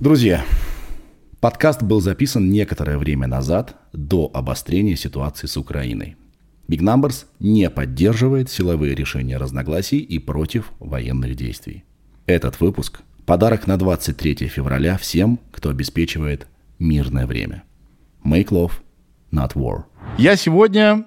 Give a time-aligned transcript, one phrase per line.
[0.00, 0.42] Друзья,
[1.40, 6.16] подкаст был записан некоторое время назад, до обострения ситуации с Украиной.
[6.66, 11.84] Big Numbers не поддерживает силовые решения разногласий и против военных действий.
[12.24, 16.46] Этот выпуск– подарок на 23 февраля всем, кто обеспечивает
[16.78, 17.64] мирное время.
[18.24, 18.72] Make love,
[19.30, 19.82] not war.
[20.16, 21.04] Я сегодня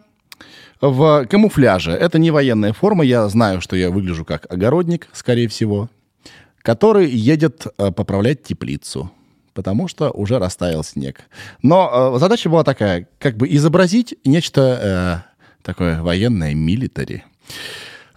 [0.79, 1.91] в камуфляже.
[1.91, 3.03] Это не военная форма.
[3.03, 5.89] Я знаю, что я выгляжу как огородник, скорее всего
[6.65, 9.11] который едет э, поправлять теплицу,
[9.53, 11.21] потому что уже растаял снег.
[11.61, 17.23] Но э, задача была такая, как бы изобразить нечто э, такое военное, милитари.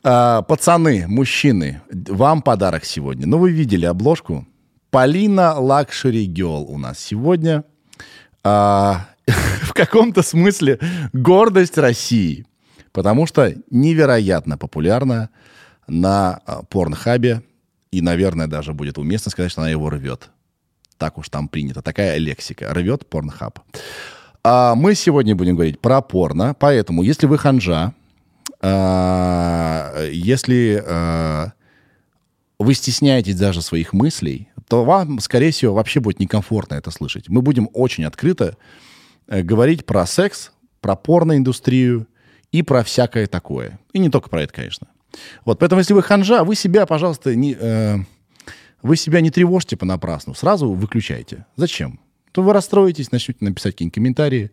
[0.03, 3.27] Э, пацаны, мужчины, вам подарок сегодня.
[3.27, 4.47] Ну, вы видели обложку.
[4.91, 7.65] Полина Luxury Girl у нас сегодня.
[8.45, 8.95] Э,
[9.27, 10.79] в каком-то смысле
[11.13, 12.47] гордость России,
[12.93, 15.29] потому что невероятно популярна
[15.87, 17.43] на э, порнхабе
[17.91, 20.31] и, наверное, даже будет уместно сказать, что она его рвет.
[20.97, 21.83] Так уж там принято.
[21.83, 22.73] Такая лексика.
[22.75, 23.61] Рвет порнхаб.
[24.43, 26.55] А мы сегодня будем говорить про порно.
[26.59, 27.95] Поэтому, если вы ханжа,
[28.61, 31.53] а, если а,
[32.59, 37.29] вы стесняетесь даже своих мыслей, то вам, скорее всего, вообще будет некомфортно это слышать.
[37.29, 38.57] Мы будем очень открыто
[39.27, 42.07] э, говорить про секс, про порноиндустрию
[42.53, 43.79] и про всякое такое.
[43.93, 44.89] И не только про это, конечно.
[45.45, 47.97] Вот, поэтому, если вы ханжа, вы себя, пожалуйста, не, э,
[48.83, 51.47] вы себя не тревожьте понапрасну, сразу выключайте.
[51.57, 52.01] Зачем?
[52.33, 54.51] То вы расстроитесь, начнете написать какие-нибудь комментарии.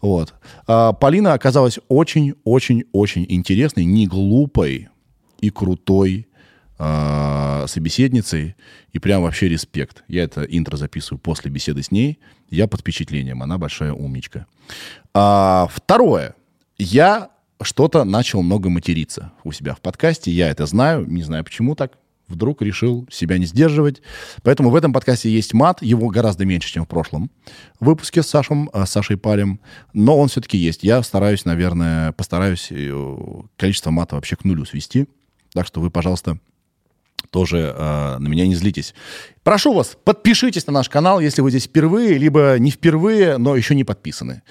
[0.00, 0.34] Вот.
[0.66, 4.88] А Полина оказалась очень-очень-очень интересной, не глупой
[5.40, 6.26] и крутой
[6.78, 8.56] э, собеседницей.
[8.92, 10.04] И прям вообще респект.
[10.08, 12.18] Я это интро записываю после беседы с ней.
[12.50, 13.42] Я под впечатлением.
[13.42, 14.46] Она большая умничка.
[15.14, 16.34] А, второе.
[16.78, 17.30] Я
[17.62, 20.30] что-то начал много материться у себя в подкасте.
[20.30, 21.98] Я это знаю, не знаю почему так.
[22.28, 24.02] Вдруг решил себя не сдерживать.
[24.42, 25.80] Поэтому в этом подкасте есть мат.
[25.80, 27.30] Его гораздо меньше, чем в прошлом
[27.80, 29.60] выпуске с, Сашем, э, с Сашей Палем.
[29.94, 30.84] Но он все-таки есть.
[30.84, 33.16] Я стараюсь, наверное, постараюсь э,
[33.56, 35.06] количество мата вообще к нулю свести.
[35.54, 36.38] Так что вы, пожалуйста,
[37.30, 38.94] тоже э, на меня не злитесь.
[39.42, 43.74] Прошу вас, подпишитесь на наш канал, если вы здесь впервые, либо не впервые, но еще
[43.74, 44.42] не подписаны.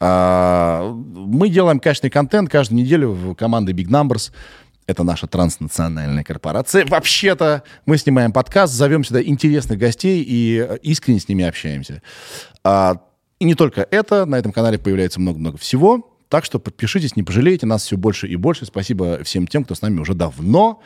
[0.00, 4.32] Э, мы делаем качественный контент каждую неделю в команде Big Numbers.
[4.86, 6.86] Это наша транснациональная корпорация.
[6.86, 12.02] Вообще-то мы снимаем подкаст, зовем сюда интересных гостей и искренне с ними общаемся.
[12.62, 13.00] А,
[13.40, 16.12] и не только это, на этом канале появляется много-много всего.
[16.28, 18.66] Так что подпишитесь, не пожалеете, нас все больше и больше.
[18.66, 20.80] Спасибо всем тем, кто с нами уже давно.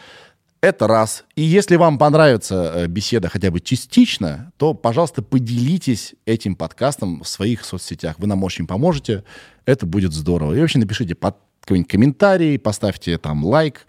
[0.62, 1.24] Это раз.
[1.36, 7.28] И если вам понравится э, беседа хотя бы частично, то, пожалуйста, поделитесь этим подкастом в
[7.28, 8.16] своих соцсетях.
[8.18, 9.24] Вы нам очень поможете.
[9.64, 10.52] Это будет здорово.
[10.52, 13.86] И вообще напишите под какой-нибудь комментарий, поставьте там лайк.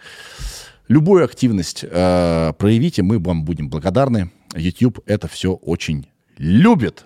[0.88, 4.32] Любую активность э, проявите, мы вам будем благодарны.
[4.56, 7.06] YouTube это все очень любит.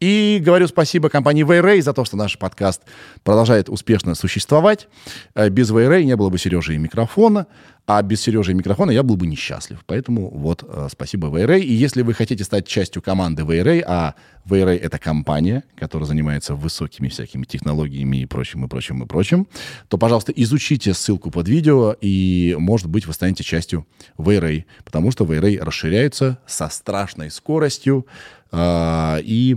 [0.00, 2.82] И говорю спасибо компании Вейрей за то, что наш подкаст
[3.24, 4.86] продолжает успешно существовать.
[5.34, 7.46] Э, без Вейрей не было бы Сережи и микрофона,
[7.88, 9.78] а без Сережи и микрофона я был бы несчастлив.
[9.86, 11.62] Поэтому вот э, спасибо Вейрей.
[11.62, 17.08] И если вы хотите стать частью команды Вейрей, а Вейрей это компания, которая занимается высокими
[17.08, 19.48] всякими технологиями и прочим, и прочим, и прочим,
[19.88, 23.86] то, пожалуйста, изучите ссылку под видео, и, может быть, вы станете частью
[24.18, 28.06] Вейрей, потому что Вейрей расширяется со страшной скоростью,
[28.52, 29.56] э, и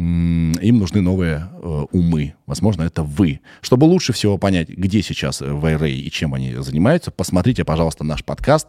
[0.00, 2.34] им нужны новые э, умы.
[2.46, 3.40] Возможно, это вы.
[3.60, 8.68] Чтобы лучше всего понять, где сейчас Вайрей и чем они занимаются, посмотрите, пожалуйста, наш подкаст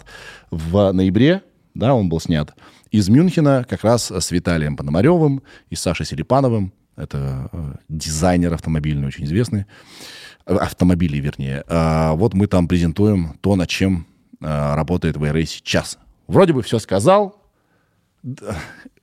[0.49, 1.41] в ноябре.
[1.73, 2.53] Да, он был снят
[2.91, 6.73] из Мюнхена как раз с Виталием Пономаревым и Сашей Серепановым.
[6.97, 9.65] Это э, дизайнер автомобильный, очень известный.
[10.45, 11.63] Э, автомобилей, вернее.
[11.67, 14.05] А вот мы там презентуем то, над чем
[14.41, 15.97] э, работает Вайрей сейчас.
[16.27, 17.41] Вроде бы все сказал,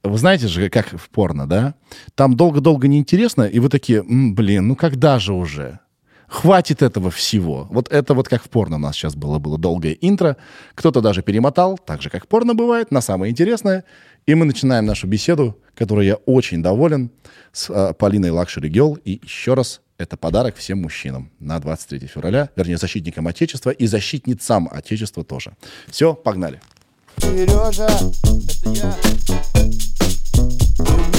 [0.03, 1.75] вы знаете же, как в порно, да?
[2.15, 5.81] Там долго-долго неинтересно, и вы такие, блин, ну когда же уже?
[6.29, 7.67] Хватит этого всего.
[7.71, 10.37] Вот это вот как в порно у нас сейчас было, было долгое интро.
[10.75, 13.85] Кто-то даже перемотал, так же, как порно бывает, на самое интересное.
[14.27, 17.11] И мы начинаем нашу беседу, которой я очень доволен,
[17.53, 18.99] с э, Полиной Luxury Girl.
[19.07, 24.69] И еще раз, это подарок всем мужчинам на 23 февраля, вернее, защитникам Отечества и защитницам
[24.71, 25.57] Отечества тоже.
[25.87, 26.61] Все, погнали.
[27.21, 28.95] Сережа, это я.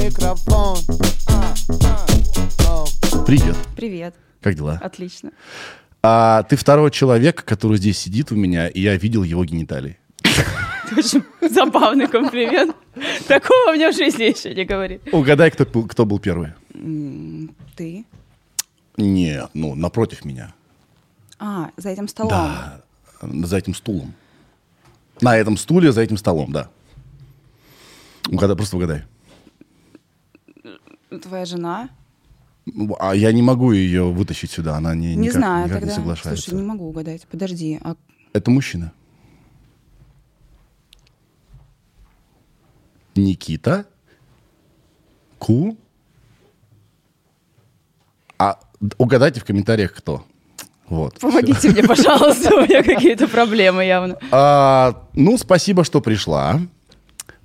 [0.01, 0.77] Микрофон.
[3.25, 3.55] Привет.
[3.75, 4.15] Привет.
[4.41, 4.79] Как дела?
[4.81, 5.31] Отлично.
[6.01, 9.97] А ты второй человек, который здесь сидит у меня, и я видел его гениталии.
[10.97, 12.75] Очень забавный комплимент.
[13.27, 15.01] Такого мне в жизни еще не говори.
[15.11, 16.53] Угадай, кто был, кто был первый.
[17.75, 18.05] Ты?
[18.97, 20.53] Нет, ну, напротив меня.
[21.37, 22.31] А, за этим столом.
[22.31, 22.81] Да,
[23.21, 24.13] за этим стулом.
[25.21, 26.69] На этом стуле, за этим столом, да.
[28.29, 29.03] Угадай, просто угадай.
[31.21, 31.89] Твоя жена?
[32.99, 35.91] А я не могу ее вытащить сюда, она не, Не никак, знаю, никак тогда.
[35.91, 36.43] не соглашается.
[36.43, 37.25] Слушай, не могу угадать.
[37.27, 37.95] Подожди, а
[38.33, 38.93] Это мужчина.
[43.15, 43.85] Никита.
[45.39, 45.77] Ку.
[48.37, 48.59] А
[48.97, 50.25] угадайте в комментариях, кто.
[50.89, 51.19] Вот.
[51.19, 54.17] помогите мне, пожалуйста, у меня какие-то проблемы явно.
[54.31, 56.59] А, ну, спасибо, что пришла.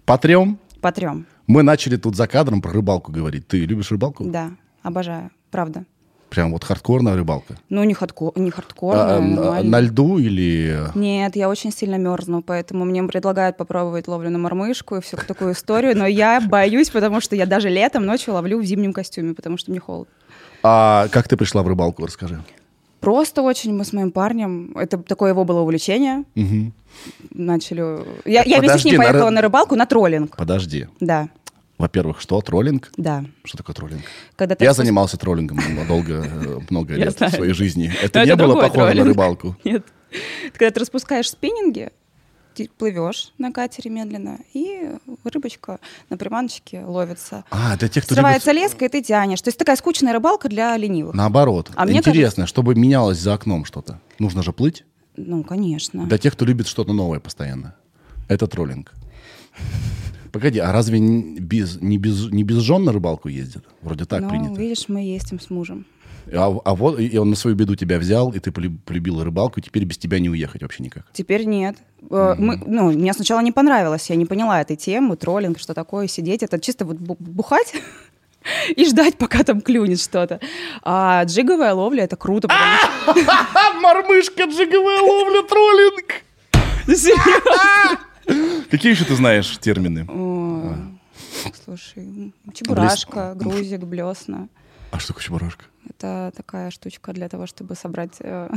[0.04, 0.58] Потрем.
[0.80, 1.26] Потрем.
[1.46, 3.46] Мы начали тут за кадром про рыбалку говорить.
[3.46, 4.24] Ты любишь рыбалку?
[4.24, 4.50] Да,
[4.82, 5.84] обожаю, правда.
[6.30, 7.56] Прям вот хардкорная рыбалка.
[7.68, 10.80] Ну, не, хардко, не А, хардкорно, на- на льду или...
[10.96, 15.52] Нет, я очень сильно мерзну, поэтому мне предлагают попробовать ловлю на мормышку и всю такую
[15.52, 19.58] историю, но я боюсь, потому что я даже летом ночью ловлю в зимнем костюме, потому
[19.58, 20.12] что мне холодно.
[20.64, 22.42] А как ты пришла в рыбалку, расскажи.
[23.04, 26.24] Просто очень мы с моим парнем, это такое его было увлечение,
[27.32, 27.80] начали...
[28.28, 30.36] Я, я вместе с ним на поехала ры- на рыбалку на троллинг.
[30.36, 30.86] Подожди.
[31.00, 31.28] Да,
[31.78, 32.40] Во-первых, что?
[32.40, 32.92] Троллинг?
[32.96, 33.24] да.
[33.44, 34.02] Что такое троллинг?
[34.36, 35.58] Когда Я спуск- занимался троллингом
[35.88, 37.92] долго, э, много лет в своей жизни.
[38.02, 39.56] Это не было похоже на рыбалку.
[39.64, 39.84] Нет.
[40.52, 41.90] Когда ты распускаешь спиннинги,
[42.54, 44.90] ты плывешь на катере медленно, и
[45.24, 45.80] рыбочка
[46.10, 47.44] на приманочке ловится.
[47.50, 48.70] А, для тех, кто Срывается любит...
[48.70, 49.42] леска, и ты тянешь.
[49.42, 51.14] То есть такая скучная рыбалка для ленивых.
[51.14, 51.70] Наоборот.
[51.74, 54.00] А Интересно, чтобы менялось за окном что-то.
[54.18, 54.84] Нужно же плыть.
[55.16, 56.06] Ну, конечно.
[56.06, 57.74] Для тех, кто любит что-то новое постоянно.
[58.28, 58.92] Это троллинг.
[60.32, 63.64] Погоди, а разве не без, не без, не без жен на рыбалку ездят?
[63.82, 64.60] Вроде так ну, принято.
[64.60, 65.86] видишь, мы ездим с мужем.
[66.32, 69.60] А, а вот и он на свою беду тебя взял, и ты полю- полюбила рыбалку,
[69.60, 71.04] и теперь без тебя не уехать вообще никак.
[71.12, 71.76] Теперь нет.
[72.10, 76.06] Э, Мы, ну, мне сначала не понравилось, я не поняла этой темы, троллинг, что такое,
[76.08, 76.42] сидеть.
[76.42, 77.74] Это чисто вот бу- бухать
[78.76, 80.40] и ждать, пока там клюнет что-то.
[80.82, 83.14] А джиговая ловля— это круто, что...
[83.80, 86.22] Мормышка, джиговая ловля, троллинг!
[88.70, 90.06] Какие еще ты знаешь термины?
[90.08, 90.74] О,
[91.64, 94.48] Слушай, чебурашка, грузик, блесна.
[94.90, 95.64] А что такое чебурашка?
[95.88, 98.16] Это такая штучка для того, чтобы собрать...
[98.20, 98.48] э,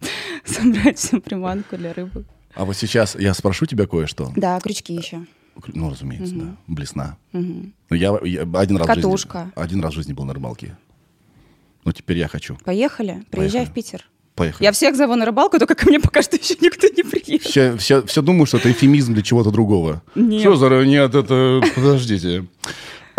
[0.44, 2.24] собрать всю приманку для рыбы.
[2.54, 4.32] А вот сейчас я спрошу тебя кое-что.
[4.36, 5.24] Да, крючки еще.
[5.68, 6.56] Ну, разумеется, да.
[6.66, 7.16] Блесна.
[7.32, 7.72] Мгм.
[7.90, 9.52] Ну, я, я один раз в жизни- Катушка.
[9.54, 10.76] один раз в жизни был на рыбалке.
[11.84, 12.56] Ну, теперь я хочу.
[12.64, 13.70] Поехали, приезжай Поехали.
[13.70, 14.06] в Питер.
[14.34, 14.64] Поехали.
[14.64, 17.50] Я всех зову на рыбалку, только ко мне пока что еще никто не приехал.
[17.50, 20.02] Все, все, все думаю, что это эфемизм для чего-то другого.
[20.14, 20.40] Нет.
[20.40, 20.68] Что за...
[20.86, 21.60] Нет, это...
[21.74, 22.46] Подождите.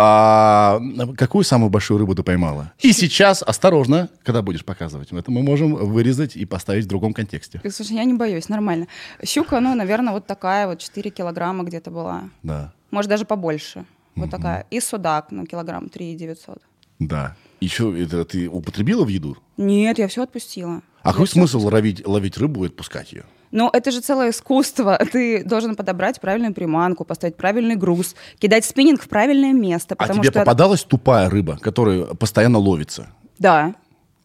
[0.04, 0.80] А
[1.16, 2.72] какую самую большую рыбу ты поймала?
[2.80, 7.60] И сейчас, осторожно, когда будешь показывать, это мы можем вырезать и поставить в другом контексте.
[7.70, 8.88] Слушай, я не боюсь, нормально.
[9.24, 12.24] Щука, ну, наверное, вот такая вот 4 килограмма где-то была.
[12.42, 13.84] Да, Может, даже побольше.
[14.16, 14.66] Вот такая.
[14.70, 16.58] И судак, ну, килограмм 3 900.
[16.98, 17.36] да.
[17.60, 19.36] Еще это ты употребила в еду?
[19.56, 20.82] Нет, я все отпустила.
[21.04, 23.22] А Я какой смысл ловить, ловить рыбу и отпускать ее?
[23.52, 24.98] Ну, это же целое искусство.
[25.12, 29.94] Ты должен подобрать правильную приманку, поставить правильный груз, кидать спиннинг в правильное место.
[29.98, 30.40] А тебе что...
[30.40, 33.08] попадалась тупая рыба, которая постоянно ловится?
[33.38, 33.74] Да.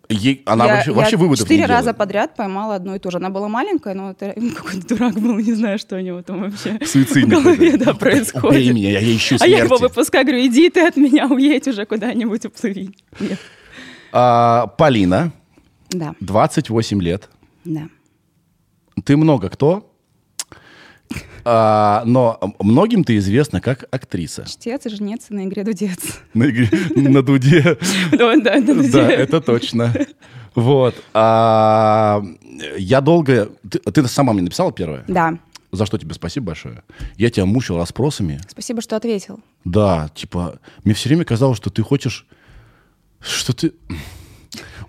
[0.09, 1.97] Ей, она я, вообще, я вообще выводов четыре раза делает.
[1.97, 3.17] подряд поймала одну и ту же.
[3.17, 6.79] Она была маленькая, но это какой-то дурак был, не знаю, что у него там вообще
[6.85, 8.73] Суицидник в голове да, Убей происходит.
[8.73, 9.81] меня, я ищу А я его смерти.
[9.93, 12.95] выпускаю, говорю, иди ты от меня, уедь уже куда-нибудь, уплыви.
[13.19, 13.37] Нет.
[14.13, 15.33] А, Полина,
[15.89, 17.29] Да, 28 лет.
[17.65, 17.89] да.
[19.03, 19.91] Ты много кто,
[21.49, 24.45] а, но многим ты известна как актриса.
[24.45, 26.19] Чтец и жнец на игре дудец.
[26.33, 27.77] На, игре- на дуде.
[28.11, 28.91] Да, на дуде.
[28.91, 29.93] Да, это точно.
[30.55, 30.95] Вот.
[31.13, 32.21] А,
[32.77, 33.49] я долго...
[33.69, 35.05] Ты, ты сама мне написала первое?
[35.07, 35.37] Да.
[35.71, 36.83] За что тебе спасибо большое.
[37.17, 38.41] Я тебя мучил расспросами.
[38.49, 39.39] Спасибо, что ответил.
[39.63, 42.25] Да, типа, мне все время казалось, что ты хочешь...
[43.21, 43.73] Что ты...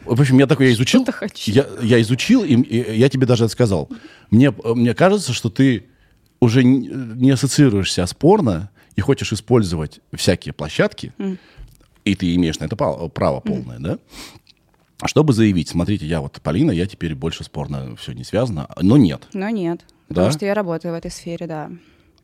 [0.09, 1.03] В общем, я такой, я изучил.
[1.03, 1.51] Что-то хочу.
[1.53, 3.89] Я, я изучил, и, и я тебе даже это сказал.
[4.31, 5.87] Мне, мне кажется, что ты
[6.41, 11.13] уже не, ассоциируешься с порно и хочешь использовать всякие площадки,
[12.05, 13.99] и ты имеешь на это право, полное, да?
[15.05, 18.97] Чтобы заявить, смотрите, я вот Полина, я теперь больше с порно все не связано, но
[18.97, 19.29] нет.
[19.33, 19.81] Но нет.
[20.09, 20.15] Да?
[20.15, 21.71] Потому что я работаю в этой сфере, да.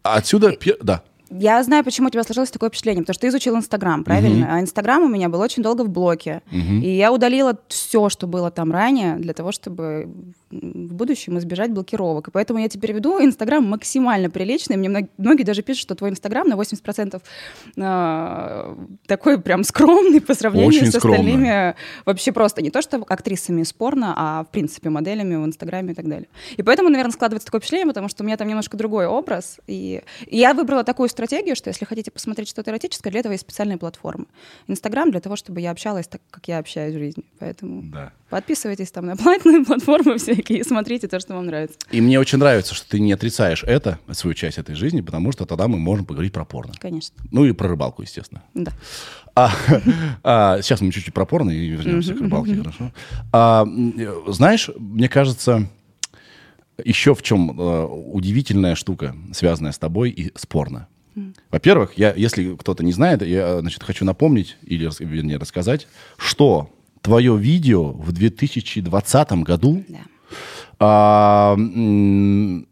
[0.03, 1.05] Отсюда, пе- да,
[1.37, 4.49] Я знаю, почему у тебя сложилось такое впечатление, потому что ты изучил Инстаграм, правильно?
[4.55, 6.43] А Инстаграм у меня был очень долго в блоке.
[6.51, 10.09] И я удалила все, что было там ранее, для того, чтобы
[10.61, 12.29] в будущем избежать блокировок.
[12.29, 14.77] И поэтому я теперь веду Инстаграм максимально приличный.
[14.77, 17.23] Мне мног- многие даже пишут, что твой Инстаграм на 80%
[17.79, 21.19] а, такой прям скромный по сравнению Очень с скромный.
[21.21, 21.75] остальными.
[22.05, 25.95] Вообще просто не то, что актрисами из порно, а в принципе моделями в Инстаграме и
[25.95, 26.29] так далее.
[26.57, 29.59] И поэтому, наверное, складывается такое впечатление, потому что у меня там немножко другой образ.
[29.67, 33.43] И и я выбрала такую стратегию, что если хотите посмотреть что-то эротическое, для этого есть
[33.43, 34.27] специальные платформы.
[34.69, 37.25] Инстаграм для того, чтобы я общалась так, как я общаюсь в жизни.
[37.39, 38.13] Поэтому да.
[38.31, 40.61] Подписывайтесь там на платные платформы всякие.
[40.61, 41.79] и смотрите то, что вам нравится.
[41.91, 45.47] И мне очень нравится, что ты не отрицаешь это, свою часть этой жизни, потому что
[45.47, 46.75] тогда мы можем поговорить про порно.
[46.81, 47.15] Конечно.
[47.31, 48.43] Ну и про рыбалку, естественно.
[48.55, 48.73] Да.
[49.35, 49.53] А,
[50.23, 52.93] а, сейчас мы чуть-чуть про порно и вернемся к рыбалке, хорошо?
[53.33, 53.67] А,
[54.29, 55.69] знаешь, мне кажется,
[56.83, 60.89] еще в чем э, удивительная штука, связанная с тобой и с порно.
[61.51, 66.71] Во-первых, я, если кто-то не знает, я значит, хочу напомнить, или вернее рассказать, что
[67.05, 69.99] твое видео в 2020 году Да.
[70.81, 71.55] а,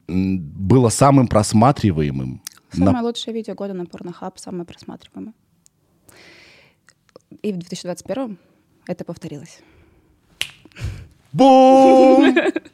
[0.09, 2.41] было самым просматриваемым.
[2.73, 5.35] на- Самое лучшее видео года на Pornhub, самое просматриваемое.
[7.43, 8.39] И в 2021
[8.87, 9.61] это повторилось.
[11.33, 12.35] Бум!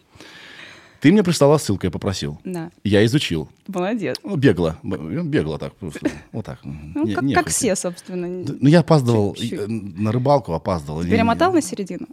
[1.00, 2.40] Ты мне прислала ссылку, я попросил.
[2.44, 2.70] Да.
[2.84, 3.48] Я изучил.
[3.68, 4.16] Молодец.
[4.24, 4.76] Ну, бегло.
[4.82, 6.00] Б- Бегло так просто.
[6.32, 6.58] Вот так.
[6.64, 8.26] Ну, Не- как, все, собственно.
[8.26, 9.34] Ну, я опаздывал.
[9.34, 9.60] Чуть-чуть.
[9.60, 11.02] э, На рыбалку опаздывал.
[11.04, 12.06] Перемотал на середину?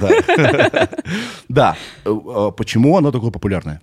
[0.00, 0.08] Да.
[1.48, 1.76] Да.
[2.04, 3.80] Э, э, Почему оно такое популярное?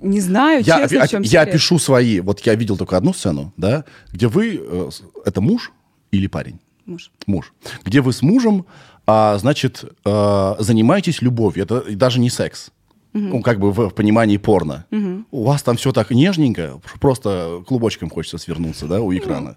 [0.00, 2.20] Не знаю, Я, честно, в чем я опишу свои.
[2.20, 4.60] Вот я видел только одну сцену, да, где вы...
[4.62, 4.90] э,
[5.24, 5.72] Это муж
[6.12, 6.58] или парень?
[6.86, 7.10] Муж.
[7.26, 7.52] Муж.
[7.84, 8.64] Где вы с мужем,
[9.06, 11.64] а, значит, занимаетесь любовью.
[11.64, 12.70] Это даже не секс.
[13.12, 14.84] Ну, как бы в, в понимании порно.
[15.30, 19.56] У вас там все так нежненько, просто клубочком хочется свернуться, да, у экрана.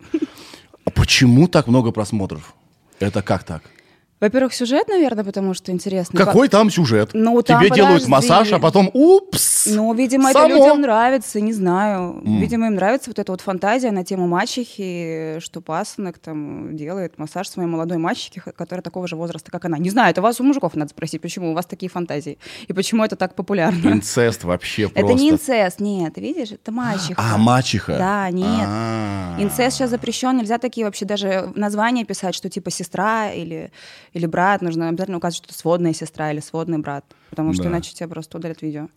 [0.86, 2.54] А почему так много просмотров?
[3.00, 3.64] Это как так?
[4.22, 6.18] Во-первых, сюжет, наверное, потому что интересно.
[6.18, 7.10] Какой там сюжет?
[7.14, 8.12] Ну, там, Тебе делают подожди.
[8.12, 9.66] массаж, а потом упс!
[9.66, 10.46] Ну, видимо, Само.
[10.46, 12.22] это людям нравится, не знаю.
[12.24, 17.48] Видимо, им нравится вот эта вот фантазия на тему мачехи, что пасынок там делает массаж
[17.50, 19.80] своей молодой мачехе, которая такого же возраста, как она.
[19.80, 22.38] Не знаю, это вас у мужиков надо спросить, почему у вас такие фантазии.
[22.68, 23.90] И почему это так популярно.
[23.90, 25.18] Инцест вообще Это просто.
[25.18, 27.16] не инцест, нет, видишь, это мачеха.
[27.18, 27.98] А, мачеха.
[27.98, 28.68] Да, нет.
[28.68, 29.36] А.
[29.40, 33.72] Инцест сейчас запрещен, нельзя такие вообще даже названия писать, что типа сестра или,
[34.14, 34.62] или брат.
[34.62, 37.70] Нужно обязательно указывать, что сводная сестра или сводный брат, потому что Да.
[37.70, 38.88] иначе тебя просто удалят видео.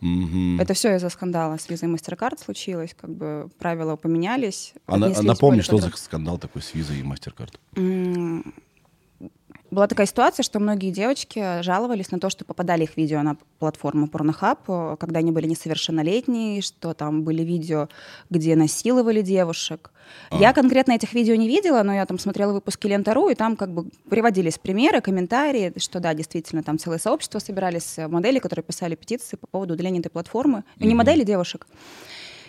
[0.00, 0.60] Мгм.
[0.60, 4.74] Это все из-за скандала с визой MasterCard случилось, как бы правила поменялись.
[4.86, 7.54] А отнеслись напомни, что за скандал такой с визой и MasterCard.
[9.70, 14.06] Была такая ситуация, что многие девочки жаловались на то, что попадали их видео на платформу
[14.06, 17.88] Pornhub, когда они были несовершеннолетние, что там были видео,
[18.30, 19.90] где насиловали девушек.
[20.30, 20.36] А.
[20.36, 23.72] Я конкретно этих видео не видела, но я там смотрела выпуски Лента.ру, и там как
[23.72, 28.94] бы приводились примеры, комментарии, что да, действительно, там целое сообщество собирались э, модели, которые писали
[28.94, 30.64] петиции по поводу удаления этой платформы.
[30.78, 31.66] Не модели, девушек.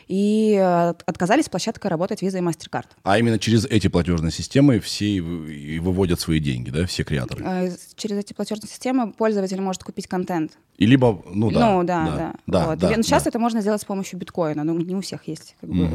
[0.08, 2.86] И э, отказались с площадкой работать Visa и MasterCard.
[3.04, 7.04] А именно через эти платежные системы все и вы- и выводят свои деньги, да, все
[7.04, 7.44] креаторы.
[7.46, 10.54] Э, Через эти платежные системы пользователь может купить контент.
[10.78, 11.72] И либо, ну да.
[11.74, 12.34] ну да, да.
[12.48, 12.80] да, Вот.
[12.80, 13.30] да, И сейчас да.
[13.30, 14.64] это можно сделать с помощью биткоина.
[14.64, 15.90] Ну, не у всех есть как бы,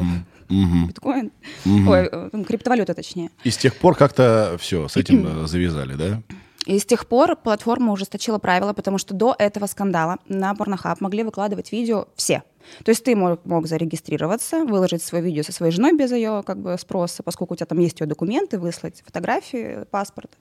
[0.49, 0.87] мгм.
[0.87, 1.31] биткоин.
[1.65, 1.87] Мгм.
[1.87, 3.29] Ой, э, криптовалюта точнее.
[3.43, 6.21] И с тех пор как-то все, с этим завязали, да?
[6.65, 11.23] И с тех пор платформа ужесточила правила, потому что до этого скандала на Pornhub могли
[11.23, 12.43] выкладывать видео все.
[12.83, 16.59] То есть ты мог, мог зарегистрироваться, выложить свое видео со своей женой без ее как
[16.59, 20.31] бы, спроса, поскольку у тебя там есть ее документы, выслать фотографии, паспорт,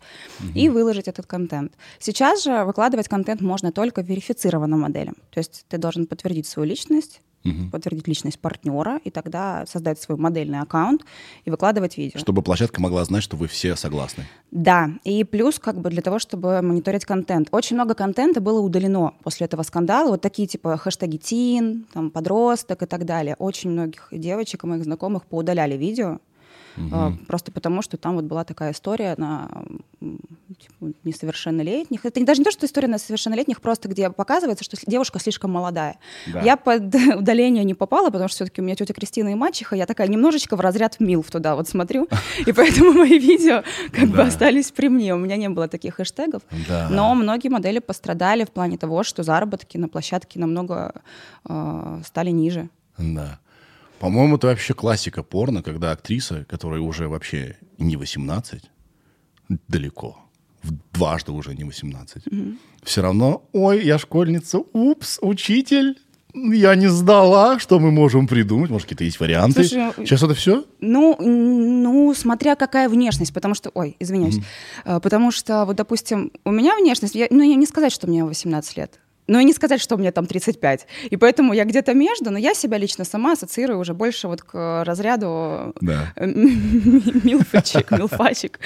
[0.55, 1.73] и выложить этот контент.
[1.99, 5.17] Сейчас же выкладывать контент можно только верифицированным моделям.
[5.31, 7.21] То есть ты должен подтвердить свою личность,
[7.71, 11.03] подтвердить личность партнера, и тогда создать свой модельный аккаунт
[11.45, 12.19] и выкладывать видео.
[12.19, 14.27] Чтобы площадка могла знать, что вы все согласны.
[14.51, 17.49] Да, и плюс как бы для того, чтобы мониторить контент.
[17.53, 20.11] Очень много контента было удалено после этого скандала.
[20.11, 23.37] Вот такие типа хэштеги тин, там, подросток и так далее.
[23.39, 26.19] Очень многих девочек и моих знакомых поудаляли видео.
[26.91, 29.49] А, Просто потому, что там вот была такая история на
[30.01, 32.05] типа, несовершеннолетних.
[32.05, 35.97] Это даже не то, что история на совершеннолетних, просто где показывается, что девушка слишком молодая.
[36.33, 36.41] Да.
[36.41, 39.87] Я под удаление не попала, потому что все-таки у меня тетя Кристина и мачеха, я
[39.87, 42.09] такая немножечко в разряд милф туда вот смотрю,
[42.47, 43.63] и поэтому мои видео
[43.93, 45.15] как бы остались при мне.
[45.15, 46.43] У меня не было таких хэштегов.
[46.91, 51.03] Но многие модели пострадали в плане того, что заработки на площадке намного
[51.49, 52.69] э, стали ниже.
[52.99, 53.39] Да.
[54.03, 58.65] По-моему, это вообще классика порно, когда актриса, которая уже вообще не 18,
[59.69, 60.17] далеко,
[60.65, 62.25] в- дважды уже не 18,
[62.83, 65.99] все равно, ой, я школьница, упс, учитель,
[66.35, 68.71] я не сдала, что мы можем придумать?
[68.71, 69.63] Может, какие-то есть варианты?
[69.65, 70.65] Слушай, Сейчас это все?
[70.81, 74.39] Ну, ну, смотря какая внешность, потому что, ой, извиняюсь,
[74.85, 78.25] Э, потому что, вот, допустим, у меня внешность, я- ну, я не сказать, что мне
[78.25, 80.87] 18 лет, но и не сказать, что мне там 35.
[81.11, 84.83] И поэтому я где-то между, но я себя лично сама ассоциирую уже больше вот к
[84.85, 86.13] разряду Да.
[86.17, 88.61] э, милфочек, милфачек.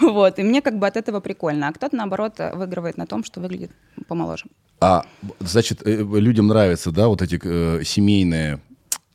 [0.00, 1.68] Вот, и мне как бы от этого прикольно.
[1.68, 3.70] А кто-то, наоборот, э, выигрывает на том, что выглядит
[4.06, 4.44] помоложе.
[4.80, 5.04] А,
[5.40, 8.60] значит, э, людям нравятся, да, вот эти э, семейные,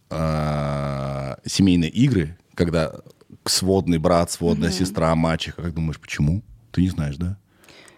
[0.09, 2.93] а, семейные игры, когда
[3.45, 5.61] сводный брат, сводная сестра, мачеха.
[5.61, 6.41] Как думаешь, почему?
[6.71, 7.37] Ты не знаешь, да?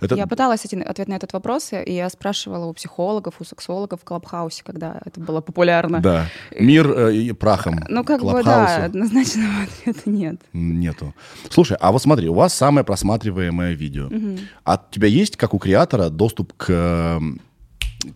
[0.02, 4.04] Это- Я пыталась ответ на этот вопрос, и я спрашивала у психологов, у сексологов в
[4.04, 6.00] Клабхаусе, когда это было популярно.
[6.00, 6.28] Да.
[6.58, 7.84] Мир э, и прахом.
[7.90, 10.42] Ну, как бы, да, однозначного ответа нет.
[10.54, 11.14] Нету.
[11.50, 14.10] Слушай, а вот смотри, у вас самое просматриваемое видео.
[14.64, 17.20] А у тебя есть, как у креатора, доступ к, э,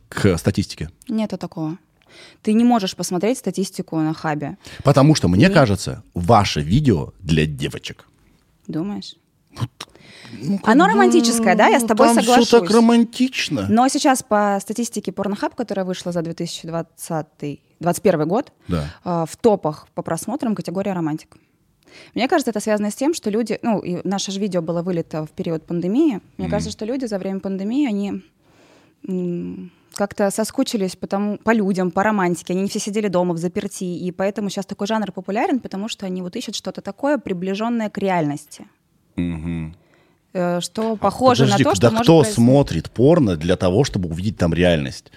[0.10, 0.90] к статистике?
[1.10, 1.78] Нету такого.
[2.42, 4.58] Ты не можешь посмотреть статистику на хабе.
[4.84, 8.06] Потому что, мне кажется, ваше видео для девочек.
[8.68, 9.16] Думаешь?
[10.64, 12.48] Оно романтическое, да, я с тобой Там соглашусь.
[12.48, 13.66] все так романтично.
[13.70, 17.28] Но сейчас по статистике Pornhub, которая вышла за 2020
[17.80, 18.86] 2021 год, Да.
[19.04, 21.36] э, в топах по просмотрам категория романтик.
[22.16, 25.26] Мне кажется, это связано с тем, что люди, ну, и наше же видео было вылито
[25.26, 26.22] в период пандемии.
[26.38, 28.22] Мне кажется, что люди за время пандемии, они
[29.96, 32.54] как-то соскучились потому, по людям, по романтике.
[32.54, 36.06] Они не все сидели дома в заперти, и поэтому сейчас такой жанр популярен, потому что
[36.06, 38.66] они вот ищут что-то такое, приближенное к реальности.
[39.16, 39.76] Мгм.
[40.34, 42.36] Э, Что похоже Подожди, на то, что да может кто произойти.
[42.36, 45.12] смотрит порно для того, чтобы увидеть там реальность?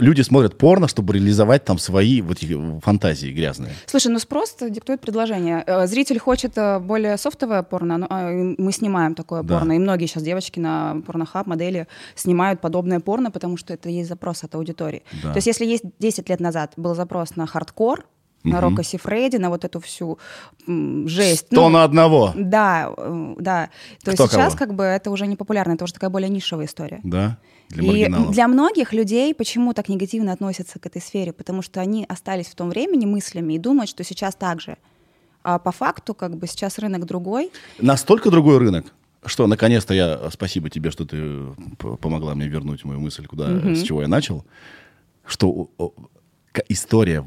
[0.00, 2.38] Люди смотрят порно, чтобы реализовать там свои вот
[2.82, 3.72] фантазии грязные.
[3.86, 5.62] Слушай, ну спрос диктует предложение.
[5.64, 9.58] Э, Зритель хочет э, более софтовое порно, а, и мы снимаем такое Да.
[9.58, 9.72] порно.
[9.74, 11.86] И многие сейчас девочки на порнохаб, модели
[12.16, 15.04] снимают подобное порно, потому что это есть запрос от аудитории.
[15.22, 15.30] Да.
[15.32, 18.06] То есть если есть 10 лет назад был запрос на хардкор,
[18.44, 20.18] на Рока Сифреди, на вот эту всю
[20.66, 21.48] м, жесть.
[21.48, 22.32] То ну, на одного.
[22.34, 23.70] Да, э, да.
[24.02, 24.58] То есть Кто сейчас кого?
[24.58, 27.00] как бы это уже не популярно, это уже такая более нишевая история.
[27.04, 27.38] Да?
[27.68, 31.32] Для И для многих людей почему так негативно относятся к этой сфере?
[31.32, 34.76] Потому что они остались в том времени мыслями и думают, что сейчас так же.
[35.42, 37.50] А по факту, как бы сейчас рынок другой.
[37.78, 38.86] Настолько другой рынок,
[39.24, 41.46] что наконец-то я спасибо тебе, что ты
[41.78, 44.44] помогла мне вернуть мою мысль, куда с чего я начал,
[45.24, 45.70] что
[46.68, 47.24] история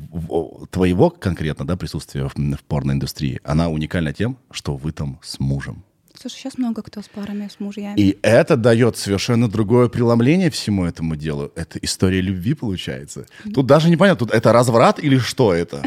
[0.72, 5.84] твоего конкретно да, присутствия в, в порноиндустрии, она уникальна тем, что вы там с мужем.
[6.20, 8.00] Слушай, сейчас много кто с парами, с мужьями.
[8.00, 11.52] И это дает совершенно другое преломление всему этому делу.
[11.56, 13.26] Это история любви получается.
[13.54, 15.82] Тут даже непонятно, тут это разврат или что это?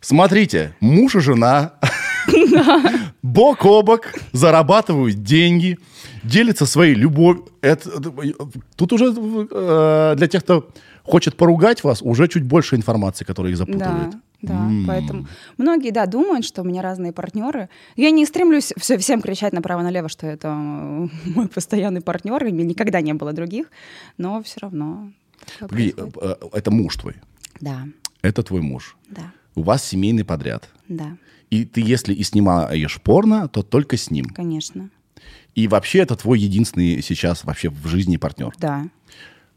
[0.00, 1.72] Смотрите, муж и жена
[3.22, 5.78] бок о бок зарабатывают деньги,
[6.22, 7.48] делятся своей любовью.
[7.60, 7.90] Это,
[8.76, 10.70] тут уже э, для тех, кто
[11.04, 14.14] хочет поругать вас, уже чуть больше информации, которая их Да, запутывает.
[14.42, 15.26] да, поэтому
[15.58, 17.68] многие, да, думают, что у меня разные партнеры.
[17.96, 22.64] Я не стремлюсь все, всем кричать направо-налево, что это э, мой постоянный партнер, и мне
[22.64, 23.66] никогда не было других,
[24.18, 25.12] но все равно.
[25.60, 26.16] Погоди, происходит.
[26.22, 27.14] э, это муж твой,
[27.60, 27.86] Да,
[28.22, 28.96] это твой муж.
[29.10, 30.68] да, У вас семейный подряд.
[30.88, 31.16] да,
[31.50, 34.24] И ты, если и снимаешь порно, то только с ним.
[34.26, 34.88] конечно,
[35.54, 38.52] И вообще это твой единственный сейчас вообще в жизни партнер.
[38.58, 38.86] да.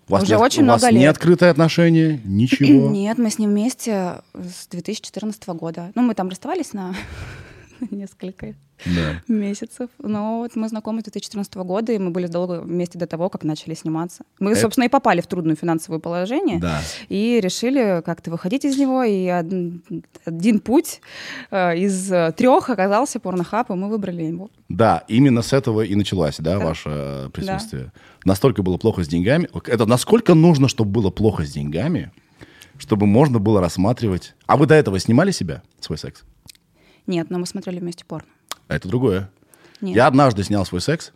[0.08, 1.10] У вас Уже не, очень у вас много не лет.
[1.12, 2.90] открытые отношения, ничего.
[2.90, 5.92] Нет, мы с ним вместе с 2014 года.
[5.96, 6.96] Ну, мы там расставались на
[7.92, 9.22] несколько Да.
[9.28, 9.90] месяцев.
[10.00, 13.44] Но вот мы знакомы с 2014 года, и мы были долго вместе до того, как
[13.44, 14.24] начали сниматься.
[14.40, 16.60] Мы, Это- собственно, и попали в трудное финансовое положение.
[16.60, 16.80] Да.
[17.10, 19.04] И решили как-то выходить из него.
[19.04, 19.84] И один,
[20.26, 21.02] один путь
[21.52, 24.50] э, из трех оказался порнохаб, и мы выбрали его.
[24.70, 27.92] Да, именно с этого и началось, да, ваше э, присутствие.
[28.28, 29.48] Настолько было плохо с деньгами.
[29.68, 32.12] Это насколько нужно, чтобы было плохо с деньгами,
[32.78, 34.36] чтобы можно было рассматривать.
[34.48, 36.26] А вы до этого снимали себя, свой секс?
[37.08, 38.28] Нет, но мы смотрели вместе порно.
[38.68, 39.32] А это другое.
[39.80, 39.96] Нет.
[39.96, 41.14] Я однажды снял свой секс.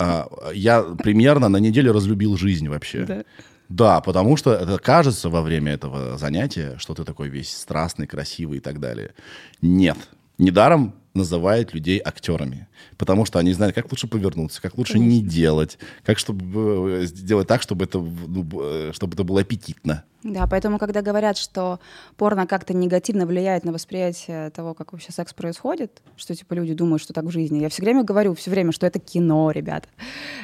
[0.00, 3.04] А, я примерно на неделю разлюбил жизнь вообще.
[3.04, 3.24] Да.
[3.68, 8.58] Да, потому что это кажется во время этого занятия, что ты такой весь страстный, красивый
[8.58, 9.14] и так далее.
[9.60, 9.98] Нет.
[10.36, 12.68] Недаром называют людей актерами.
[12.96, 17.48] Потому что они знают, как лучше повернуться, как лучше не делать, как чтобы э, сделать
[17.48, 20.04] так, чтобы это, ну, э, чтобы это было аппетитно.
[20.22, 21.80] Да, поэтому, когда говорят, что
[22.16, 27.02] порно как-то негативно влияет на восприятие того, как вообще секс происходит, что типа люди думают,
[27.02, 29.88] что так в жизни, я все время говорю, все время, что это кино, ребята.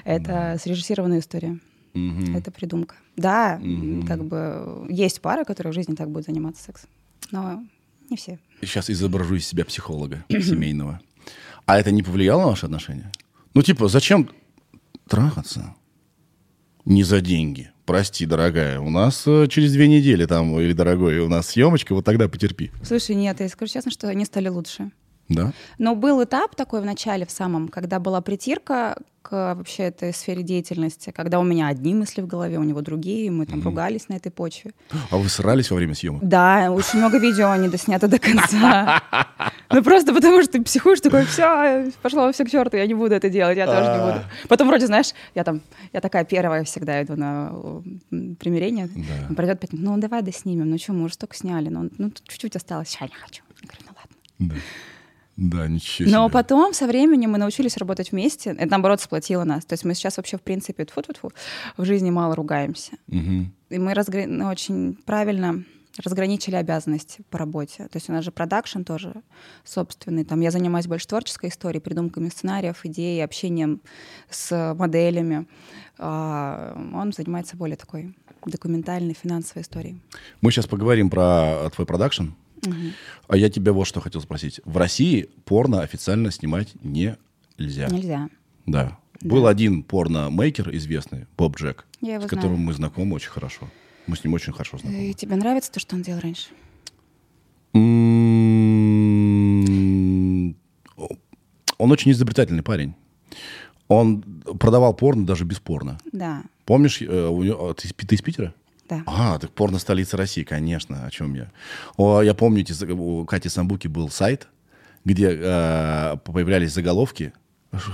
[0.04, 1.59] Это срежиссированная история.
[2.35, 2.94] Это придумка.
[3.16, 6.88] Да, м, как бы есть пары, которые в жизни так будут заниматься сексом,
[7.33, 7.62] но
[8.11, 8.38] не все.
[8.61, 11.01] Сейчас изображу из себя психолога семейного.
[11.66, 13.12] А это не повлияло на ваши отношения?
[13.55, 14.31] Ну, типа, зачем
[15.09, 15.75] трахаться?
[16.85, 17.71] Не за деньги.
[17.85, 22.05] Прости, дорогая, у нас э, через две недели там, или, дорогой, у нас съемочка, вот
[22.05, 22.71] тогда потерпи.
[22.83, 24.90] Слушай, нет, я скажу честно, что они стали лучше.
[25.28, 25.52] Да?
[25.78, 30.42] Но был этап такой в начале, в самом, когда была притирка к вообще этой сфере
[30.42, 34.14] деятельности, когда у меня одни мысли в голове, у него другие, мы там ругались на
[34.14, 34.72] этой почве.
[35.10, 36.26] А вы срались во время съемок?
[36.26, 39.02] Да, очень много видео не доснято до конца.
[39.70, 43.14] Ну просто потому что ты психуешь, такой, все, пошло все к черту, я не буду
[43.14, 44.24] это делать, я тоже не буду.
[44.48, 45.60] Потом вроде, знаешь, я там,
[45.92, 47.52] я такая первая всегда иду на
[48.38, 48.88] примирение.
[49.36, 52.56] Пройдет пять минут, ну давай доснимем, ну что, мы уже столько сняли, ну, ну чуть-чуть
[52.56, 53.42] осталось, сейчас не хочу.
[53.60, 54.62] Я говорю, ну ладно.
[55.38, 55.68] Да.
[55.68, 56.33] Ничего Но себе.
[56.33, 58.51] потом, со временем, мы научились работать вместе.
[58.51, 59.64] Это, наоборот, сплотило нас.
[59.64, 61.33] То есть мы сейчас вообще, в принципе, тьфу -тьфу -тьфу,
[61.77, 62.92] в жизни мало ругаемся.
[63.07, 63.53] Мгм.
[63.70, 65.62] И мы разгра- ну, очень правильно
[66.05, 67.85] разграничили обязанности по работе.
[67.85, 69.12] То есть у нас же продакшн тоже
[69.64, 70.24] собственный.
[70.24, 73.81] Там я занимаюсь больше творческой историей, придумками сценариев, идей, общением
[74.31, 75.46] с моделями.
[75.98, 80.01] А он занимается более такой документальной, финансовой историей.
[80.40, 82.27] Мы сейчас поговорим про твой продакшн.
[83.29, 84.61] А я тебя вот что хотел спросить.
[84.64, 87.16] В России порно официально снимать нельзя.
[87.88, 88.29] Нельзя.
[88.66, 88.99] Да.
[89.21, 92.59] Был один порно-мейкер известный, Боб Джек, с которым знаю.
[92.59, 93.68] мы знакомы очень хорошо.
[94.07, 95.11] Мы с ним очень хорошо знакомы.
[95.11, 96.49] И тебе нравится то, что он делал раньше?
[101.79, 102.94] Он очень изобретательный парень.
[103.88, 104.23] Он
[104.59, 105.99] продавал порно даже без порно.
[106.12, 108.53] Да, Помнишь, э, у него- ты, из Пи- ты из Питера?
[108.88, 109.03] Да.
[109.07, 111.51] А, так порно столица России, конечно, о чем я.
[111.96, 112.64] О, я помню,
[112.96, 114.48] у Кати Самбуки был сайт,
[115.05, 117.33] где э, появлялись заголовки,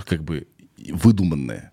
[0.06, 1.70] как бы выдуманные,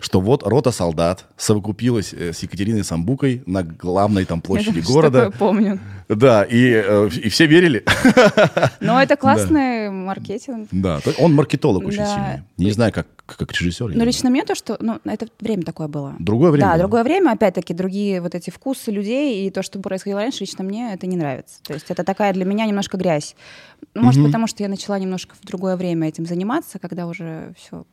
[0.00, 5.24] что вот рота солдат совокупилась э, с Екатериной Самбукой на главной там площади Я города.
[5.24, 5.80] такое помню.
[6.08, 7.84] Да, и, э, и все верили.
[8.80, 10.68] Но это классный маркетинг.
[10.72, 12.06] Да, он маркетолог очень Да.
[12.14, 12.42] сильный.
[12.58, 13.94] Не знаю, как, как режиссер.
[13.94, 14.76] Но лично мне то, что...
[14.80, 16.14] Ну, это время такое было.
[16.18, 16.78] Другое время Да, было.
[16.80, 20.92] другое время, опять-таки, другие вот эти вкусы людей и то, что происходило раньше, лично мне
[20.94, 21.60] это не нравится.
[21.64, 23.34] То есть это такая для меня немножко грязь.
[23.94, 27.84] Ну, Может, потому что я начала немножко в другое время этим заниматься, когда уже все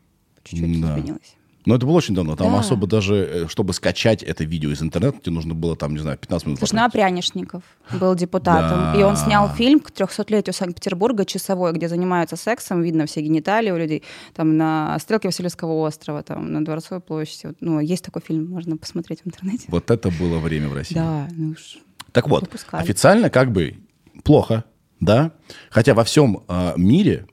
[0.43, 0.91] чуть-чуть Да.
[0.97, 1.35] изменилось.
[1.65, 2.35] Но это было очень давно.
[2.35, 2.59] Там Да.
[2.59, 6.17] особо даже, э, чтобы скачать это видео из интернета, тебе нужно было там, не знаю,
[6.17, 6.59] 15 минут.
[6.59, 6.89] Слушай, ну а.
[6.89, 7.63] Прянишников
[7.99, 8.99] был депутатом, Да.
[8.99, 13.77] и он снял фильм к 300-летию Санкт-Петербурга часовой, где занимаются сексом, видно все гениталии у
[13.77, 17.55] людей, там на стрелке Васильевского острова, там на Дворцовой площади.
[17.61, 19.65] Ну, есть такой фильм, можно посмотреть в интернете.
[19.69, 20.95] Вот это было время в России.
[20.95, 21.77] Да, ну уж.
[22.11, 22.81] Так вот, Выпускали.
[22.83, 23.77] официально как бы
[24.23, 24.63] плохо,
[24.99, 25.31] да?
[25.69, 27.25] Хотя во всем э, мире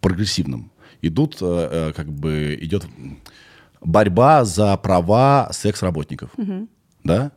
[0.00, 0.70] прогрессивном
[1.02, 2.86] идут, э, как бы идет
[3.84, 6.30] борьба за права секс-работников,
[7.04, 7.32] да?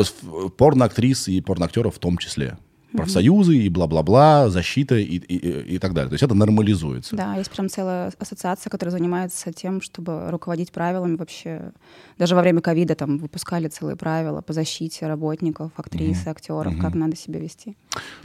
[0.00, 0.14] С-
[0.56, 2.56] Порноактрис и порноактеров в том числе.
[2.92, 6.08] Профсоюзы и бла-бла-бла, защита и, и- и- так далее.
[6.08, 7.16] То есть это нормализуется.
[7.16, 11.72] Да, есть прям целая ассоциация, которая занимается тем, чтобы руководить правилами вообще.
[12.16, 16.94] Даже во время ковида там выпускали целые правила по защите работников, актрис, и актеров, как
[16.94, 17.76] надо себя вести.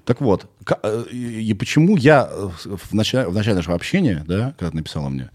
[0.05, 0.47] Так вот,
[0.81, 4.77] э, и и почему я э, в начале, в начале нашего общения, да, когда ты
[4.77, 5.29] написала мне,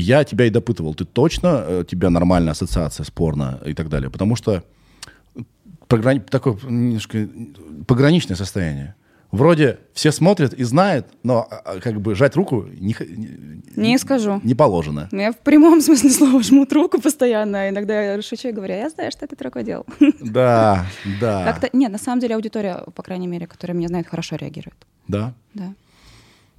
[0.00, 3.88] я тебя и допытывал, ты точно, э, у тебя нормальная ассоциация с порно и так
[3.88, 4.62] далее, потому что
[5.88, 7.28] пограни- такое немножко
[7.86, 8.94] пограничное состояние.
[9.32, 13.98] Вроде все смотрят и знают, но а, а, как бы жать руку не, не, Не
[13.98, 14.40] скажу.
[14.44, 15.08] не положено.
[15.10, 17.62] Ну, Я в прямом смысле слова жмут руку постоянно.
[17.62, 19.84] а Иногда я шучу и говорю, я знаю, что ты такое делал.
[20.20, 20.86] Да,
[21.20, 24.76] да, Как-то, нет, на самом деле аудитория, по крайней мере, которая меня знает, хорошо реагирует.
[25.08, 25.34] да.
[25.54, 25.74] Да.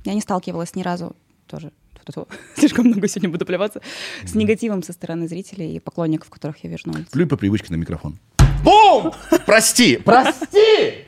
[0.04, 1.15] Я не сталкивалась ни разу
[1.47, 1.71] тоже
[2.12, 3.82] тьфу-тьфу, слишком много сегодня буду плеваться,
[4.26, 7.12] с негативом со стороны зрителей и поклонников, которых я вижу на улице.
[7.12, 8.17] Плюй по привычке на микрофон.
[8.63, 9.13] Бум!
[9.46, 11.06] Прости, прости!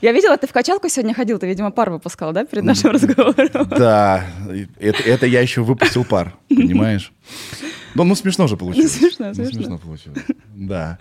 [0.00, 3.68] Я видела, ты в качалку сегодня ходил, ты, видимо, пар выпускал, да, перед нашим разговором?
[3.68, 4.26] Да,
[4.80, 7.12] это, это я еще выпустил пар, понимаешь?
[7.94, 8.98] Ну, ну смешно же получилось.
[9.00, 9.52] Ну, смешно, Ну, смешно.
[9.52, 10.18] смешно получилось.
[10.54, 10.98] Да.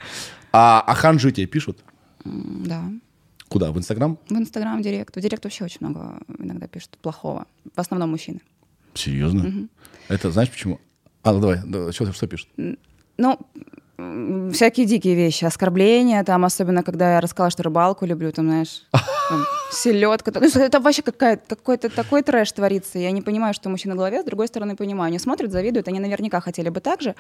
[0.52, 1.80] А, а ханжи тебе пишут?
[2.24, 2.84] Да.
[3.52, 3.74] Куда?
[3.74, 4.18] В Инстаграм?
[4.30, 5.14] В Инстаграм, в Директ.
[5.14, 7.46] В Директ вообще очень много иногда пишут плохого.
[7.76, 8.40] В основном мужчины.
[8.94, 9.68] Серьезно?
[10.08, 10.80] Это знаешь почему?
[11.22, 12.48] А, ну давай, да, что, что пишут?
[13.18, 13.40] Ну,
[14.54, 19.46] всякие дикие вещи, оскорбления, там, особенно когда я рассказала, что рыбалку люблю, там, знаешь, там,
[19.72, 20.32] селедка.
[20.34, 23.00] Ну, это вообще какой-то такой трэш творится.
[23.00, 25.08] Я не понимаю, что у мужчин на голове, с другой стороны, понимаю.
[25.08, 27.16] Они смотрят, завидуют, они наверняка хотели бы так же,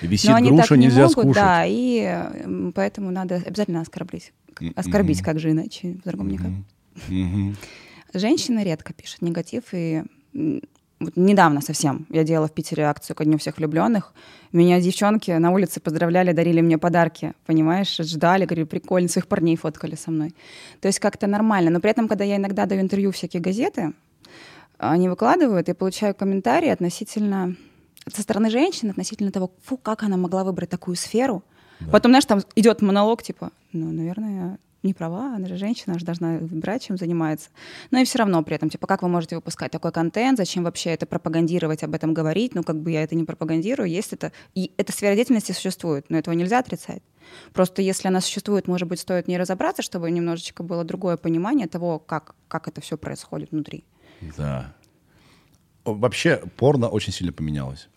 [0.00, 1.34] Висит но они груша, так не нельзя могут, скушать.
[1.34, 4.32] да, и поэтому надо обязательно оскорбить.
[4.74, 6.48] Оскорбить, как же иначе, по-другому никак.
[7.08, 7.56] Мгм.
[8.14, 10.02] Женщины редко пишут негатив, и
[10.98, 14.14] вот недавно совсем я делала в Питере акцию ко Дню всех влюбленных.
[14.52, 19.94] Меня девчонки на улице поздравляли, дарили мне подарки, понимаешь, ждали, говорили, прикольно, своих парней фоткали
[19.94, 20.34] со мной.
[20.80, 21.70] То есть как-то нормально.
[21.70, 23.92] Но при этом, когда я иногда даю интервью всякие газеты,
[24.78, 27.56] они выкладывают, я получаю комментарии относительно
[28.10, 31.42] со стороны женщин относительно того, фу, как она могла выбрать такую сферу.
[31.90, 36.06] Потом, знаешь, там идет монолог, типа, ну, наверное, не права, она же женщина, она же
[36.06, 37.50] должна выбирать, чем занимается.
[37.90, 40.90] Но и все равно при этом, типа, как вы можете выпускать такой контент, зачем вообще
[40.90, 44.72] это пропагандировать, об этом говорить, ну, как бы я это не пропагандирую, есть это, и
[44.76, 47.02] эта сфера деятельности существует, но этого нельзя отрицать.
[47.52, 51.98] Просто если она существует, может быть, стоит не разобраться, чтобы немножечко было другое понимание того,
[51.98, 53.84] как, как это все происходит внутри.
[54.36, 54.74] Да.
[55.84, 57.88] Вообще, порно очень сильно поменялось.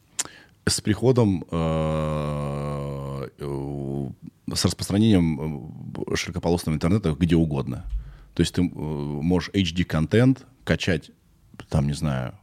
[0.65, 4.10] С приходом, э, э,
[4.54, 5.71] с распространением э,
[6.16, 7.86] широкополосного интернета где угодно.
[8.34, 11.12] То есть ты э, можешь HD-контент качать,
[11.70, 12.34] там, не знаю,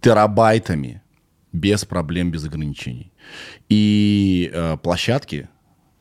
[0.00, 1.02] терабайтами,
[1.52, 3.12] без проблем, без ограничений.
[3.68, 5.48] И э, площадки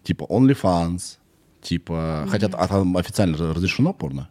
[0.03, 1.17] типа OnlyFans,
[1.62, 1.91] типа...
[1.91, 2.29] Mm-hmm.
[2.29, 4.29] Хотя а там официально разрешено порно?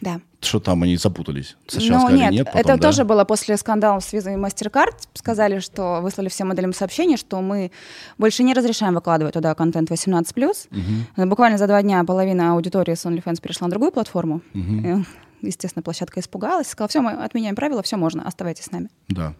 [0.00, 0.20] Да.
[0.40, 1.56] Что там они запутались?
[1.66, 2.88] Сначала ну, сказали нет, нет, потом это да.
[2.88, 4.94] тоже было после скандала с и MasterCard.
[5.14, 7.72] Сказали, что выслали всем моделям сообщение, что мы
[8.18, 10.68] больше не разрешаем выкладывать туда контент 18+.
[11.16, 11.26] Угу.
[11.28, 14.42] Буквально за два дня половина аудитории с OnlyFans перешла на другую платформу.
[14.54, 15.04] Угу.
[15.42, 18.90] Естественно, площадка испугалась, сказала, все, мы отменяем правила, все можно, оставайтесь с нами.
[19.08, 19.34] Да.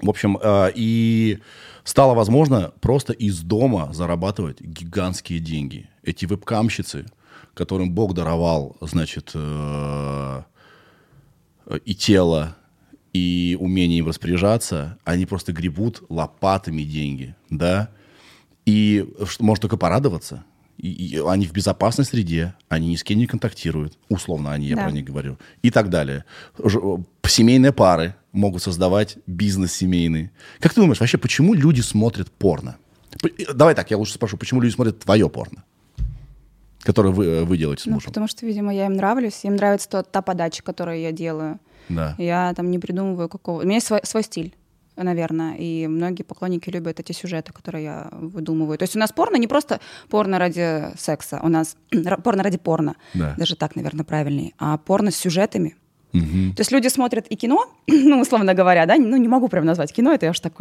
[0.00, 1.38] В общем, э, и
[1.82, 5.88] стало возможно просто из дома зарабатывать гигантские деньги.
[6.02, 7.06] Эти вебкамщицы,
[7.58, 10.42] которым Бог даровал, значит, э,
[11.84, 12.56] и тело,
[13.12, 17.90] и умение им распоряжаться, они просто гребут лопатами деньги, да,
[18.64, 19.06] и
[19.40, 20.44] можно только порадоваться.
[20.76, 24.76] И, и они в безопасной среде, они ни с кем не контактируют, условно они, я
[24.76, 24.82] Да.
[24.84, 26.24] про них говорю, и так далее.
[26.62, 26.78] Ж-
[27.26, 30.30] Семейные пары могут создавать бизнес семейный.
[30.60, 32.76] Как ты думаешь, вообще, почему люди смотрят порно?
[33.20, 35.64] П- Давай так, я лучше спрошу, почему люди смотрят твое порно,
[36.88, 38.06] которое вы, э, вы делаете с Ну, мужем?
[38.08, 41.58] потому что, видимо, я им нравлюсь, им нравится то- та подача, которую я делаю.
[41.90, 42.14] Да.
[42.18, 43.60] Я там не придумываю какого...
[43.60, 44.54] У меня есть свой, свой стиль,
[44.96, 48.78] наверное, и многие поклонники любят эти сюжеты, которые я выдумываю.
[48.78, 51.76] То есть у нас порно не просто порно ради секса, у нас
[52.24, 53.34] порно ради порно, Да.
[53.36, 55.76] даже так, наверное, правильнее, а порно с сюжетами.
[56.18, 56.52] Мгм.
[56.54, 59.92] То есть люди смотрят и кино, ну, условно говоря, да, ну, не могу прям назвать
[59.92, 60.52] кино, это я уж так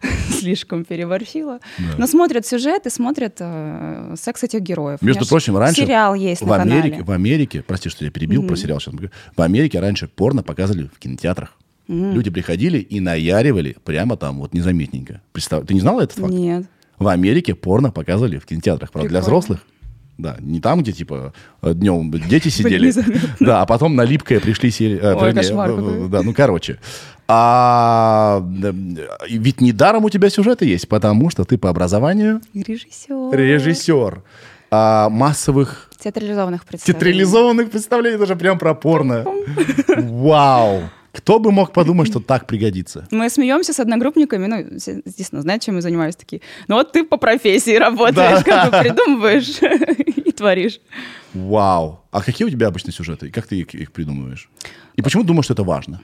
[0.38, 1.84] слишком переборщила, Да.
[1.98, 5.02] но смотрят сюжеты, смотрят э, секс этих героев.
[5.02, 7.04] Между прочим, раньше Сериал есть в на Америке, канале.
[7.04, 8.94] в Америке, прости, что я перебил про сериал сейчас,
[9.36, 11.56] в Америке раньше порно показывали в кинотеатрах.
[11.88, 15.22] Люди приходили и наяривали прямо там, вот незаметненько.
[15.32, 16.32] Представь, ты не знала этот факт?
[16.32, 16.66] Нет.
[17.00, 18.92] В Америке порно показывали в кинотеатрах.
[18.92, 19.38] Правда, для Прикольно.
[19.40, 19.66] взрослых.
[20.22, 22.92] Да, не там, где, типа, днем дети сидели.
[23.40, 24.70] Да, а потом на липкое пришли...
[24.70, 26.08] сели- э, Ой, кошмар.
[26.08, 26.78] Да, ну, короче.
[27.32, 28.70] А, да,
[29.28, 33.30] и ведь недаром у тебя сюжеты есть, потому что ты по образованию Режиссер.
[33.38, 34.22] режиссер
[34.72, 36.98] а, массовых Театрализованных представлений.
[37.00, 39.24] театрализованных представлений, даже прям про порно.
[39.96, 40.82] Вау!
[41.12, 43.06] Кто бы мог подумать, что так пригодится?
[43.10, 46.40] Мы смеемся с одногруппниками, ну, естественно, знаете, чем я занимаюсь, такие.
[46.68, 49.58] Ну вот ты по профессии работаешь, как бы придумываешь
[50.40, 50.80] творишь.
[51.34, 52.00] Вау!
[52.10, 53.28] А какие у тебя обычно сюжеты?
[53.28, 54.48] И как ты их, их придумываешь?
[54.96, 56.00] И почему думаешь, что это важно?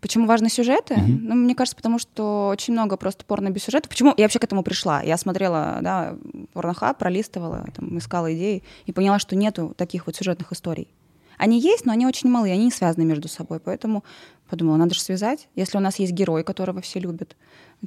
[0.00, 0.96] Почему важны сюжеты?
[0.96, 3.88] Ну, мне кажется, потому что очень много просто порно без сюжета.
[3.88, 5.02] Почему я вообще к этому пришла?
[5.02, 6.16] Я смотрела, да,
[6.52, 10.88] порнохаб, пролистывала, там, искала идеи и поняла, что нету таких вот сюжетных историй.
[11.38, 13.60] Они есть, но они очень малые, они не связаны между собой.
[13.60, 14.04] Поэтому
[14.48, 15.48] подумала, надо же связать.
[15.56, 17.34] Если у нас есть герой, которого все любят,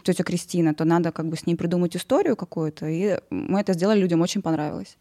[0.04, 2.88] тетя Кристина, то надо как бы с ней придумать историю какую-то.
[2.88, 4.98] И мы это сделали, людям очень понравилось.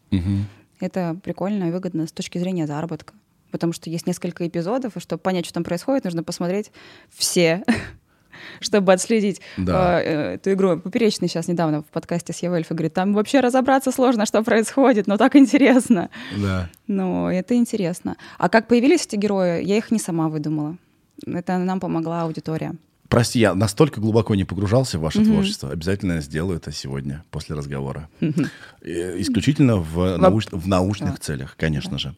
[0.79, 3.13] Это прикольно и выгодно с точки зрения заработка.
[3.51, 6.71] Потому что есть несколько эпизодов, и чтобы понять, что там происходит, нужно посмотреть
[7.15, 7.63] все,
[8.59, 10.01] чтобы отследить Да.
[10.01, 10.77] э, э, эту игру.
[10.79, 15.17] Поперечный сейчас недавно в подкасте с Евельфой говорит, там вообще разобраться сложно, что происходит, но
[15.17, 16.09] так интересно.
[16.37, 16.69] Да.
[16.87, 18.17] Ну, это интересно.
[18.37, 20.77] А как появились эти герои, я их не сама выдумала.
[21.25, 22.75] Это нам помогла аудитория.
[23.09, 25.71] Прости, я настолько глубоко не погружался в ваше творчество.
[25.71, 28.09] Обязательно сделаю это сегодня, после разговора.
[28.21, 32.15] Э, Исключительно в, науч- в научных целях, конечно же.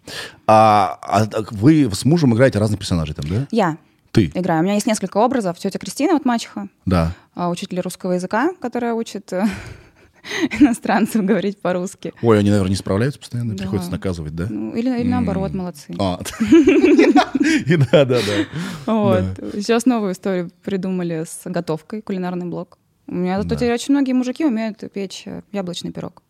[0.48, 3.48] А, а вы с мужем играете разных персонажей там, да?
[3.52, 3.78] Я
[4.12, 4.32] Ты?
[4.34, 4.62] играю.
[4.62, 5.60] У меня есть несколько образов.
[5.60, 7.14] Тетя Кристина, вот мачеха, Да.
[7.36, 9.46] а, учитель русского языка, которая учит э,
[10.60, 12.14] иностранцев говорить по-русски.
[12.22, 13.64] Ой, они, наверное, не справляются постоянно, Да.
[13.64, 14.48] приходится наказывать, да?
[14.50, 15.94] Ну, или, или наоборот, молодцы.
[16.00, 16.20] А,
[17.66, 18.46] и да, да, да.
[18.86, 19.24] Вот.
[19.54, 22.78] Сейчас новую историю придумали с готовкой, кулинарный блок.
[23.08, 26.22] У меня зато теперь очень многие мужики умеют печь э, яблочный пирог.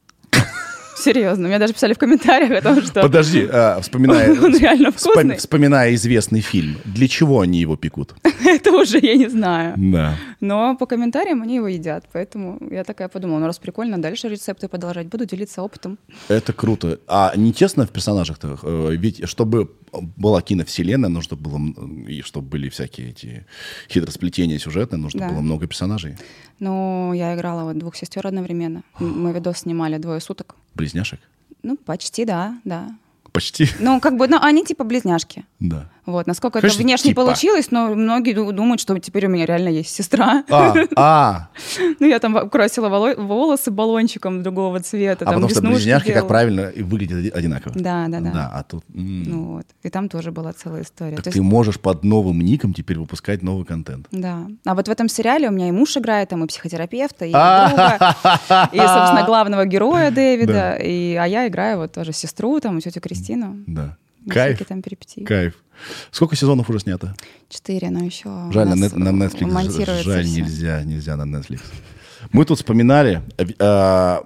[0.99, 1.47] Серьезно.
[1.47, 5.37] Мне даже писали в комментариях о том, что Подожди, а, вспоминая, он реально вкусный.
[5.37, 8.15] вспоминая известный фильм, для чего они его пекут?
[8.45, 9.73] Это уже я не знаю.
[9.77, 10.15] Да.
[10.39, 12.05] Но по комментариям они его едят.
[12.11, 15.07] Поэтому я такая подумала, ну раз прикольно, дальше рецепты продолжать.
[15.07, 15.97] Буду делиться опытом.
[16.27, 16.99] Это круто.
[17.07, 18.57] А не тесно в персонажах-то?
[18.63, 21.59] Э, Ведь чтобы была киновселенная, нужно было,
[22.07, 23.45] и чтобы были всякие эти
[23.89, 25.29] хитросплетения сюжетные, нужно Да.
[25.29, 26.15] было много персонажей.
[26.59, 28.83] Ну, я играла вот двух сестер одновременно.
[28.99, 30.55] Мы видос снимали двое суток.
[30.79, 31.19] Близняшек?
[31.61, 32.95] Ну, почти, да, да.
[33.31, 33.67] Почти.
[33.79, 35.45] Ну, как бы, ну, они типа близняшки.
[35.59, 35.89] Да.
[36.09, 37.23] Вот, насколько Конечно, это внешне типа.
[37.23, 40.43] получилось, но многие ду- думают, что теперь у меня реально есть сестра.
[40.49, 41.49] А, а,
[41.99, 45.25] Ну, я там красила воло- волосы баллончиком другого цвета.
[45.25, 47.73] а потому что близняшки, как правильно, выглядят оди- одинаково.
[47.75, 48.31] Да, да, да.
[48.31, 48.83] Да, а тут...
[48.89, 49.65] Ну вот.
[49.83, 51.15] И там тоже была целая история.
[51.17, 54.07] так ты можешь под новым ником теперь выпускать новый контент.
[54.11, 54.47] Да.
[54.65, 57.67] А вот в этом сериале у меня и муж играет, там и психотерапевта, и А.
[57.69, 62.99] друга, и, собственно, главного героя Дэвида, а я играю вот тоже сестру, там, и тетю
[63.01, 63.57] Кристину.
[63.67, 63.97] Да.
[64.29, 64.55] Кайф.
[64.55, 65.23] Всякие там перипетии.
[65.23, 65.55] Кайф.
[66.11, 67.15] Сколько сезонов уже снято?
[67.49, 70.41] Четыре, но еще Жаль, на, нас нет- на Netflix монтируется жаль, всё.
[70.41, 71.61] нельзя, нельзя на Netflix.
[72.31, 74.17] Мы тут вспоминали, э, э,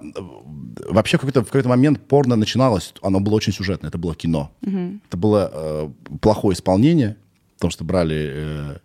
[0.90, 4.50] вообще в какой-то, в какой-то момент порно начиналось, оно было очень сюжетное, это было кино.
[4.62, 5.90] Это было э,
[6.20, 7.16] плохое исполнение,
[7.56, 8.76] потому что брали э,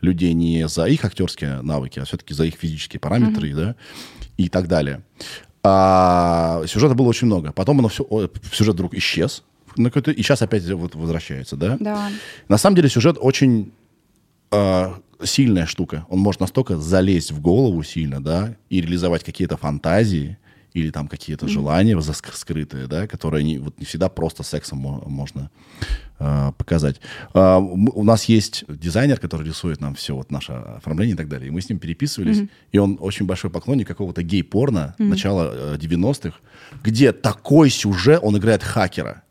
[0.00, 3.76] людей не за их актерские навыки, а все-таки за их физические параметры, да,
[4.38, 5.02] и так далее.
[5.62, 7.52] А сюжета было очень много.
[7.52, 8.06] Потом оно все,
[8.52, 9.44] сюжет вдруг исчез,
[9.76, 11.76] на какой-то- и сейчас опять вот возвращается, да?
[11.80, 12.10] Да.
[12.48, 13.72] На самом деле сюжет очень
[14.52, 16.06] э, сильная штука.
[16.08, 20.38] Он может настолько залезть в голову сильно, да, и реализовать какие-то фантазии
[20.74, 25.02] или там какие-то желания заск- скрытые, да, которые не, вот не всегда просто сексом мо-
[25.06, 25.50] можно
[26.18, 27.00] э, показать.
[27.32, 31.48] М- у нас есть дизайнер, который рисует нам все вот наше оформление и так далее.
[31.48, 32.38] И мы с ним переписывались,
[32.72, 36.36] и он очень большой поклонник какого-то гей-порно начала э, 90-х,
[36.82, 39.22] где такой сюжет, он играет хакера.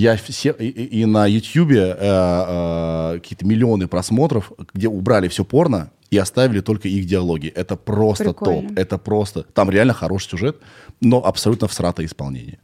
[0.00, 0.66] Я все, и,
[1.00, 6.88] и- на Ютьюбе э, э, какие-то миллионы просмотров, где убрали все порно и оставили только
[6.88, 7.48] их диалоги.
[7.48, 8.68] Это просто Прикольно.
[8.68, 8.78] топ.
[8.78, 9.42] Это просто...
[9.42, 10.56] Там реально хороший сюжет,
[11.02, 12.58] но абсолютно всратое исполнение.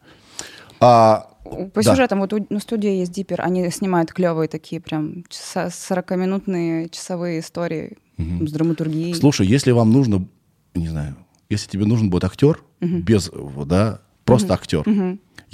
[0.81, 1.29] А,
[1.75, 1.91] По да.
[1.93, 7.41] сюжетам, вот у- на студии есть Диппер, они снимают клевые такие прям часа- 40-минутные часовые
[7.41, 9.15] истории с драматургией.
[9.15, 10.27] Слушай, если вам нужно,
[10.75, 11.17] не знаю,
[11.51, 14.85] если тебе нужен будет актер, без, вот, да, просто актер,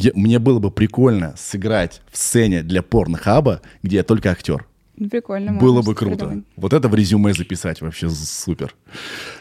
[0.02, 4.66] я- мне было бы прикольно сыграть в сцене для порнохаба, где я только актер.
[4.96, 5.54] Ну, Прикольно.
[5.54, 6.16] Было бы круто.
[6.26, 6.44] придумать.
[6.56, 8.74] Вот это в резюме записать вообще супер.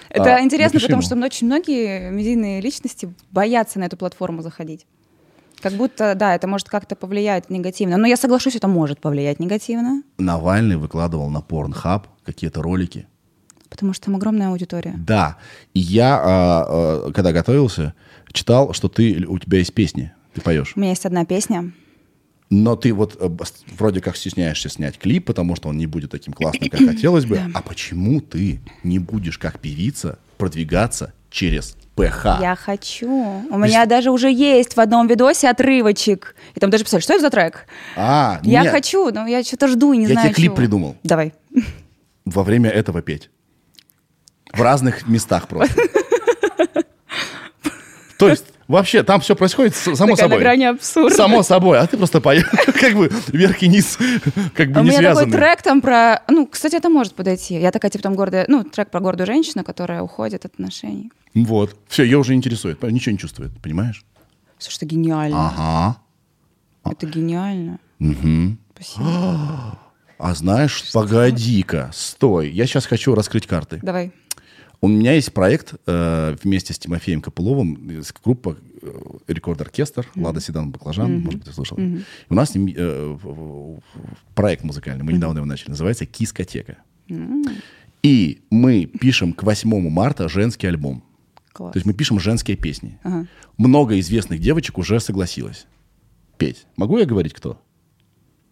[0.09, 1.05] Это А, интересно, потому ему.
[1.05, 4.85] что очень многие медийные личности боятся на эту платформу заходить.
[5.61, 7.97] Как будто, да, это может как-то повлиять негативно.
[7.97, 13.05] Но я соглашусь, это может повлиять негативно, Навальный выкладывал на Pornhub какие-то ролики.
[13.69, 14.95] потому что там огромная аудитория.
[14.97, 15.37] Да.
[15.73, 16.65] И я, а,
[17.07, 17.93] а, когда готовился,
[18.33, 20.73] читал, что ты, у тебя есть песни, ты поешь.
[20.75, 21.71] У меня есть одна песня.
[22.49, 23.29] Но ты вот э,
[23.77, 27.39] вроде как стесняешься снять клип, потому что он не будет таким классным, как хотелось бы.
[27.53, 32.25] А почему ты не будешь как певица продвигаться через ПХ?
[32.41, 33.07] Я хочу.
[33.49, 36.35] У меня даже уже есть в одном видосе отрывочек.
[36.55, 37.67] И там даже писали, что это за трек?
[37.95, 40.55] А, Я нет, хочу, но я что-то жду и не Я знаю тебе клип чего.
[40.57, 40.95] придумал.
[41.03, 41.33] Давай.
[42.25, 43.29] во время этого петь.
[44.51, 45.81] В разных местах просто.
[48.17, 50.39] То есть вообще там все происходит само Такая на собой.
[50.39, 51.15] грани абсурда.
[51.15, 52.45] Само собой, а ты просто поешь,
[52.79, 53.97] как бы вверх и низ,
[54.55, 56.23] как бы А у не меня такой трек там про...
[56.27, 57.59] Ну, кстати, это может подойти.
[57.59, 58.45] Я такая, типа, там гордая...
[58.47, 61.11] Ну, трек про гордую женщину, которая уходит от отношений.
[61.33, 61.75] Вот.
[61.87, 64.03] Все, ее уже интересует, ничего не чувствует, понимаешь?
[64.57, 65.47] Слушай, это гениально.
[65.47, 65.97] Ага.
[66.89, 67.79] Это гениально.
[67.99, 68.57] Мгм.
[68.75, 69.77] Спасибо.
[70.23, 73.79] А знаешь, погоди-ка, стой, я сейчас хочу раскрыть карты.
[73.81, 74.11] Давай.
[74.83, 81.19] У меня есть проект э, вместе с Тимофеем Копыловым, группа э, рекорд-оркестр, Лада Седан Баклажан,
[81.19, 81.77] может быть, ты слышал.
[81.77, 83.17] И у нас с ним э,
[84.33, 86.77] проект музыкальный, мы недавно его начали, называется «Кискотека».
[88.01, 91.03] И мы пишем к 8 марта женский альбом.
[91.53, 91.73] Класс.
[91.73, 92.97] То есть мы пишем женские песни.
[93.03, 93.27] Ага.
[93.57, 95.67] Много известных девочек уже согласилось
[96.37, 96.65] петь.
[96.77, 97.61] Могу я говорить, кто?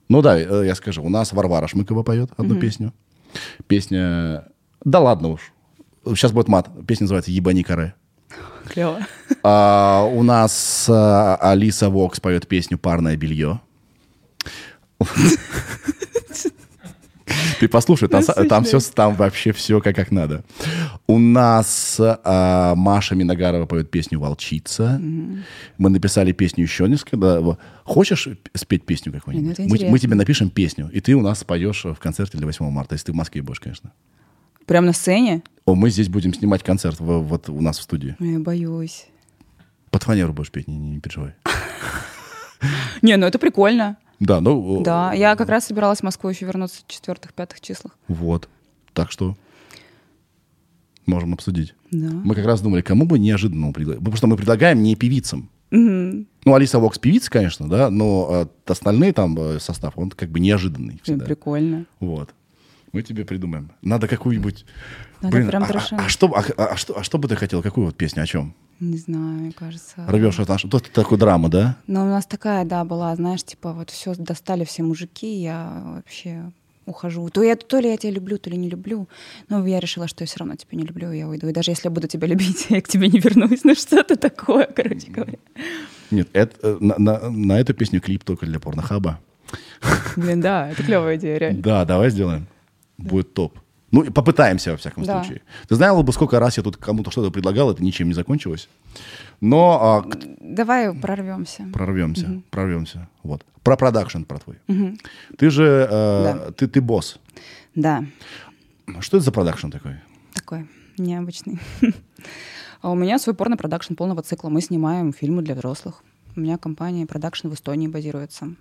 [0.10, 1.02] Ну да, э, я скажу.
[1.04, 2.94] У нас Варвара Шмыкова поет одну песню.
[3.66, 4.46] Песня...
[4.86, 5.52] Да ладно уж.
[6.06, 6.70] Сейчас будет мат.
[6.88, 7.94] Песня называется «Ебани каре».
[8.68, 9.00] Клево.
[9.44, 13.62] А, у нас а, Алиса Вокс поет песню «Парное белье».
[17.60, 20.46] Ты послушай, там, там, все, там вообще все как, как надо.
[21.08, 25.00] У нас а, Маша Миногарова поет песню «Волчица».
[25.78, 27.58] Мы написали песню еще несколько.
[27.84, 29.60] Хочешь спеть песню какую-нибудь?
[29.60, 32.70] это мы, мы тебе напишем песню, и ты у нас поешь в концерте для 8
[32.70, 33.92] марта, если ты в Москве будешь, конечно.
[34.66, 35.42] Прям на сцене?
[35.70, 38.16] О, мы здесь будем снимать концерт в- вот у нас в студии.
[38.20, 39.06] Я боюсь.
[39.92, 41.36] Под фанеру будешь петь, не, не, переживай.
[43.04, 43.98] Не, ну это прикольно.
[44.20, 44.82] Да, ну...
[44.84, 47.96] Да, я как раз собиралась в Москву еще вернуться в четвертых-пятых числах.
[48.08, 48.50] Вот.
[48.94, 49.38] Так что
[51.06, 51.76] можем обсудить.
[51.92, 52.10] Да.
[52.10, 54.00] Мы как раз думали, кому бы неожиданно предлагать.
[54.00, 55.50] Потому что мы предлагаем не певицам.
[55.70, 60.40] Ну, Алиса Вокс певица, конечно, да, но э, остальные там э, состав, он как бы
[60.40, 61.26] неожиданный всегда.
[61.26, 61.86] прикольно.
[62.00, 62.34] Вот.
[62.92, 63.72] Мы тебе придумаем.
[63.84, 64.66] Надо какую-нибудь...
[65.22, 67.62] Надо прям а, а- а что, а, а что, а что бы ты хотел?
[67.62, 68.24] Какую вот песню?
[68.24, 68.54] О чем?
[68.80, 69.96] Не знаю, мне кажется.
[70.08, 70.72] Рвешь от нашего...
[70.72, 71.76] Тут такой драма, да?
[71.88, 76.52] Но у нас такая, да, была, знаешь, типа вот все достали все мужики, я вообще
[76.86, 77.30] ухожу.
[77.30, 79.10] То, я, то ли я тебя люблю, то ли не люблю.
[79.50, 81.48] Но я решила, что я все равно тебя не люблю, я уйду.
[81.50, 83.64] И даже если я буду тебя любить, я к тебе не вернусь.
[83.66, 85.38] Ну что-то такое, короче говоря.
[86.10, 89.20] Нет, это, э, на, на- на эту песню клип только для порнохаба.
[90.16, 91.62] Блин, да, это клевая идея, реально.
[91.62, 92.48] Да, давай сделаем.
[92.98, 93.60] Будет топ.
[93.92, 95.24] Ну, попытаемся, во всяком Да.
[95.24, 95.42] случае.
[95.68, 98.70] Ты знала бы, сколько раз я тут кому-то что-то предлагал, это ничем не закончилось.
[99.42, 100.10] Но а,
[100.42, 101.68] Давай прорвемся.
[101.74, 103.08] прорвемся, прорвемся.
[103.24, 103.46] Вот.
[103.64, 104.58] Про продакшн, про твой.
[105.38, 107.18] Ты же, э, ты, ты босс.
[107.76, 108.04] Да,
[109.00, 109.96] Что это за продакшн такой?
[110.34, 110.68] такой
[110.98, 111.60] необычный.
[112.82, 114.48] А у меня свой порно-продакшн полного цикла.
[114.48, 116.02] Мы снимаем фильмы для взрослых.
[116.38, 118.54] У меня компания продакшн в Эстонии базируется.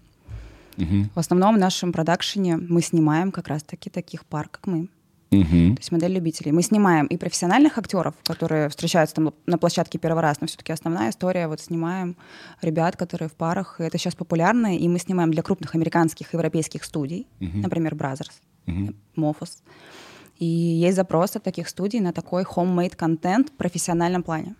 [0.77, 1.11] Мгм.
[1.15, 4.89] В основном в нашем продакшене мы снимаем как раз-таки таких пар, как мы.
[5.31, 5.77] Мгм.
[5.77, 6.53] То есть модель любителей.
[6.53, 11.11] Мы снимаем и профессиональных актеров, которые встречаются там на площадке первый раз, но все-таки основная
[11.11, 12.17] история, вот снимаем
[12.63, 16.85] ребят, которые в парах, и это сейчас популярно, и мы снимаем для крупных американских европейских
[16.85, 18.41] студий, например, Brothers,
[19.17, 19.63] Mofos.
[20.39, 24.55] И есть запрос от таких студий на такой homemade контент в профессиональном плане.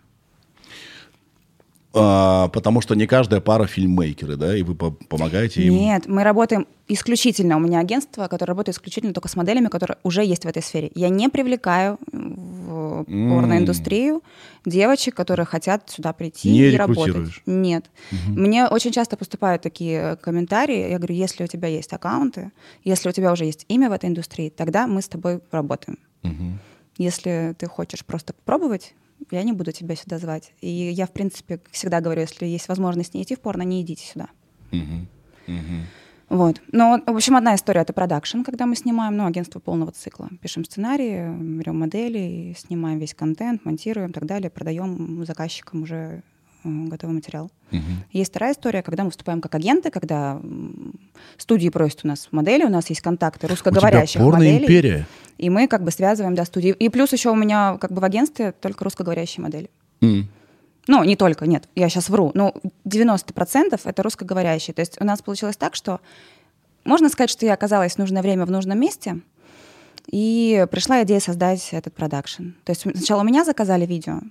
[1.91, 5.73] А, потому что не каждая пара фильммейкеры, да, и вы по- помогаете им.
[5.73, 10.23] Нет, мы работаем исключительно, у меня агентство, которое работает исключительно только с моделями, которые уже
[10.23, 10.91] есть в этой сфере.
[10.93, 14.21] Я не привлекаю в порноиндустрию
[14.65, 17.41] девочек, которые хотят сюда прийти Не и работать.
[17.47, 17.85] Нет.
[18.27, 20.89] Мне очень часто поступают такие комментарии.
[20.89, 22.51] Я говорю, если у тебя есть аккаунты,
[22.83, 25.97] если у тебя уже есть имя в этой индустрии, тогда мы с тобой работаем.
[26.21, 26.59] Мгм.
[26.97, 28.93] Если ты хочешь просто попробовать,
[29.31, 30.53] я не буду тебя сюда звать.
[30.61, 34.05] И я, в принципе, всегда говорю, если есть возможность не идти в порно, не идите
[34.05, 34.27] сюда.
[36.29, 36.61] Вот.
[36.71, 40.29] Ну, в общем, одна история— это продакшн, когда мы снимаем, ну, агентство полного цикла.
[40.41, 46.21] Пишем сценарии, берем модели, снимаем весь контент, монтируем и так далее, продаем заказчикам уже
[46.63, 47.49] э, готовый материал.
[47.71, 48.03] Мгм.
[48.11, 50.39] Есть вторая история, когда мы выступаем как агенты, когда
[51.37, 54.65] студии просят у нас модели, у нас есть контакты русскоговорящих У тебя порно моделей.
[54.65, 55.07] империя.
[55.39, 56.71] И мы как бы связываем, да, студии.
[56.71, 59.69] И плюс еще у меня как бы в агентстве только русскоговорящие модели.
[60.01, 60.27] М.
[60.87, 62.31] Ну, не только, нет, я сейчас вру.
[62.33, 64.73] Ну, 90% это русскоговорящие.
[64.73, 66.01] То есть у нас получилось так, что
[66.83, 69.21] можно сказать, что я оказалась в нужное время в нужном месте,
[70.07, 72.49] и пришла идея создать этот продакшн.
[72.65, 74.21] То есть сначала у меня заказали видео,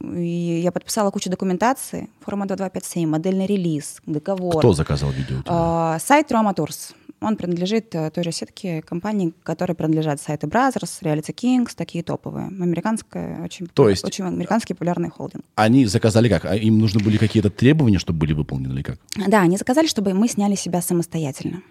[0.00, 4.58] и я подписала кучу документации, форма 2257, модельный релиз, договор.
[4.58, 5.38] Кто заказал видео?
[5.38, 5.52] у тебя?
[5.54, 6.94] А, сайт Roma Tours.
[7.22, 12.46] Он принадлежит э, той же сетке компаний, которые принадлежат сайты Brothers, Reality Kings, такие топовые.
[12.46, 15.44] Американская, очень, То есть- очень американский популярный холдинг.
[15.54, 16.44] Они заказали как?
[16.44, 18.98] А им нужны были какие-то требования, чтобы были выполнены или как?
[19.28, 21.62] Да, они заказали, чтобы мы сняли себя самостоятельно.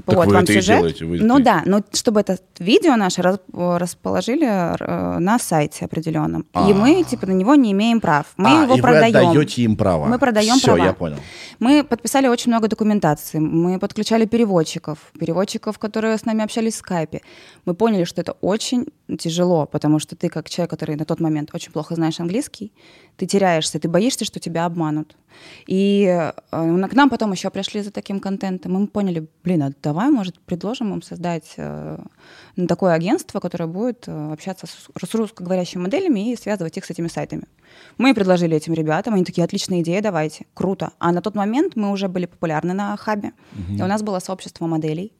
[0.00, 0.76] Типа, Так вот вы вам это и сюжет.
[0.78, 3.22] делаете, вы- ну да, но чтобы это видео наше
[3.52, 6.46] расположили э, на сайте определенном.
[6.68, 8.26] И мы, типа, на него не имеем прав.
[8.36, 9.12] Мы А, его и продаем.
[9.12, 10.06] вы отдаете им права.
[10.06, 10.84] Мы продаем Все, права.
[10.84, 11.16] я понял.
[11.58, 17.20] Мы подписали очень много документации, мы подключали переводчиков, переводчиков, которые с нами общались в скайпе.
[17.66, 18.86] Мы поняли, что это очень
[19.18, 22.72] тяжело, потому что ты как человек, который на тот момент очень плохо знаешь английский,
[23.20, 25.14] ты теряешься, ты боишься, что тебя обманут.
[25.66, 29.72] И э, к нам потом еще пришли за таким контентом, и мы поняли, блин, а
[29.82, 31.98] давай, может, предложим им создать э,
[32.56, 36.90] ну, такое агентство, которое будет э, общаться с, с русскоговорящими моделями и связывать их с
[36.90, 37.42] этими сайтами.
[37.98, 40.92] Мы предложили этим ребятам, они такие, отличная идея, давайте, круто.
[40.98, 43.32] А на тот момент мы уже были популярны на хабе,
[43.68, 45.12] и у нас было сообщество моделей,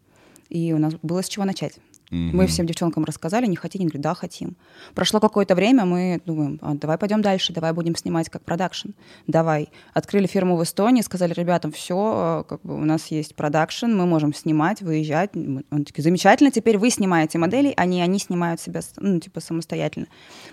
[0.48, 1.74] и у нас было с чего начать.
[2.10, 3.82] Мы всем девчонкам рассказали, не хотите?
[3.82, 4.56] Они говорят, да, хотим.
[4.94, 8.90] Прошло какое-то время, мы думаем, а, давай пойдем дальше, давай будем снимать как продакшн.
[9.26, 9.68] Давай.
[9.94, 14.34] Открыли фирму в Эстонии, сказали ребятам, все, как бы у нас есть продакшн, мы можем
[14.34, 15.30] снимать, выезжать.
[15.36, 20.06] Он такие, замечательно, теперь вы снимаете модели, а не они снимают себя, ну, типа, самостоятельно.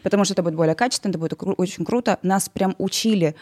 [0.03, 2.19] Потому что это будет более качественно, это будет очень круто.
[2.21, 3.35] Нас прям учили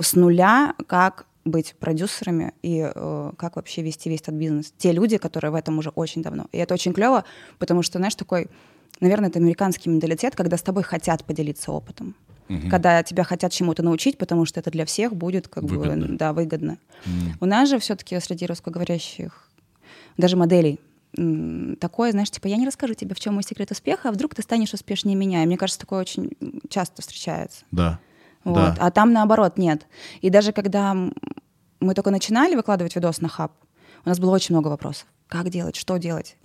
[0.00, 4.72] с нуля, как быть продюсерами и э, как вообще вести весь этот бизнес.
[4.78, 6.46] Те люди, которые в этом уже очень давно.
[6.52, 7.24] И это очень клево,
[7.58, 8.48] потому что, знаешь, такой,
[9.00, 12.14] наверное, это американский менталитет, когда с тобой хотят поделиться опытом.
[12.68, 16.06] Когда тебя хотят чему-то научить, потому что это для всех будет как Выгодно.
[16.08, 16.78] бы да, выгодно.
[17.40, 19.48] У нас же все-таки среди русскоговорящих
[20.16, 20.80] даже моделей
[21.80, 24.42] такое, знаешь, типа, я не расскажу тебе, в чем мой секрет успеха, а вдруг ты
[24.42, 25.42] станешь успешнее меня.
[25.42, 26.30] И мне кажется, такое очень
[26.68, 27.64] часто встречается.
[27.72, 27.98] Да.
[28.44, 28.74] Вот.
[28.74, 28.76] Да.
[28.78, 29.86] А там наоборот нет.
[30.20, 33.52] И даже когда мы только начинали выкладывать видос на хаб,
[34.04, 35.06] у нас было очень много вопросов.
[35.28, 36.36] Как делать, что делать?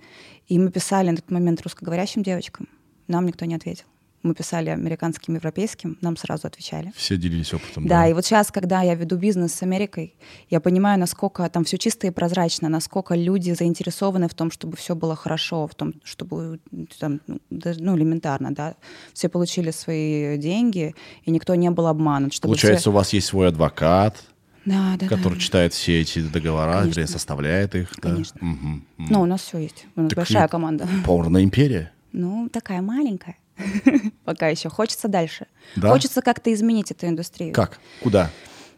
[0.46, 2.68] И мы писали на тот момент русскоговорящим девочкам,
[3.08, 3.86] нам никто не ответил.
[4.26, 6.92] Мы писали американским, европейским, нам сразу отвечали.
[6.96, 7.86] Все делились опытом.
[7.86, 10.16] Да, и вот сейчас, когда я веду бизнес с Америкой,
[10.50, 14.96] я понимаю, насколько там все чисто и прозрачно, насколько люди заинтересованы в том, чтобы все
[14.96, 16.58] было хорошо, в том, чтобы
[16.98, 18.74] там, ну, ну, элементарно, да,
[19.14, 22.34] все получили свои деньги, и никто не был обманут.
[22.34, 24.16] Чтобы Получается, все- у вас есть свой адвокат,
[24.64, 25.40] да, да, который да.
[25.40, 27.06] читает все эти договора, Конечно.
[27.06, 27.92] составляет их.
[28.02, 28.10] да?
[28.10, 28.38] Конечно.
[28.40, 28.84] М.
[28.98, 29.86] Ну, у нас все есть.
[29.94, 30.88] У нас Так большая команда.
[31.04, 31.92] Порно империя.
[32.12, 33.36] Ну, такая маленькая.
[34.24, 34.68] Пока еще.
[34.68, 35.46] Хочется дальше.
[35.76, 35.90] Да?
[35.90, 37.52] Хочется как-то изменить эту индустрию.
[37.52, 37.78] Как?
[38.02, 38.30] Куда?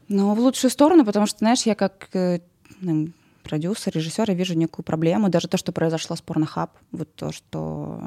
[0.09, 2.41] Ну, в лучшую сторону, потому что, знаешь, я как э,
[2.81, 3.09] ну,
[3.43, 5.29] продюсер, режиссер, я вижу некую проблему.
[5.29, 8.01] Даже то, что произошло с Pornhub, вот то, что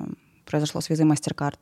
[0.45, 1.59] произошло с визой MasterCard.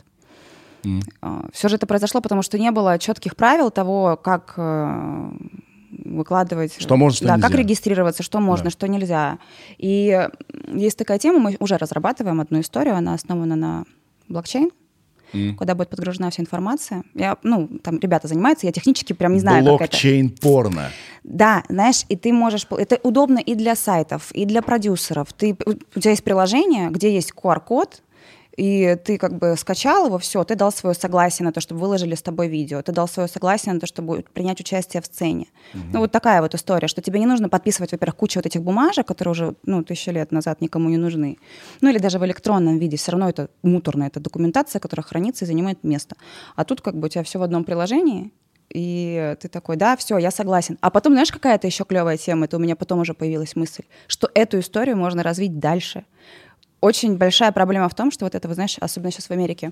[0.83, 1.51] Mm.
[1.53, 5.31] Все же это произошло, потому что не было четких правил того, как э,
[5.91, 6.75] выкладывать.
[6.79, 7.47] Что можно, что да, нельзя.
[7.47, 8.69] как регистрироваться, что можно, да.
[8.69, 9.39] что нельзя.
[9.77, 10.29] И
[10.73, 13.85] есть такая тема, мы уже разрабатываем одну историю, она основана на
[14.27, 14.71] блокчейн,
[15.33, 15.55] mm.
[15.55, 17.03] куда будет подгружена вся информация.
[17.13, 19.91] Я, ну, там ребята занимаются, я технически прям не знаю, Блокчейн как это.
[19.91, 20.91] Блокчейн порно.
[21.23, 22.65] Да, знаешь, и ты можешь...
[22.69, 25.33] Это удобно и для сайтов, и для продюсеров.
[25.33, 25.55] Ты,
[25.95, 28.01] у тебя есть приложение, где есть QR-код,
[28.59, 32.13] и ты как бы скачал его, все, ты дал свое согласие на то, чтобы выложили
[32.13, 35.47] с тобой видео, ты дал свое согласие на то, чтобы принять участие в сцене.
[35.73, 35.83] Угу.
[35.93, 39.07] Ну вот такая вот история, что тебе не нужно подписывать, во-первых, кучу вот этих бумажек,
[39.07, 41.37] которые уже, ну, тысячи лет назад никому не нужны.
[41.79, 45.47] Ну или даже в электронном виде, все равно это муторная, это документация, которая хранится и
[45.47, 46.17] занимает место.
[46.57, 48.33] А тут как бы у тебя все в одном приложении,
[48.73, 50.77] и ты такой, да, все, я согласен.
[50.81, 54.29] А потом, знаешь, какая-то еще клевая тема, это у меня потом уже появилась мысль, что
[54.33, 56.03] эту историю можно развить дальше
[56.81, 59.71] очень большая проблема в том, что вот это, вы знаешь, особенно сейчас в Америке,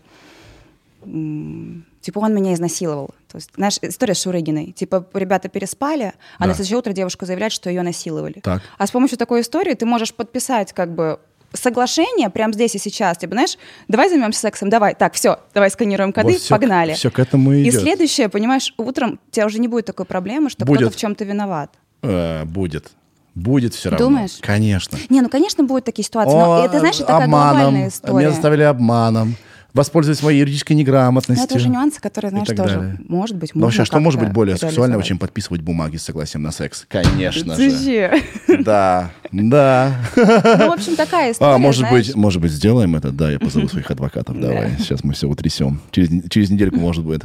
[2.01, 3.11] типа он меня изнасиловал.
[3.27, 4.71] То есть, знаешь, история с Шурыгиной.
[4.71, 6.47] Типа ребята переспали, а да.
[6.47, 8.41] на следующее утро девушка заявляет, что ее насиловали.
[8.43, 8.61] Так.
[8.77, 11.19] А с помощью такой истории ты можешь подписать как бы
[11.53, 13.17] соглашение прямо здесь и сейчас.
[13.17, 16.93] Типа, знаешь, давай займемся сексом, давай, так, все, давай сканируем коды, вот все, погнали.
[16.93, 17.75] Все к этому и идет.
[17.75, 21.23] И следующее, понимаешь, утром у тебя уже не будет такой проблемы, что кто-то в чем-то
[21.23, 21.71] виноват.
[22.01, 22.91] Э, будет.
[23.37, 24.07] Будет все равно.
[24.07, 24.37] Думаешь?
[24.41, 24.97] Конечно.
[25.09, 28.17] Не, ну, конечно, будут такие ситуации, но это, знаешь, это такая глобальная история.
[28.17, 29.35] Меня заставили обманом.
[29.73, 31.35] Воспользовались моей юридической неграмотностью.
[31.37, 32.99] Но это уже нюансы, которые, знаешь, тоже далее.
[33.07, 36.51] может быть, Но вообще, что может быть более сексуального, чем подписывать бумаги с согласием на
[36.51, 36.85] секс?
[36.89, 38.19] Конечно же.
[38.59, 39.95] Да, да.
[40.15, 43.11] Ну, в общем, такая история, А, может быть, может быть, сделаем это?
[43.11, 44.39] Да, я позову своих адвокатов.
[44.39, 45.79] Давай, сейчас мы все утрясем.
[45.91, 47.21] Через, через недельку, может быть,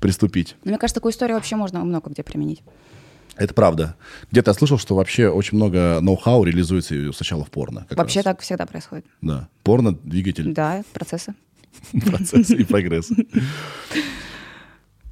[0.00, 0.54] приступить.
[0.62, 2.62] Мне кажется, такую историю вообще можно много где применить.
[3.36, 3.96] Это правда.
[4.30, 7.86] Где-то я слышал, что вообще очень много ноу-хау реализуется сначала в порно.
[7.90, 8.24] Вообще раз.
[8.24, 9.06] так всегда происходит.
[9.22, 9.48] Да.
[9.62, 10.52] Порно, двигатель.
[10.52, 11.34] Да, процессы.
[11.92, 13.10] Процессы и прогресс.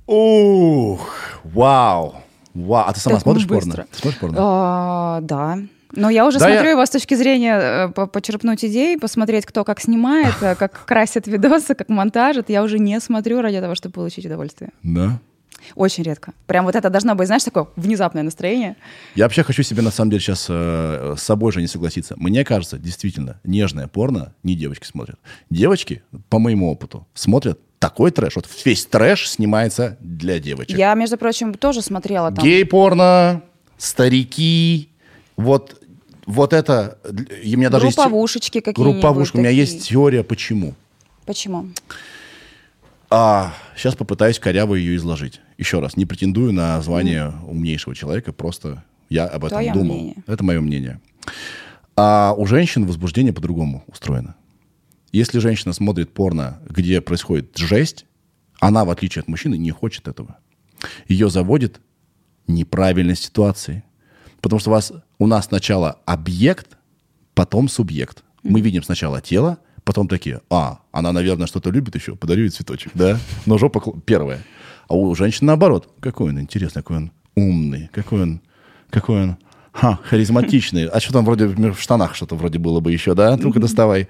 [0.06, 1.10] Ух,
[1.44, 2.16] вау.
[2.52, 2.84] Вау.
[2.88, 3.86] А ты сама смотришь порно?
[3.92, 4.36] смотришь порно?
[4.38, 5.58] А, да.
[5.92, 6.70] Но я уже да смотрю я...
[6.70, 11.74] его с точки зрения э, почерпнуть идей, посмотреть, кто как снимает, э, как красит видосы,
[11.74, 12.48] как монтажит.
[12.48, 14.70] Я уже не смотрю ради того, чтобы получить удовольствие.
[14.82, 15.20] Да?
[15.74, 16.32] Очень редко.
[16.46, 18.76] Прям вот это должно быть, знаешь, такое внезапное настроение.
[19.14, 22.14] Я вообще хочу себе, на самом деле, сейчас э, с собой же не согласиться.
[22.16, 25.18] Мне кажется, действительно, нежное порно не девочки смотрят.
[25.50, 28.36] Девочки, по моему опыту, смотрят такой трэш.
[28.36, 30.76] Вот весь трэш снимается для девочек.
[30.76, 32.44] Я, между прочим, тоже смотрела там.
[32.44, 33.42] Гей-порно,
[33.78, 34.90] старики,
[35.36, 35.82] вот,
[36.26, 36.98] вот это...
[37.42, 39.00] И у меня даже Групповушечки какие-нибудь.
[39.00, 39.36] Групповушки.
[39.36, 40.74] У меня есть теория, почему.
[41.24, 41.68] Почему?
[43.10, 45.40] А, сейчас попытаюсь коряво ее изложить.
[45.58, 49.96] Еще раз, не претендую на звание умнейшего человека, просто я об этом Твое думал.
[49.96, 50.14] Мнение.
[50.28, 51.00] Это мое мнение.
[51.96, 54.36] А у женщин возбуждение по-другому устроено.
[55.10, 58.06] Если женщина смотрит порно, где происходит жесть,
[58.60, 60.38] она, в отличие от мужчины, не хочет этого.
[61.08, 61.80] Ее заводит
[62.46, 63.82] неправильность ситуации.
[64.40, 66.78] Потому что у, вас, у нас сначала объект,
[67.34, 68.22] потом субъект.
[68.44, 72.92] Мы видим сначала тело, Потом такие, а, она, наверное, что-то любит еще, подарю ей цветочек,
[72.94, 73.18] да?
[73.46, 74.40] Но жопа первая.
[74.88, 75.88] А у женщин наоборот.
[76.00, 78.40] Какой он интересный, какой он умный, какой он,
[78.90, 79.36] какой он,
[79.72, 80.86] ха, харизматичный.
[80.86, 83.36] А что там вроде в штанах что-то вроде было бы еще, да?
[83.36, 84.08] Ну-ка доставай.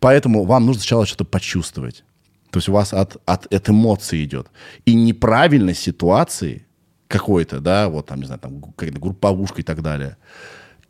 [0.00, 2.04] Поэтому вам нужно сначала что-то почувствовать.
[2.50, 4.48] То есть у вас от, от, от эмоций идет.
[4.84, 6.66] И неправильной ситуации
[7.08, 10.16] какой-то, да, вот там, не знаю, там какая-то групповушка и так далее–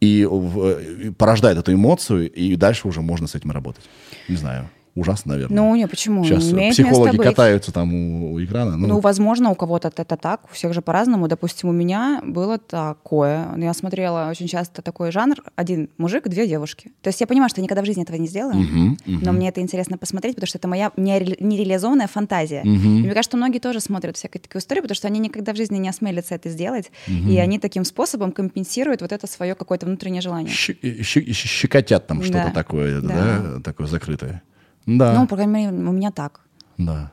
[0.03, 3.85] и, и порождает эту эмоцию, и дальше уже можно с этим работать.
[4.29, 4.69] Не знаю.
[4.95, 5.57] Ужасно, наверное.
[5.57, 6.23] Ну, не, почему?
[6.25, 8.77] Сейчас Имеет психологи катаются там у, у экрана.
[8.77, 8.89] Ну...
[8.89, 11.29] ну, возможно, у кого-то это так, у всех же по-разному.
[11.29, 13.49] Допустим, у меня было такое.
[13.57, 15.37] Я смотрела очень часто такой жанр.
[15.57, 16.93] Один мужик, две девушки.
[17.01, 19.19] То есть я понимаю, что я никогда в жизни этого не сделаю, uh-huh, uh-huh.
[19.23, 22.63] но мне это интересно посмотреть, потому что это моя нереализованная фантазия.
[22.63, 22.99] Uh-huh.
[22.99, 25.79] И мне кажется, многие тоже смотрят всякие такие истории, потому что они никогда в жизни
[25.79, 27.31] не осмелятся это сделать, uh-huh.
[27.31, 30.53] и они таким способом компенсируют вот это свое какое-то внутреннее желание.
[30.53, 33.41] Щекотят там что-то такое, да.
[33.41, 34.43] да, такое закрытое.
[34.87, 35.13] Да.
[35.15, 36.41] Ну, по крайней мере, у меня так.
[36.79, 37.13] Да.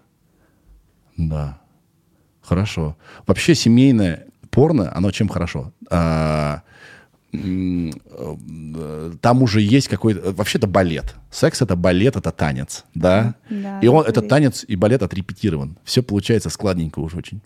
[1.18, 1.60] Да.
[2.42, 2.96] Хорошо.
[3.28, 5.72] Вообще семейное порно, оно чем хорошо?
[5.92, 6.62] А,
[9.22, 10.32] там уже есть какой-то...
[10.32, 11.16] Вообще это балет.
[11.30, 13.36] Секс— это балет, это танец, да?
[13.50, 15.78] да и он, этот танец и балет отрепетирован.
[15.84, 17.42] Все получается складненько уж очень.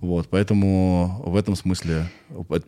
[0.00, 2.06] Вот, поэтому в этом смысле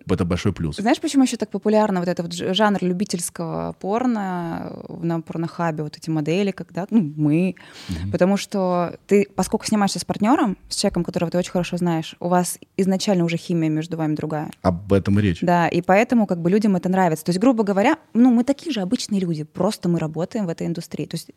[0.08, 0.76] это большой плюс.
[0.76, 6.10] Знаешь, почему еще так популярно вот этот вот жанр любительского порно на порнохабе, вот эти
[6.10, 7.54] модели, когда, ну, мы,
[7.88, 8.10] угу.
[8.10, 12.28] потому что ты, поскольку снимаешься с партнером, с человеком, которого ты очень хорошо знаешь, у
[12.28, 14.50] вас изначально уже химия между вами другая.
[14.62, 15.40] Об этом и речь.
[15.42, 17.24] Да, и поэтому как бы людям это нравится.
[17.24, 20.66] То есть, грубо говоря, ну, мы такие же обычные люди, просто мы работаем в этой
[20.66, 21.06] индустрии.
[21.06, 21.30] То есть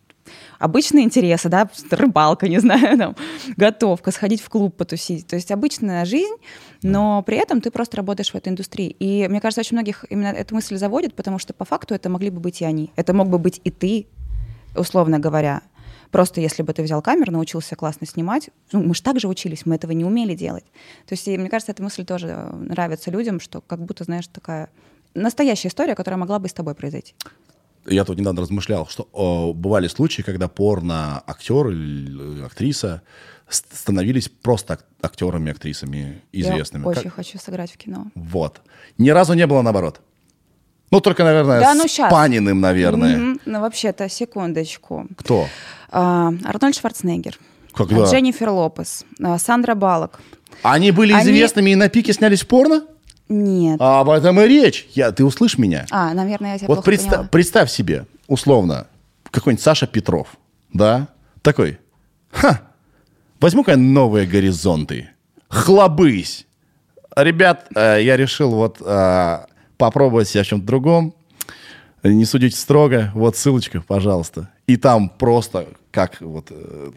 [0.59, 3.15] обычные интересы, да, рыбалка, не знаю, там,
[3.57, 5.27] готовка, сходить в клуб потусить.
[5.27, 6.35] То есть обычно обычная жизнь,
[6.83, 8.95] но при этом ты просто работаешь в этой индустрии.
[8.99, 12.29] И мне кажется, очень многих именно эта мысль заводит, потому что по факту это могли
[12.29, 12.91] бы быть и они.
[12.95, 14.07] Это мог бы быть и ты,
[14.75, 15.61] условно говоря.
[16.11, 19.65] Просто если бы ты взял камеру, научился классно снимать, ну, мы же так же учились,
[19.65, 20.65] мы этого не умели делать.
[21.07, 24.69] То есть, и, мне кажется, эта мысль тоже нравится людям, что как будто, знаешь, такая
[25.13, 27.15] настоящая история, которая могла бы с тобой произойти.
[27.85, 33.01] Я тут недавно размышлял, что о, бывали случаи, когда порно-актер или актриса
[33.53, 36.83] становились просто актерами, актрисами известными.
[36.83, 37.15] Я очень как...
[37.15, 38.07] хочу сыграть в кино.
[38.15, 38.61] Вот.
[38.97, 40.01] Ни разу не было наоборот.
[40.91, 42.11] Ну, только, наверное, да, ну, с сейчас.
[42.11, 43.17] Паниным, наверное.
[43.17, 43.41] Mm-hmm.
[43.45, 45.07] Ну, вообще-то, секундочку.
[45.17, 45.47] Кто?
[45.89, 47.39] А, Арнольд Шварценеггер.
[47.73, 48.03] Когда?
[48.03, 49.05] Дженнифер Лопес.
[49.21, 50.19] А, Сандра Балок.
[50.63, 51.23] Они были Они...
[51.23, 52.83] известными и на пике снялись в порно?
[53.29, 53.77] Нет.
[53.79, 54.89] А об этом и речь.
[54.91, 55.85] Я, ты услышь меня.
[55.89, 58.87] А, наверное, я тебя Вот представь, представь себе, условно,
[59.31, 60.27] какой-нибудь Саша Петров,
[60.73, 61.07] да?
[61.41, 61.79] Такой,
[62.31, 62.61] ха,
[63.41, 65.09] Возьму-ка новые горизонты.
[65.47, 66.45] Хлобысь.
[67.15, 69.45] Ребят, э, я решил вот э,
[69.77, 71.15] попробовать себя в чем-то другом.
[72.03, 73.11] Не судите строго.
[73.15, 74.49] Вот ссылочка, пожалуйста.
[74.67, 76.49] И там просто как вот...
[76.51, 76.91] Э,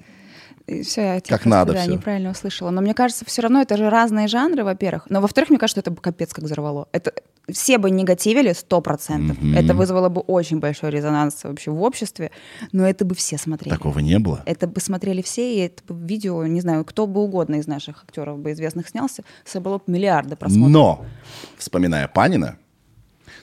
[0.67, 1.93] все, я как просто, надо да, все.
[1.93, 2.71] неправильно услышала.
[2.71, 5.05] Но мне кажется, все равно это же разные жанры, во-первых.
[5.11, 6.89] Но во-вторых, мне кажется, что это бы капец как взорвало.
[6.93, 7.13] Это
[7.51, 9.39] все бы негативили сто процентов.
[9.39, 9.59] Mm-hmm.
[9.59, 12.31] Это вызвало бы очень большой резонанс вообще в обществе,
[12.73, 13.75] но это бы все смотрели.
[13.75, 14.43] Такого не было.
[14.47, 18.03] Это бы смотрели все, и это бы видео, не знаю, кто бы угодно из наших
[18.03, 20.73] актеров бы известных снялся, собрало бы миллиарды просмотров.
[20.73, 21.07] Но,
[21.59, 22.57] вспоминая Панина,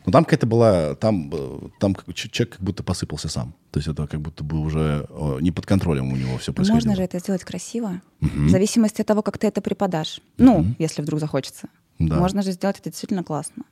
[0.05, 3.53] ну там какая-то была, там, э, там человек как будто посыпался сам.
[3.71, 5.07] То есть это как будто бы уже
[5.39, 6.75] не под контролем у него все происходило.
[6.75, 8.29] Можно же это сделать красиво, угу.
[8.45, 10.21] в зависимости от того, как ты это преподашь.
[10.37, 10.75] Ну, угу.
[10.79, 11.69] если вдруг захочется.
[11.99, 12.17] Да.
[12.17, 13.63] Можно же сделать это действительно классно.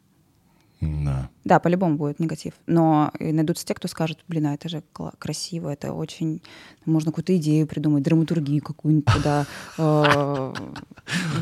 [0.81, 1.29] Да.
[1.43, 2.53] Да, по-любому будет негатив.
[2.67, 4.83] Но найдутся те, кто скажет, блин, а это же
[5.17, 6.41] красиво, это очень...
[6.85, 9.45] Можно какую-то идею придумать, драматургию какую-нибудь туда
[9.77, 10.53] э,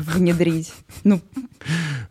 [0.00, 0.72] внедрить.
[1.04, 1.20] Ну,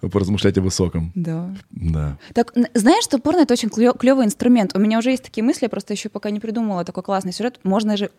[0.02, 1.12] Поразмышлять о высоком.
[1.16, 1.56] Да.
[1.72, 2.18] Да.
[2.34, 4.76] Так, знаешь, что порно— это очень клевый инструмент.
[4.76, 7.60] У меня уже есть такие мысли, я просто еще пока не придумала такой классный сюжет.
[7.64, 8.12] Можно же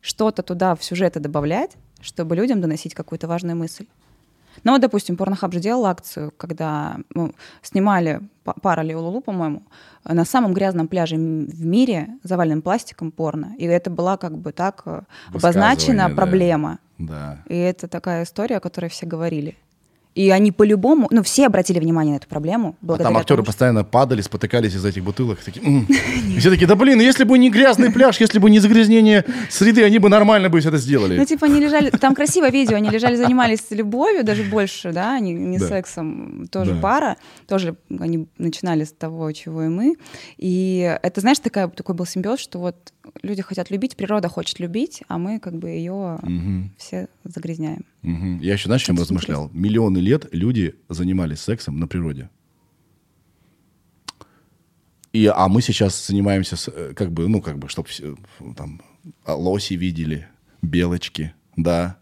[0.00, 3.86] что-то туда в сюжеты добавлять, чтобы людям доносить какую-то важную мысль.
[4.64, 7.32] Ну, вот, допустим, Порнохаб же делал акцию, когда ну,
[7.62, 8.20] снимали
[8.62, 9.62] пара Лулу, по-моему,
[10.04, 13.54] на самом грязном пляже в мире, заваленным пластиком порно.
[13.58, 15.02] И это была как бы так э,
[15.34, 16.78] обозначена проблема.
[16.98, 17.38] Да.
[17.46, 19.56] И это такая история, о которой все говорили.
[20.18, 22.76] И они по-любому, ну, все обратили внимание на эту проблему.
[22.88, 25.38] А там актеры тому, постоянно падали, спотыкались из этих бутылок.
[25.38, 25.86] Такие, м-м".
[26.36, 29.84] И все такие, да блин, если бы не грязный пляж, если бы не загрязнение среды,
[29.84, 31.16] они бы нормально бы все это сделали.
[31.16, 35.32] Ну, типа, они лежали, там красивое видео, они лежали, занимались любовью, даже больше, да, не,
[35.32, 35.68] не да.
[35.68, 36.80] сексом, тоже да.
[36.80, 37.16] пара,
[37.46, 39.94] тоже они начинали с того, чего и мы.
[40.36, 42.92] И это, знаешь, такая, такой был симбиоз, что вот
[43.22, 46.70] люди хотят любить, природа хочет любить, а мы как бы ее угу.
[46.76, 47.84] все загрязняем.
[48.02, 48.40] Угу.
[48.40, 49.50] Я еще, знаешь, чем размышлял?
[49.52, 52.30] Миллионы лет люди занимались сексом на природе.
[55.12, 57.88] И, а мы сейчас занимаемся, с, э, как бы, ну, как бы, чтобы
[58.56, 58.82] там
[59.26, 60.28] лоси видели,
[60.62, 61.98] белочки, да,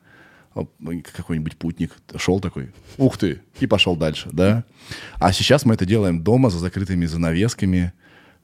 [0.54, 4.64] какой-нибудь путник шел такой, ух ты, и пошел дальше, да.
[5.16, 7.92] А сейчас мы это делаем дома за закрытыми занавесками,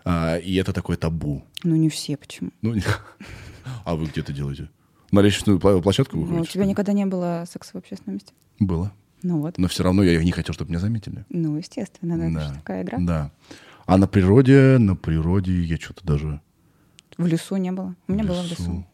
[0.04, 1.44] а, и это такое табу.
[1.64, 2.50] Ну, не все, почему?
[2.60, 2.82] Ну, не...
[3.84, 4.68] А вы где это делаете?
[5.12, 6.36] На лестничную площадку выходите?
[6.36, 8.32] Ну, у тебя никогда не было секса в общественном месте?
[8.58, 8.92] Было.
[9.22, 9.58] Ну вот.
[9.58, 11.24] Но все равно я не хотел, чтобы меня заметили.
[11.28, 12.30] Ну, естественно, да, да.
[12.30, 12.98] это же такая игра.
[12.98, 13.30] Да.
[13.84, 16.40] А на природе, на природе я что-то даже...
[17.18, 17.94] В лесу не было.
[18.08, 18.86] У меня в было в лесу.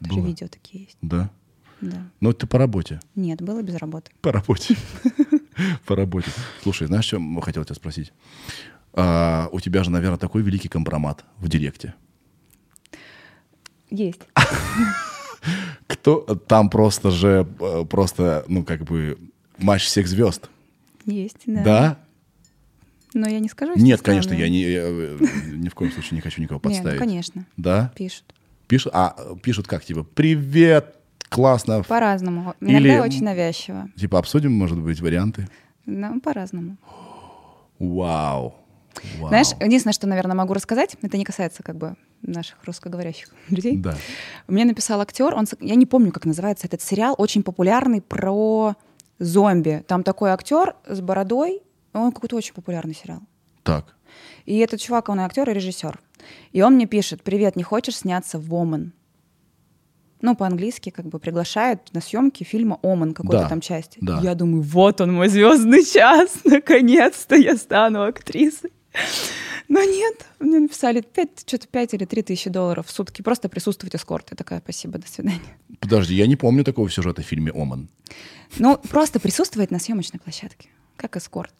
[0.00, 0.20] Это было.
[0.20, 0.96] же видео такие есть.
[1.02, 1.30] Да?
[1.82, 2.10] Да.
[2.20, 3.00] Но это по работе.
[3.14, 4.12] Нет, было без работы.
[4.22, 4.76] По работе.
[5.86, 6.30] По работе.
[6.62, 8.12] Слушай, знаешь, что я хотел тебя спросить?
[8.92, 11.94] А, у тебя же, наверное, такой великий компромат в директе.
[13.90, 14.20] Есть.
[15.86, 19.18] Кто там просто же э, просто, ну, как бы
[19.58, 20.48] матч всех звезд.
[21.04, 21.62] Есть, да.
[21.62, 21.98] Да?
[23.14, 23.74] Но я не скажу.
[23.76, 25.18] Нет, конечно, я, не, я э,
[25.52, 26.92] ни в коем случае не хочу никого подставить.
[26.92, 27.46] Нет, ну, конечно.
[27.56, 27.92] Да?
[27.94, 28.24] Пишут.
[28.66, 30.96] Пишут, а пишут как, типа, привет,
[31.28, 31.82] классно.
[31.82, 32.54] По-разному.
[32.60, 33.88] Иногда Или, очень навязчиво.
[33.96, 35.48] Типа обсудим, может быть, варианты?
[35.86, 36.76] Ну, по-разному.
[37.78, 38.54] Вау.
[39.18, 39.28] Вау.
[39.28, 43.76] Знаешь, единственное, что, наверное, могу рассказать, это не касается как бы наших русскоговорящих людей.
[43.76, 43.96] Да.
[44.48, 48.74] Мне написал актер, он, я не помню, как называется этот сериал, очень популярный про
[49.18, 49.84] зомби.
[49.86, 51.62] Там такой актер с бородой,
[51.92, 53.20] он какой-то очень популярный сериал.
[53.62, 53.94] Так.
[54.44, 55.98] И этот чувак, он и актер, и режиссер.
[56.52, 58.92] И он мне пишет, привет, не хочешь сняться в Оман?
[60.20, 63.98] Ну, по-английски как бы приглашают на съемки фильма «Оман» какой-то Да, там части.
[64.00, 64.20] да.
[64.22, 68.72] Я думаю, вот он мой звездный час, наконец-то я стану актрисой.
[69.68, 73.96] Но нет, мне написали 5, что-то 5 или 3 тысячи долларов в сутки, просто присутствовать
[73.96, 74.28] эскорт.
[74.30, 75.40] Я такая, спасибо, до свидания.
[75.80, 77.88] Подожди, я не помню такого сюжета в фильме «Оман».
[78.58, 81.54] Ну, просто присутствовать на съемочной площадке, как эскорт.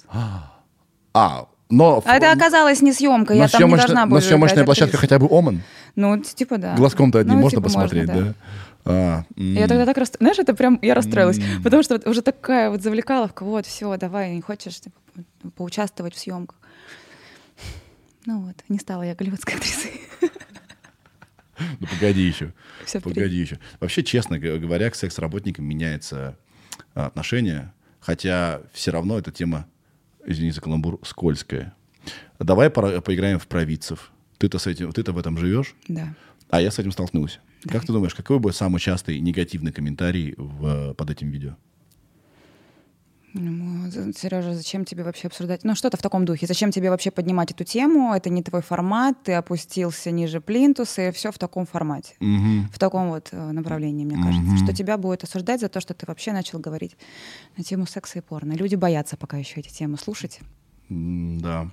[1.14, 2.02] А, но...
[2.04, 5.00] А это оказалось не съемка, я там не должна была играть площадка актрису.
[5.00, 5.62] хотя бы «Оман»?
[5.96, 6.76] Ну, типа да.
[6.76, 8.34] Глазком-то одним Ну, можно типа посмотреть, можно, да?
[8.84, 9.54] А, м.
[9.54, 10.34] Я тогда так расстроилась.
[10.34, 11.40] Знаешь, это прям я расстроилась.
[11.62, 14.96] Потому что вот уже такая вот завлекаловка, вот, все, давай, не хочешь типа,
[15.56, 16.58] поучаствовать в съемках.
[18.26, 19.92] Ну вот, не стала я голливудской актрисой.
[21.78, 22.52] Ну, погоди еще.
[22.84, 23.00] Впереди.
[23.14, 23.58] Погоди еще.
[23.78, 26.36] Вообще, честно говоря, к секс-работникам меняется
[26.94, 29.68] а, отношение, хотя все равно эта тема,
[30.26, 31.72] извини за каламбур, скользкая.
[32.40, 34.10] Давай поиграем в провидцев.
[34.38, 36.12] Ты-то, с этим, ты-то в этом живешь, Да.
[36.50, 37.38] а я с этим столкнулся.
[37.68, 41.56] Как ты думаешь, какой будет самый частый негативный комментарий в- под этим видео?
[43.34, 45.64] Сережа, зачем тебе вообще обсуждать?
[45.64, 46.46] Ну, что-то в таком духе.
[46.46, 48.14] Зачем тебе вообще поднимать эту тему?
[48.14, 52.14] Это не твой формат, ты опустился ниже плинтуса, и все в таком формате.
[52.20, 52.68] Мгм.
[52.72, 54.56] В таком вот э, направлении, мне кажется.
[54.64, 56.96] Что тебя будет осуждать за то, что ты вообще начал говорить
[57.56, 58.52] на тему секса и порно.
[58.52, 60.40] Люди боятся пока еще эти темы слушать.
[60.88, 61.70] Да,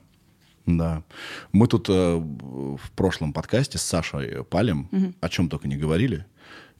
[0.65, 1.03] да.
[1.51, 4.89] Мы тут э, в прошлом подкасте с Сашей Палем
[5.21, 6.25] о чем только не говорили.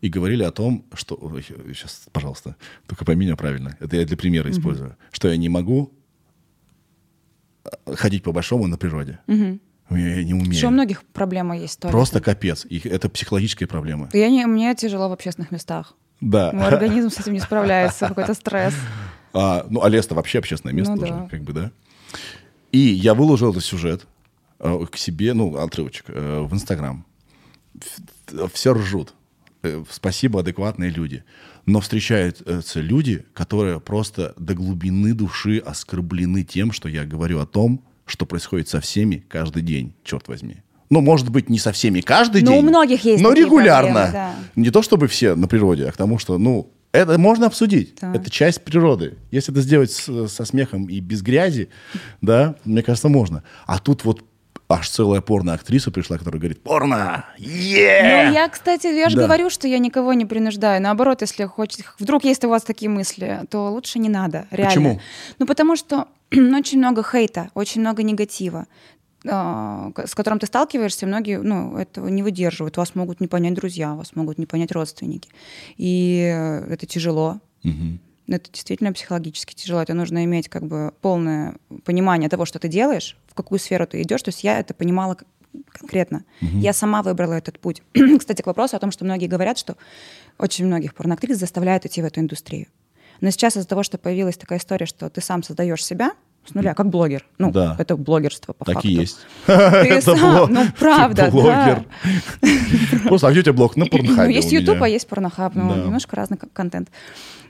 [0.01, 1.15] И говорили о том, что...
[1.41, 2.55] Сейчас, пожалуйста,
[2.87, 3.77] только пойми меня правильно.
[3.79, 4.97] Это я для примера использую.
[5.11, 5.93] Что я не могу
[7.63, 9.19] э, ходить по-большому на природе.
[9.27, 10.53] Я не умею.
[10.53, 11.91] Что у многих проблема есть тоже.
[11.91, 12.65] Просто капец.
[12.67, 14.09] И это психологическая проблема.
[14.13, 15.93] Я не, мне тяжело в общественных местах.
[16.21, 16.51] Да.
[16.53, 18.75] Мой организм с этим не справляется, какой-то стресс.
[19.33, 21.27] А, ну, а лес-то вообще общественное место Ну тоже, да.
[21.29, 21.71] как бы, да.
[22.73, 24.05] И я выложил этот сюжет
[24.59, 27.05] э, к себе, ну, отрывочек, э, в Инстаграм.
[28.51, 29.13] Все ржут.
[29.63, 31.23] Э, Спасибо, адекватные люди.
[31.65, 37.83] Но встречаются люди, которые просто до глубины души оскорблены тем, что я говорю о том,
[38.05, 40.57] что происходит со всеми каждый день, черт возьми.
[40.89, 42.59] Ну, может быть, не со всеми каждый Ну, день.
[42.59, 43.93] у многих есть Но регулярно.
[43.93, 44.35] проблемы, да.
[44.55, 47.95] Не то чтобы все на природе, а к тому, что, ну, это можно обсудить.
[47.95, 48.13] Так.
[48.15, 49.17] Это часть природы.
[49.31, 51.69] Если это сделать с- со смехом и без грязи,
[52.19, 53.43] да, мне кажется, можно.
[53.65, 54.25] А тут вот
[54.71, 57.25] аж целая порно-актриса пришла, которая говорит, порно!
[57.37, 59.23] е Ну, я, кстати, я же Да.
[59.23, 60.81] говорю, что я никого не принуждаю.
[60.81, 64.47] Наоборот, если хочет, вдруг есть у вас такие мысли, то лучше не надо.
[64.51, 64.69] Реально.
[64.69, 64.99] Почему?
[65.39, 68.65] Ну, потому что очень много хейта, очень много негатива
[69.27, 72.77] а, с которым ты сталкиваешься, многие ну, этого не выдерживают.
[72.77, 75.29] Вас могут не понять друзья, вас могут не понять родственники.
[75.77, 76.17] И
[76.69, 77.39] это тяжело.
[77.63, 77.99] Мгм.
[78.27, 79.81] Это действительно психологически тяжело.
[79.81, 84.01] Это нужно иметь как бы полное понимание того, что ты делаешь, в какую сферу ты
[84.01, 84.21] идешь.
[84.21, 85.17] То есть я это понимала
[85.67, 86.23] конкретно.
[86.39, 87.81] Я сама выбрала этот путь.
[88.19, 89.75] Кстати, к вопросу о том, что многие говорят, что
[90.37, 92.67] очень многих порноактрис заставляют идти в эту индустрию.
[93.19, 96.13] Но сейчас из-за того, что появилась такая история, что ты сам создаешь себя
[96.45, 97.25] с нуля, как блогер.
[97.37, 97.75] Ну, Да.
[97.77, 98.87] это блогерство по Так факту.
[98.89, 99.19] и есть.
[99.45, 101.85] Ты сам, ну правда, ты блогер.
[103.05, 103.75] Просто, а где у тебя блог?
[103.77, 104.59] На Ну, порнхабе есть у меня.
[104.61, 105.75] YouTube, а есть порнохаб, ну, Да.
[105.83, 106.89] немножко разный контент.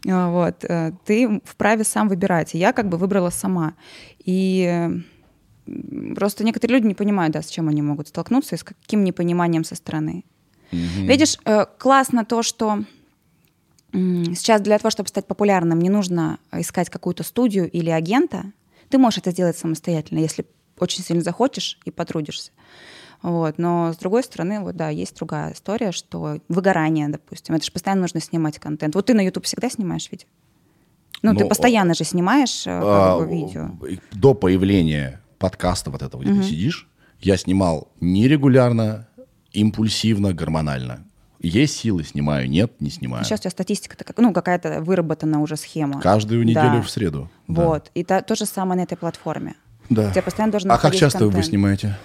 [0.08, 0.66] А, Вот.
[0.68, 2.54] э, Ты вправе сам выбирать.
[2.54, 3.74] Я как бы выбрала сама.
[4.26, 4.90] И
[6.16, 9.64] просто некоторые люди не понимают, да, с чем они могут столкнуться и с каким непониманием
[9.64, 10.26] со стороны.
[10.72, 12.84] Видишь, э, классно то, что
[13.94, 18.46] сейчас для того, чтобы стать популярным, не нужно искать какую-то студию или агента.
[18.92, 20.46] Ты можешь это сделать самостоятельно, если
[20.78, 22.52] очень сильно захочешь и потрудишься.
[23.22, 23.58] Вот.
[23.58, 28.02] Но с другой стороны, вот да, есть другая история, что выгорание, допустим, это же постоянно
[28.02, 28.96] нужно снимать контент.
[28.96, 30.28] Вот ты на YouTube всегда снимаешь видео?
[31.22, 33.70] Ну, ты Ну, постоянно же снимаешь э, А, как бы, видео.
[34.12, 36.90] До появления подкаста вот этого, где ты сидишь,
[37.20, 39.08] я снимал нерегулярно,
[39.52, 41.06] импульсивно, гормонально.
[41.44, 43.26] Есть силы, снимаю, нет, не снимаю.
[43.26, 46.00] Сейчас у тебя статистика, как, ну, какая-то выработана уже схема.
[46.00, 46.82] Каждую неделю Да.
[46.82, 47.30] в среду.
[47.48, 47.64] Да.
[47.66, 47.92] Вот.
[47.96, 49.56] И та- то же самое на этой платформе.
[49.90, 50.12] Да.
[50.12, 51.48] Тебя постоянно должен а как часто вы контент.
[51.48, 51.98] снимаете?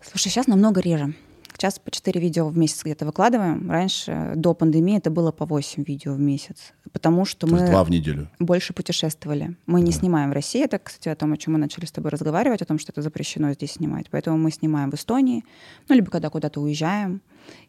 [0.00, 1.14] Слушай, сейчас намного реже.
[1.58, 3.68] Сейчас по 4 видео в месяц где-то выкладываем.
[3.68, 6.72] Раньше, до пандемии, это было по 8 видео в месяц.
[6.92, 8.30] Потому что То мы два в неделю.
[8.38, 9.56] больше путешествовали.
[9.66, 10.62] Мы не снимаем в России.
[10.62, 13.02] Это, кстати, о том, о чем мы начали с тобой разговаривать, о том, что это
[13.02, 14.06] запрещено здесь снимать.
[14.08, 15.44] Поэтому мы снимаем в Эстонии,
[15.88, 17.20] ну, либо когда куда-то уезжаем.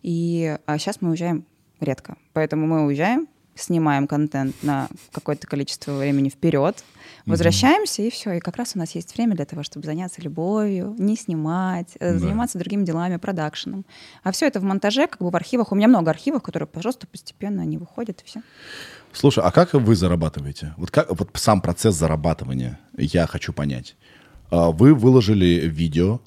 [0.04, 1.44] И, а сейчас мы уезжаем
[1.80, 2.16] редко.
[2.34, 6.84] Поэтому мы уезжаем, снимаем контент на какое-то количество времени вперед,
[7.26, 8.34] Возвращаемся, и все.
[8.34, 12.14] И как раз у нас есть время для того, чтобы заняться любовью, не снимать, э,
[12.14, 12.20] Да.
[12.20, 13.86] заниматься другими делами, продакшеном.
[14.24, 15.72] А все это в монтаже, как бы в архивах.
[15.72, 18.42] У меня много архивов, которые, пожалуйста, постепенно они выходят, и все.
[19.14, 20.74] Слушай, а как вы зарабатываете?
[20.78, 23.96] Вот как вот сам процесс зарабатывания я хочу понять.
[24.52, 26.22] А, Вы выложили видео,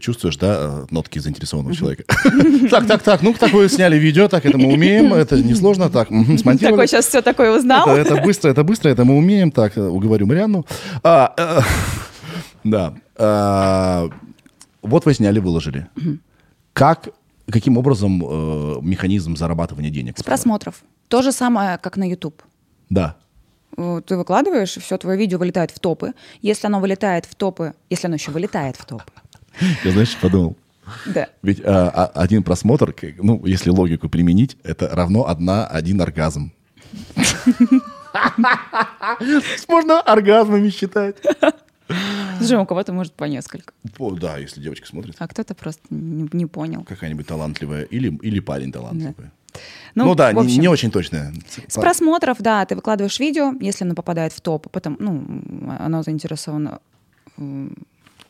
[0.00, 2.04] чувствуешь, да, э, нотки заинтересованного человека?
[2.70, 6.08] Так, так, так, ну так вы сняли видео, так это мы умеем, это несложно, так,
[6.08, 6.58] смонтировали.
[6.58, 7.88] Такой сейчас все такое узнал.
[7.88, 9.50] Это, быстро, это быстро, это мы умеем.
[9.50, 10.64] Так, э, уговорю Марианну.
[11.02, 11.60] А, э,
[12.64, 12.94] да.
[13.16, 14.08] а,
[14.82, 15.88] вот вы сняли, выложили.
[16.72, 17.08] Как,
[17.50, 20.18] каким образом э, механизм зарабатывания денег?
[20.18, 20.82] С просмотров.
[21.08, 22.42] То же самое, как на YouTube.
[22.90, 23.16] Да.
[23.76, 26.12] Э, Ты выкладываешь, все, твое видео вылетает в топы.
[26.40, 29.12] Если оно вылетает в топы, если оно еще вылетает в топы,
[29.84, 30.56] Я, знаешь, подумал?
[31.06, 31.28] да.
[31.42, 36.52] Ведь а, а, один просмотр, ну, если логику применить, это равно одна, один оргазм.
[39.68, 41.16] Можно оргазмами считать.
[42.38, 45.14] Слушай, у кого-то может по несколько, О, да, если девочка смотрит.
[45.18, 46.84] а кто-то просто не, не понял.
[46.84, 49.30] Какая-нибудь талантливая или, или парень талантливый.
[49.94, 51.34] Ну, Ну, да, в не- общем, не, очень точная.
[51.68, 55.22] С просмотров, да, ты выкладываешь видео, если оно попадает в топ, потом, ну,
[55.78, 56.80] оно заинтересовано.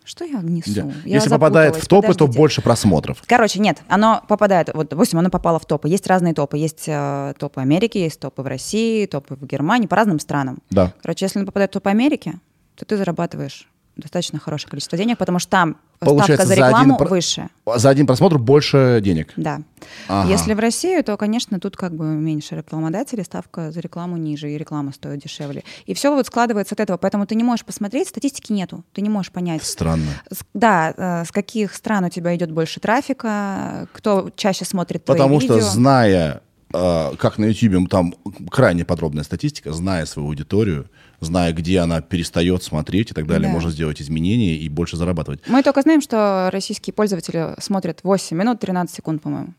[0.04, 0.72] Что я несу?
[0.74, 0.92] Да.
[1.04, 2.38] Я Если попадает в топы, то подождите.
[2.38, 3.22] больше просмотров.
[3.26, 5.88] Короче, нет, оно попадает, вот, допустим, оно попало в топы.
[5.88, 6.58] Есть разные топы.
[6.58, 10.58] Есть э, топы Америки, есть топы в России, топы в Германии, по разным странам.
[10.70, 10.92] Да.
[11.02, 12.34] Короче, если оно попадает в топ Америки,
[12.74, 16.90] то ты зарабатываешь достаточно хорошее количество денег, потому что там Получается, ставка за за один
[16.92, 17.48] рекламу выше.
[17.76, 19.32] За один просмотр больше денег.
[19.36, 19.60] Да.
[20.08, 20.28] Ага.
[20.30, 24.58] Если в Россию, то, конечно, тут как бы меньше рекламодателей, ставка за рекламу ниже, и
[24.58, 25.62] реклама стоит дешевле.
[25.86, 26.96] И все вот складывается от этого.
[26.96, 28.82] Поэтому ты не можешь посмотреть, статистики нету.
[28.94, 29.62] Ты не можешь понять.
[29.62, 30.08] Странно.
[30.32, 35.16] С- Да, э, с каких стран у тебя идет больше трафика, кто чаще смотрит твои
[35.16, 35.60] Потому видео.
[35.60, 36.40] что, зная,
[36.72, 38.14] э, как на YouTube, там
[38.50, 40.88] крайне подробная статистика, зная свою аудиторию,
[41.24, 43.52] зная, где она перестает смотреть и так далее, Да.
[43.54, 45.40] можно сделать изменения и больше зарабатывать.
[45.46, 49.54] Мы только знаем, что российские пользователи смотрят 8 минут 13 секунд, по-моему.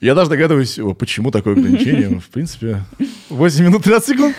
[0.00, 2.18] Я даже догадываюсь, почему такое ограничение.
[2.20, 2.82] В принципе,
[3.30, 4.36] 8 минут 13 секунд.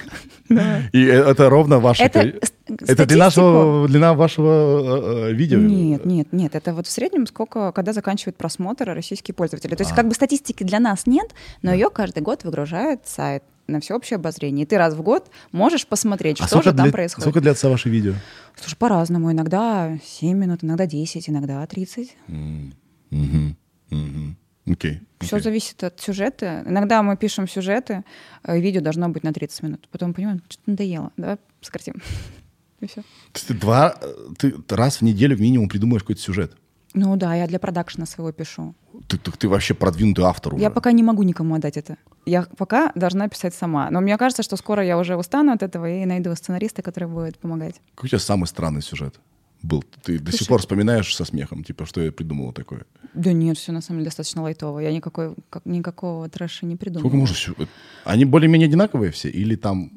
[0.94, 2.04] И э, это ровно ваше...
[2.04, 2.54] Это с-
[2.90, 5.60] Это длина, вашего- длина вашего э, э, видео?
[5.60, 6.56] Нет, нет, нет.
[6.56, 9.74] Это вот в среднем сколько, когда заканчивают просмотр российские пользователи.
[9.74, 9.76] А.
[9.76, 11.32] То есть как бы статистики для нас нет,
[11.62, 14.66] но ее каждый год выгружает сайт на всеобщее обозрение.
[14.66, 17.24] И ты раз в год можешь посмотреть, А что же там дли- происходит.
[17.24, 18.14] Сколько длятся ваши видео?
[18.56, 19.32] Слушай, по-разному.
[19.32, 22.16] Иногда 7 минут, иногда 10, иногда 30.
[22.28, 23.56] Мгм.
[23.90, 24.38] Мгм.
[24.70, 25.02] Окей.
[25.20, 25.44] Все окей.
[25.44, 26.64] зависит от сюжета.
[26.68, 28.04] Иногда мы пишем сюжеты,
[28.44, 29.88] э, видео должно быть на 30 минут.
[29.92, 31.12] Потом понимаем, что-то надоело.
[31.18, 31.96] Давай сократим.
[32.80, 33.02] И все.
[33.02, 33.06] То
[33.36, 36.56] есть ты два, э, ты раз в неделю минимум придумаешь какой-то сюжет.
[36.94, 38.74] Ну да, я для продакшена своего пишу.
[39.08, 40.64] Ты, ты, ты вообще продвинутый автор уже.
[40.64, 41.98] Я пока не могу никому отдать это.
[42.26, 43.90] Я пока должна писать сама.
[43.92, 47.38] Но мне кажется, что скоро я уже устану от этого и найду сценариста, который будет
[47.38, 47.76] помогать.
[47.96, 49.20] Какой у тебя самый странный сюжет
[49.62, 49.84] был?
[50.04, 50.50] Ты до сих Слушай.
[50.50, 52.86] пор вспоминаешь со смехом, типа, что я придумала такое?
[53.14, 54.80] Да нет, все на самом деле достаточно лайтово.
[54.80, 57.02] Я никакой, как, никакого трэша не придумала.
[57.02, 57.70] Сколько можно сюжет?
[58.04, 59.30] Они более-менее одинаковые все?
[59.30, 59.92] Или там...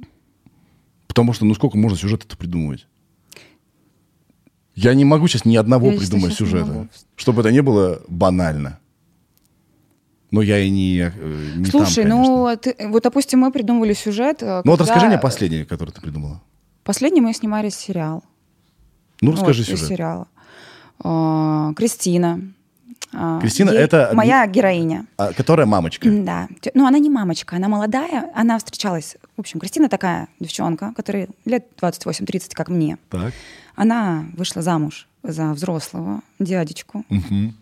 [1.06, 2.86] Потому что, ну сколько можно сюжета-то придумывать?
[4.74, 8.78] Я не могу сейчас ни одного Я, придумать сюжета, чтобы это не было банально.
[10.30, 14.42] Но я и не, э, не Слушай, там, ну ты- вот, допустим, мы придумывали сюжет.
[14.42, 16.40] э, Ну вот когда- расскажи мне последний, который ты придумала.
[16.84, 18.24] Последний мы снимали сериал.
[19.20, 19.88] Ну, расскажи Вот, из сюжет.
[19.88, 20.26] сериала.
[21.04, 22.40] А, Кристина.
[23.12, 25.04] А, Кристина ей- это- моя героиня.
[25.18, 26.08] А, которая мамочка.
[26.10, 26.48] Да.
[26.72, 28.30] Ну, она не мамочка, она молодая.
[28.34, 29.16] Она встречалась...
[29.36, 32.96] В общем, Кристина такая девчонка, которой лет 28-30, как мне.
[33.10, 33.34] Так.
[33.74, 37.54] Она вышла замуж за взрослого дядечку, Мгм.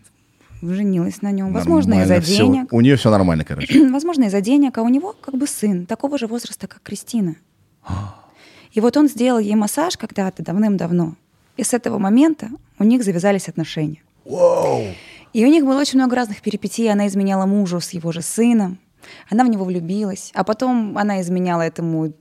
[0.61, 1.53] женилась на нем.
[1.53, 2.71] Возможно, из-за денег.
[2.73, 3.87] У нее все нормально, короче.
[3.91, 4.77] Возможно, из-за денег.
[4.77, 7.35] А у него как бы сын такого же возраста, как Кристина.
[8.73, 11.15] И вот он сделал ей массаж когда-то давным-давно.
[11.57, 12.49] И с этого момента
[12.79, 14.01] у них завязались отношения.
[15.33, 16.91] И у них было очень много разных перипетий.
[16.91, 18.77] Она изменяла мужу с его же сыном.
[19.29, 20.31] Она в него влюбилась.
[20.33, 22.13] А потом она изменяла этому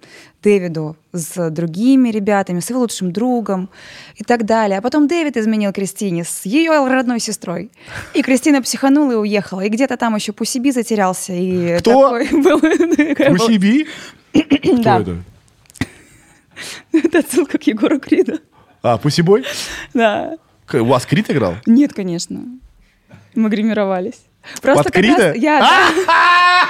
[0.42, 3.68] Дэвиду с другими ребятами, с его лучшим другом
[4.16, 4.78] и так далее.
[4.78, 7.70] А потом Дэвид изменил Кристине с ее родной сестрой.
[8.14, 9.60] И Кристина психанула и уехала.
[9.62, 11.32] И где-то там еще Пусиби затерялся.
[11.32, 12.18] И Кто?
[12.18, 13.86] такой был- такая была- Усиби?
[14.32, 15.00] Кто Да.
[15.00, 15.16] это?
[16.92, 18.38] Это отсылка к Егору Криду.
[18.82, 19.44] А, Пусибой?
[19.94, 20.36] Да.
[20.72, 21.54] У вас Крит играл?
[21.66, 22.44] Нет, конечно.
[23.34, 24.20] Мы гримировались.
[24.62, 26.66] Просто Под как раз- Я, да.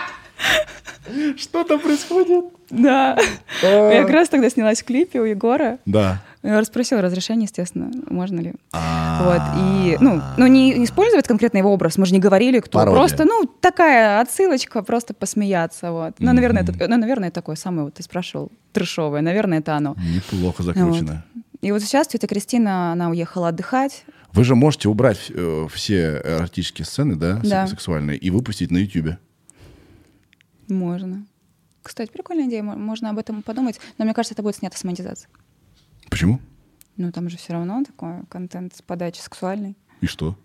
[1.37, 2.45] Что там происходит?
[2.71, 3.19] Да.
[3.63, 5.79] Я как раз тогда снялась в клипе у Егора.
[5.87, 6.23] Да.
[6.43, 8.55] Я расспросила разрешение, естественно, можно ли.
[8.73, 9.23] А.
[9.23, 12.79] Вот, и, ну, ну не не использовать конкретно его образ, мы же не говорили, кто.
[12.79, 12.99] Пародия.
[12.99, 16.15] Просто, ну, такая отсылочка, просто посмеяться, вот.
[16.19, 19.97] Ну, наверное, это, ну, наверное, такое самое, вот ты спрашивал, трешовое, наверное, это оно.
[19.99, 21.25] Неплохо закручено.
[21.61, 24.05] И вот сейчас тетя Кристина, она уехала отдыхать.
[24.33, 27.67] Вы же можете убрать э, все эротические сцены, да, Да.
[27.67, 29.19] сексуальные, и выпустить на Ютубе.
[30.69, 31.27] Можно.
[31.83, 34.85] Кстати, прикольная идея, мо- можно об этом подумать, но мне кажется, это будет снято с
[34.85, 35.33] монетизацией.
[36.11, 36.41] Почему?
[36.97, 39.77] Ну, там же все равно такой контент с подачи сексуальный.
[40.01, 40.39] И что?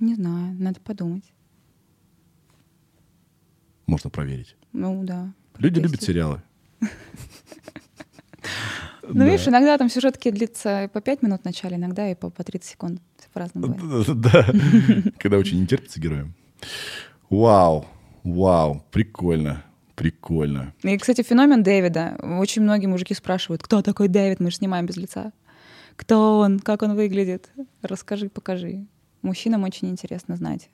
[0.00, 1.24] Не знаю, надо подумать.
[3.86, 4.56] Можно проверить.
[4.72, 5.32] Ну, да.
[5.58, 6.42] Люди любят сериалы.
[9.08, 12.44] Ну, видишь, иногда там сюжетки длится по 5 минут в начале, иногда и по, по
[12.44, 13.02] 30 секунд.
[13.18, 13.76] Всё по-разному.
[14.14, 14.46] Да,
[15.18, 16.34] когда очень не терпится героям.
[17.30, 17.86] Вау,
[18.22, 20.72] вау, прикольно, прикольно.
[20.82, 22.18] И, кстати, феномен Дэвида.
[22.38, 25.32] Очень многие мужики спрашивают, кто такой Дэвид, мы же снимаем без лица.
[25.96, 27.50] Кто он, как он выглядит?
[27.82, 28.86] Расскажи, покажи.
[29.22, 30.68] Мужчинам очень интересно знать.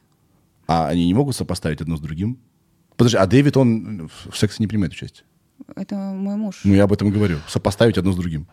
[0.67, 2.39] А они не могут сопоставить одно с другим?
[2.97, 5.25] Подожди, а Дэвид, он в сексе не принимает участие?
[5.77, 6.61] Это мой муж.
[6.65, 7.39] Ну, я об этом говорю.
[7.49, 8.47] Сопоставить одно с другим.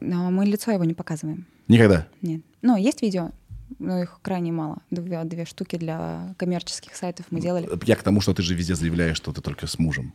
[0.00, 1.46] Но мы лицо его не показываем.
[1.68, 2.08] Никогда.
[2.22, 2.42] Нет.
[2.60, 3.30] Ну, есть видео,
[3.78, 4.78] но их крайне мало.
[4.90, 7.68] Две, две штуки для коммерческих сайтов мы делали.
[7.84, 10.12] Я к тому, что ты же везде заявляешь, что ты только с мужем.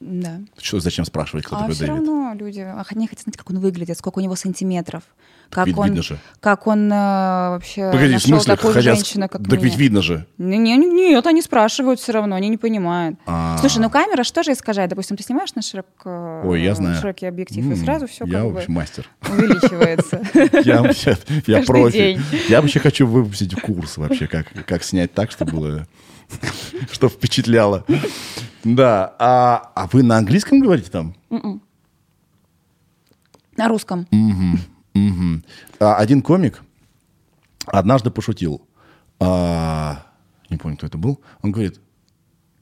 [0.00, 0.40] Да.
[0.60, 1.96] Что, зачем спрашивать, кто а такой все Дэвид?
[2.06, 5.02] равно люди а, они хотят знать, как он выглядит, сколько у него сантиметров,
[5.50, 6.18] как вид- он, видно же.
[6.38, 8.94] как он э, вообще Погоди, в нашел смысле, такую хотят...
[8.94, 9.76] женщину, как Так ведь меня.
[9.76, 10.26] видно же.
[10.38, 13.18] Не, не, не- нет, они спрашивают все равно, они не понимают.
[13.26, 13.56] А.
[13.58, 14.90] Слушай, ну камера что же искажает?
[14.90, 16.94] Допустим, ты снимаешь на широк, э, Ой, я знаю.
[16.94, 19.08] широкий объектив, и М, сразу все Я, как в бы мастер.
[19.28, 20.22] увеличивается.
[20.64, 21.16] Я вообще,
[21.48, 22.20] я профи.
[22.50, 25.86] вообще хочу выпустить курс вообще, как снять так, чтобы было,
[26.92, 27.84] что впечатляло.
[28.64, 31.14] Да, а, а вы на английском говорите там?
[33.56, 34.06] На русском.
[34.10, 35.44] Мгм.
[35.80, 36.62] А, Один комик
[37.66, 38.62] однажды пошутил.
[39.20, 40.06] А,
[40.50, 41.20] не помню, кто это был.
[41.42, 41.80] Он говорит,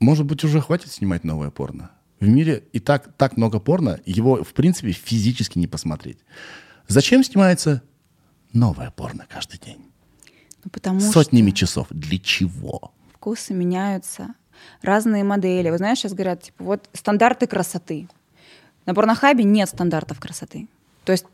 [0.01, 1.91] может быть, уже хватит снимать новое порно?
[2.21, 6.19] В мире и так, так много порно, его, в принципе, физически не посмотреть.
[6.89, 7.83] Зачем снимается
[8.53, 9.85] новое порно каждый день?
[10.65, 11.89] Ну, потому Сотнями часов.
[11.91, 12.93] Для чего?
[13.27, 14.35] Вкусы меняются,
[14.83, 15.71] разные модели.
[15.71, 18.07] Вы знаешь, сейчас говорят, типа, вот стандарты красоты.
[18.87, 20.69] На порнохабе нет стандартов красоты.
[21.05, 21.27] То есть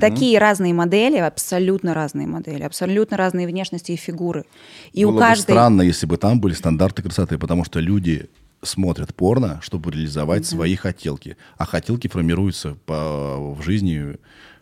[0.00, 4.44] такие разные модели, абсолютно разные модели, абсолютно разные внешности и фигуры.
[4.92, 5.50] И Было у бы каждой...
[5.50, 8.30] странно, если бы там были стандарты красоты, потому что люди
[8.62, 11.36] смотрят порно, чтобы реализовать свои хотелки.
[11.56, 14.18] А хотелки формируются по, в жизни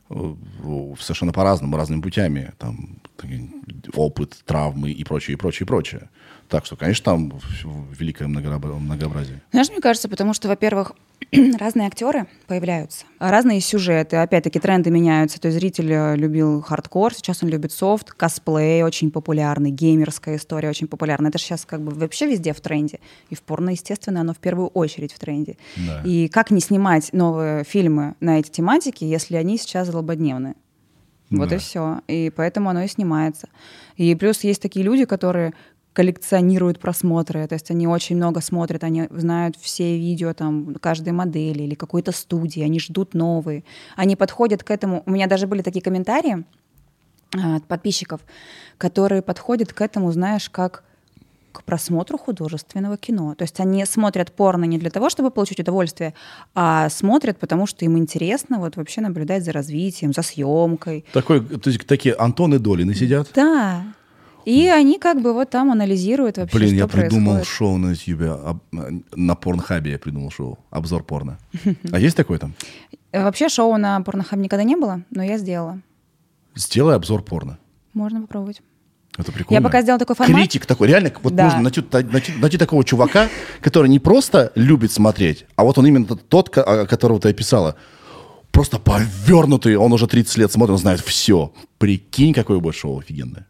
[0.09, 0.35] э,
[0.99, 2.55] совершенно по-разному, разными путями.
[2.57, 2.97] Там
[3.95, 6.09] опыт, травмы и прочее, и прочее, и прочее.
[6.49, 7.33] Так что, конечно, там
[7.99, 9.43] великое многообра- многообразие.
[9.51, 10.93] Знаешь, мне кажется, потому что, во-первых,
[11.59, 15.39] разные актеры появляются, а разные сюжеты, опять-таки тренды меняются.
[15.39, 20.71] То есть зритель э, любил хардкор, сейчас он любит софт, косплей очень популярный, геймерская история
[20.71, 21.29] очень популярна.
[21.29, 23.01] Это же сейчас как бы вообще везде в тренде.
[23.29, 25.59] И в порно, естественно, оно в первую очередь в тренде.
[25.77, 26.01] Да.
[26.07, 30.55] И как не снимать новые фильмы на эти тематики, если они сейчас злободневные?
[31.31, 31.57] Вот Да.
[31.57, 32.01] и все.
[32.09, 33.51] И поэтому оно и снимается.
[33.97, 35.53] И плюс есть такие люди, которые
[35.99, 41.65] коллекционируют просмотры, то есть они очень много смотрят, они знают все видео там каждой модели
[41.65, 43.65] или какой-то студии, они ждут новые,
[43.97, 45.03] они подходят к этому.
[45.07, 46.45] У меня даже были такие комментарии
[47.37, 48.21] а, от подписчиков,
[48.79, 50.85] которые подходят к этому, знаешь, как
[51.51, 53.35] к просмотру художественного кино.
[53.35, 56.15] То есть они смотрят порно не для того, чтобы получить удовольствие,
[56.55, 61.05] а смотрят, потому что им интересно вот вообще наблюдать за развитием, за съемкой.
[61.13, 63.31] Такой, то есть такие Антоны Долины сидят.
[63.35, 63.83] Да.
[64.49, 67.47] И они как бы вот там анализируют вообще, Блин, что я придумал происходит.
[67.57, 68.63] шоу на YouTube,
[69.15, 71.39] на Порнхабе я придумал шоу, обзор порно.
[71.93, 72.55] А есть такой там?
[73.13, 75.81] Э, Вообще шоу на порнохаб никогда не было, но я сделала.
[76.55, 77.59] Сделай обзор порно.
[77.93, 78.63] Можно попробовать.
[79.19, 79.59] Это прикольно.
[79.59, 80.37] Я пока сделала такой формат.
[80.41, 81.45] Критик такой, реально, вот Да.
[81.45, 83.29] нужно найти, найти- найти такого чувака,
[83.61, 87.75] который не просто любит смотреть, а вот он именно тот- которого ты описала.
[88.51, 91.53] Просто повернутый, он уже 30 лет смотрит, он знает все.
[91.79, 93.47] Прикинь, какое будет шоу офигенное.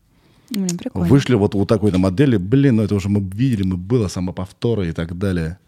[0.50, 1.08] Блин, прикольно.
[1.08, 4.92] Вышли вот у такой-то модели, блин, ну это уже мы видели, мы было, самоповторы и
[4.92, 5.58] так далее.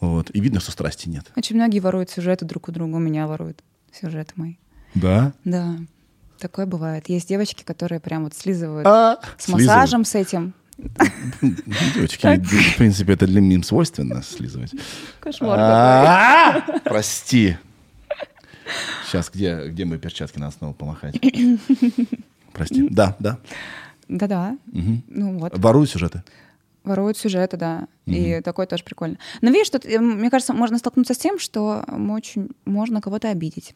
[0.00, 0.30] Вот.
[0.32, 1.26] И видно, что страсти нет.
[1.36, 2.96] Очень многие воруют сюжеты друг у друга.
[2.96, 4.54] У меня воруют сюжеты мои.
[4.94, 5.32] Да?
[5.44, 5.76] Да,
[6.38, 7.08] такое бывает.
[7.08, 9.66] Есть девочки, которые прям вот слизывают А, с слизывают.
[9.68, 10.54] массажем, с этим.
[11.42, 12.40] Девочки,
[12.72, 14.72] в принципе, это для них свойственно слизывать.
[15.20, 15.58] Кошмар.
[15.60, 17.56] А, Прости.
[19.06, 20.38] Сейчас, где, где мои перчатки?
[20.38, 21.18] Надо снова помахать.
[22.52, 22.88] Прости.
[22.88, 23.38] Да, да.
[24.08, 24.58] Да-да.
[24.66, 25.56] Ну вот.
[25.58, 26.22] Воруют сюжеты.
[26.84, 27.88] Воруют сюжеты, да.
[28.06, 29.18] И такое тоже прикольно.
[29.42, 33.74] Но видишь, тут, э, мне кажется, можно столкнуться с тем, что очень, можно кого-то обидеть.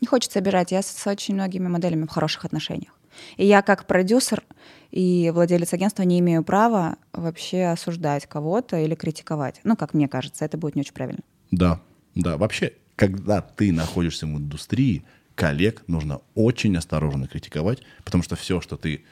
[0.00, 0.70] Не хочется обижать.
[0.70, 2.98] Я с очень многими моделями в хороших отношениях.
[3.36, 4.44] И я как продюсер
[4.90, 9.60] и владелец агентства не имею права вообще осуждать кого-то или критиковать.
[9.64, 11.20] Ну, как мне кажется, это будет не очень правильно.
[11.50, 11.80] Да,
[12.14, 12.36] да.
[12.36, 18.76] Вообще, когда ты находишься в индустрии, коллег нужно очень осторожно критиковать, потому что все, что
[18.76, 19.04] ты,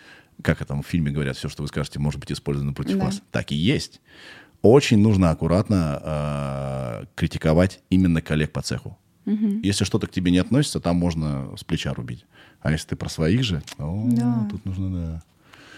[0.43, 3.07] как это в фильме говорят, все, что вы скажете, может быть использовано против Да.
[3.07, 3.22] вас.
[3.32, 4.01] Так и есть.
[4.62, 6.01] Очень нужно аккуратно
[7.03, 8.99] э, критиковать именно коллег по цеху.
[9.24, 12.24] Если что-то к тебе не относится, там можно с плеча рубить.
[12.61, 14.47] А если ты про своих же, о, Да.
[14.51, 15.22] тут нужно, да.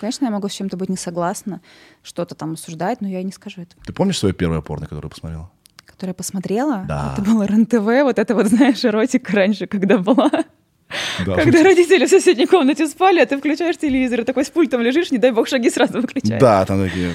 [0.01, 1.61] Конечно, я могу с чем-то быть не согласна,
[2.03, 3.75] что-то там осуждать, но я не скажу это.
[3.85, 5.51] Ты помнишь свое первое порно, которое посмотрела?
[5.87, 7.15] Которое посмотрела, Да.
[7.17, 10.31] это было РЕН-ТВ, вот это вот, знаешь, эротика раньше, когда была.
[11.27, 11.35] Да.
[11.37, 15.11] Когда родители в соседней комнате спали, а ты включаешь телевизор, и такой с пультом лежишь,
[15.11, 16.41] не дай бог, шаги сразу выключаешь.
[16.41, 17.15] Да, там такие...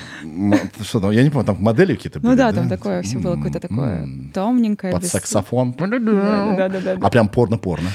[0.84, 3.36] Что там, я не помню, там модели какие-то были, Ну да, там такое все было
[3.36, 4.94] какое-то такое томненькое.
[4.94, 5.74] Под без- саксофон.
[5.74, 6.98] Да-да-да-да.
[7.02, 7.90] А прям порно-порно.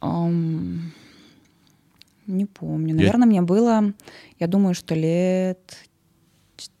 [0.00, 0.92] Ам,
[2.26, 2.94] Не помню.
[2.94, 3.92] Я- Наверное, мне было,
[4.40, 5.76] я думаю, что лет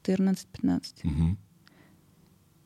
[0.06, 0.80] 14-15.
[1.02, 1.38] Мгм.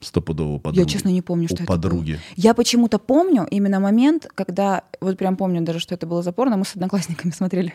[0.06, 0.80] Стопудово у подруги.
[0.86, 2.12] Я, честно, не помню, У что это подруги.
[2.12, 2.20] было.
[2.36, 6.56] Я почему-то помню именно момент, когда, вот прям помню даже, что это было за порно,
[6.56, 7.74] мы с одноклассниками смотрели.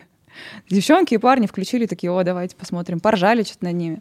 [0.70, 3.00] Девчонки и парни включили такие, о, давайте посмотрим.
[3.00, 4.00] Поржали что-то над ними,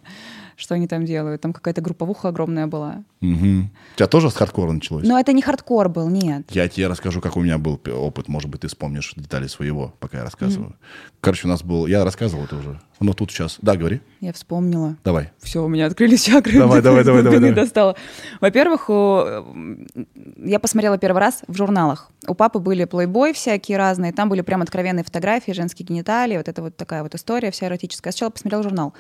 [0.56, 1.42] что они там делают.
[1.42, 3.04] Там какая-то групповуха огромная была.
[3.22, 3.72] Мгм.
[3.94, 5.08] У тебя тоже с хардкора началось?
[5.08, 6.44] Но это не хардкор был, нет.
[6.50, 8.28] Я тебе расскажу, как у меня был опыт.
[8.28, 10.76] Может быть, ты вспомнишь детали своего, пока я рассказываю.
[11.20, 11.86] Короче, у нас был...
[11.86, 12.80] Я рассказывал это уже.
[13.00, 13.58] Но тут сейчас...
[13.62, 14.02] Да, говори.
[14.20, 14.98] Я вспомнила.
[15.04, 15.32] Давай.
[15.40, 16.58] Все, у меня открылись чакры.
[16.58, 17.54] Давай, давай, давай, давай, давай.
[17.56, 17.96] достала.
[18.40, 22.10] Во-первых, я посмотрела первый раз в журналах.
[22.28, 26.62] У папы были Playboy всякие разные, там были прям откровенные фотографии, женские гениталии, вот это
[26.62, 28.10] вот такая вот история вся эротическая.
[28.10, 28.94] Я сначала посмотрела журнал.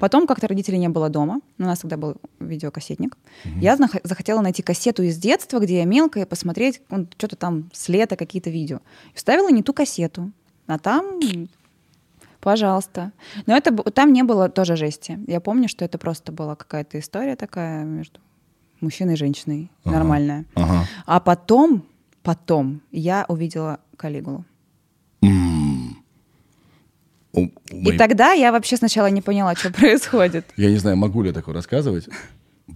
[0.00, 3.16] Потом как-то родителей не было дома, у нас тогда был видеокассетник.
[3.44, 7.88] Я знах- захотела найти кассету из детства, где я мелкая, посмотреть ну, что-то там с
[7.88, 8.80] лета, какие-то видео.
[9.12, 10.32] И вставила не ту кассету.
[10.66, 11.20] А там
[12.40, 13.12] Пожалуйста.
[13.46, 15.18] Но это там не было тоже жести.
[15.26, 18.18] Я помню, что это просто была какая-то история такая между
[18.80, 19.96] мужчиной и женщиной, Ага.
[19.96, 20.46] нормальная.
[20.54, 20.86] Ага.
[21.04, 21.84] А потом,
[22.22, 24.46] потом я увидела Калигулу.
[27.32, 30.46] У- у И моей- тогда я вообще сначала не поняла, что происходит.
[30.56, 32.08] Я не знаю, могу ли я такое рассказывать.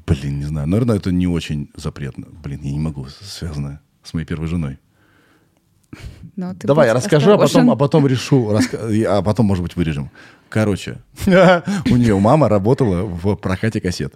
[0.06, 0.68] Блин, не знаю.
[0.68, 2.26] Наверное, это не очень запретно.
[2.42, 3.06] Блин, я не могу.
[3.20, 4.78] Связано с моей первой женой.
[6.36, 8.58] Но ты Давай, я расскажу, а потом, а потом решу,
[9.08, 10.10] а потом, может быть, вырежем.
[10.48, 14.14] Короче, у нее мама работала в прокате кассет.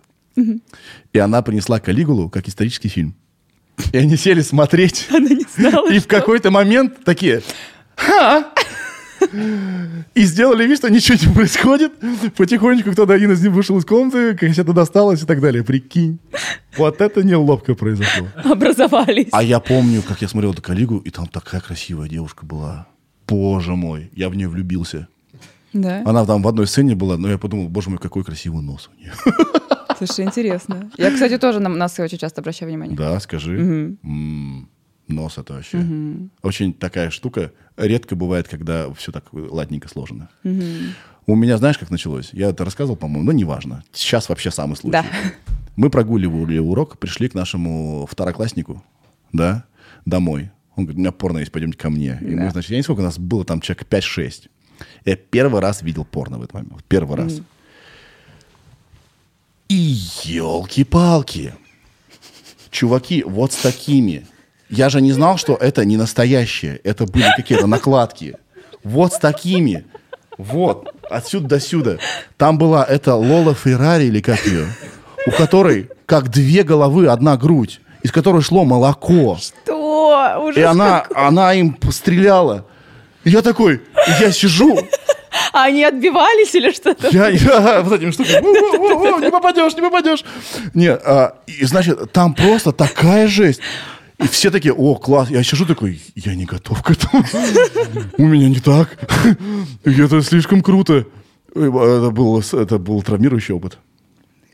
[1.12, 3.14] И она принесла Калигулу как исторический фильм.
[3.92, 5.06] И они сели смотреть.
[5.10, 5.90] Она не знала.
[5.92, 7.42] И в какой-то момент такие...
[7.96, 8.52] «Ха!»
[10.14, 11.92] И сделали вид, что ничего не происходит.
[12.36, 15.64] Потихонечку кто-то один из них вышел из комнаты, кассета досталась и так далее.
[15.64, 16.18] Прикинь.
[16.76, 18.28] Вот это неловко произошло.
[18.44, 19.28] Образовались.
[19.32, 22.86] А я помню, как я смотрел эту коллегу, и там такая красивая девушка была.
[23.26, 25.08] Боже мой, я в нее влюбился.
[25.72, 26.02] Да?
[26.06, 29.00] Она там в одной сцене была, но я подумал, боже мой, какой красивый нос у
[29.00, 29.12] нее.
[29.98, 30.90] Слушай, интересно.
[30.96, 32.96] Я, кстати, тоже на нас очень часто обращаю внимание.
[32.96, 33.58] Да, скажи.
[34.02, 34.68] Мгм.
[35.08, 35.78] Нос это вообще.
[35.78, 36.30] Мгм.
[36.42, 37.52] Очень такая штука.
[37.76, 40.28] Редко бывает, когда все так ладненько сложено.
[40.44, 40.94] Мгм.
[41.26, 42.30] У меня, знаешь, как началось?
[42.32, 43.84] Я это рассказывал, по-моему, но неважно.
[43.92, 44.92] Сейчас вообще самый случай.
[44.92, 45.04] Да.
[45.76, 48.82] Мы прогуливали урок, пришли к нашему второкласснику,
[49.32, 49.64] да,
[50.04, 50.50] домой.
[50.76, 52.18] Он говорит, у меня порно есть, пойдемте ко мне.
[52.20, 52.50] И мы, Да.
[52.50, 54.48] значит, я не сколько, у нас было там человек 5-6.
[55.04, 56.84] Я первый раз видел порно в этот момент.
[56.88, 57.40] Первый раз.
[59.68, 59.74] И
[60.24, 61.54] елки-палки.
[62.70, 64.26] Чуваки, вот с такими.
[64.68, 66.80] Я же не знал, что это не настоящее.
[66.84, 68.36] Это были какие-то накладки.
[68.84, 69.86] Вот с такими.
[70.36, 70.94] Вот.
[71.10, 71.96] Отсюда до сюда.
[72.36, 74.66] Там была эта Лола Феррари или как ее,
[75.26, 79.38] у которой как две головы, одна грудь, из которой шло молоко.
[79.40, 80.38] Что?
[80.42, 82.66] Ужас И она, она им стреляла.
[83.24, 83.82] И я такой,
[84.20, 84.78] я сижу,
[85.52, 87.08] А они отбивались или что-то?
[87.08, 90.24] я, я вот этими штуками, «У-у-у-у, не попадешь, не попадешь.
[90.74, 93.60] Нет, а, и значит, там просто такая жесть.
[94.18, 95.30] И все такие, о, класс.
[95.30, 97.24] Я сижу такой, я не готов к этому.
[98.18, 98.98] У меня не так.
[99.84, 101.06] Это слишком круто.
[101.54, 103.78] Это был, это был травмирующий опыт.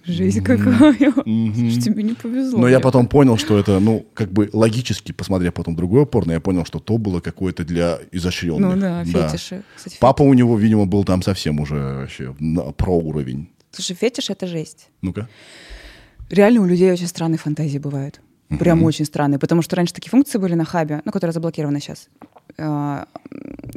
[0.05, 1.13] Жизнь какая.
[1.13, 2.59] Слушай, тебе не повезло.
[2.59, 6.41] Но я потом понял, что это, ну, как бы логически, посмотрев потом другое порно, я
[6.41, 8.75] понял, что то было какое-то для изощренных.
[8.75, 9.63] Ну да, фетиши.
[9.75, 13.49] Кстати, Папа у него, видимо, был там совсем уже вообще на, про уровень.
[13.71, 14.89] Слушай, фетиш— это жесть.
[15.01, 15.27] Ну-ка.
[16.29, 18.21] Реально у людей очень странные фантазии бывают.
[18.59, 19.39] Прям очень странные.
[19.39, 22.09] Потому что раньше такие функции были на хабе, ну, которые заблокированы сейчас,
[22.57, 23.05] э,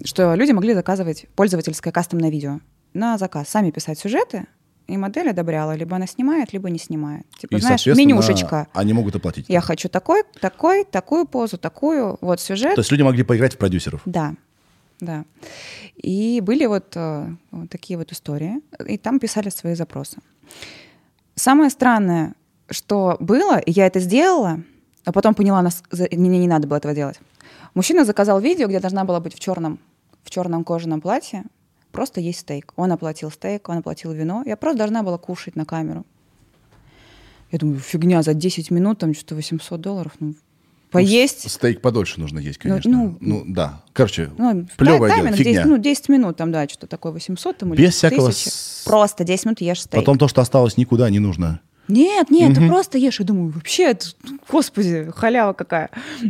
[0.04, 2.60] что люди могли заказывать пользовательское кастомное видео
[2.94, 3.50] на заказ.
[3.50, 4.48] Сами писать сюжеты
[4.88, 7.26] и модель одобряла, либо она снимает, либо не снимает.
[7.38, 8.68] Типа, И, знаешь, менюшечка.
[8.74, 9.46] Они могут оплатить.
[9.50, 12.76] Я хочу такой, такой, такую позу, такую, вот сюжет.
[12.76, 14.02] То есть люди могли поиграть в продюсеров.
[14.06, 14.36] Да,
[15.00, 15.26] да.
[15.96, 20.18] И были вот, э, вот такие вот истории, и там писали свои запросы.
[21.36, 22.34] Самое странное,
[22.70, 24.62] что было, и я это сделала,
[25.06, 27.20] а потом поняла, нас, мне не надо было этого делать.
[27.74, 29.80] Мужчина заказал видео, где должна была быть в черном,
[30.24, 31.44] в черном кожаном платье,
[31.92, 32.74] просто есть стейк.
[32.76, 34.44] Он оплатил стейк, он оплатил вино.
[34.46, 36.06] Я просто должна была кушать на камеру.
[37.52, 40.12] Я думаю, фигня, за 10 минут там что-то 800 долларов.
[40.20, 40.36] Ну,
[40.92, 41.50] поесть.
[41.50, 42.92] Стейк подольше нужно есть, конечно.
[42.92, 43.82] ну, Ну, да.
[43.94, 45.66] Короче, Ну, тайминг дело, 10, фигня.
[45.66, 48.50] ну, 10 минут, там, да, что-то такое, 800 там, или Без всякого 1000.
[48.50, 50.02] с- Просто 10 минут ешь стейк.
[50.04, 51.62] Потом то, что осталось, никуда не нужно.
[51.88, 53.20] Нет, нет, ты просто ешь.
[53.20, 54.08] Я думаю, вообще, это,
[54.50, 55.90] господи, халява какая.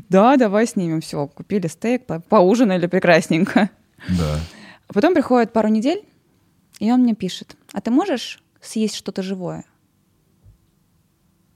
[0.09, 1.01] Да, давай снимем.
[1.01, 3.69] Все, купили стейк, по- поужинали прекрасненько.
[4.09, 4.39] Да.
[4.88, 6.03] Потом приходит пару недель,
[6.79, 9.65] и он мне пишет, а ты можешь съесть что-то живое?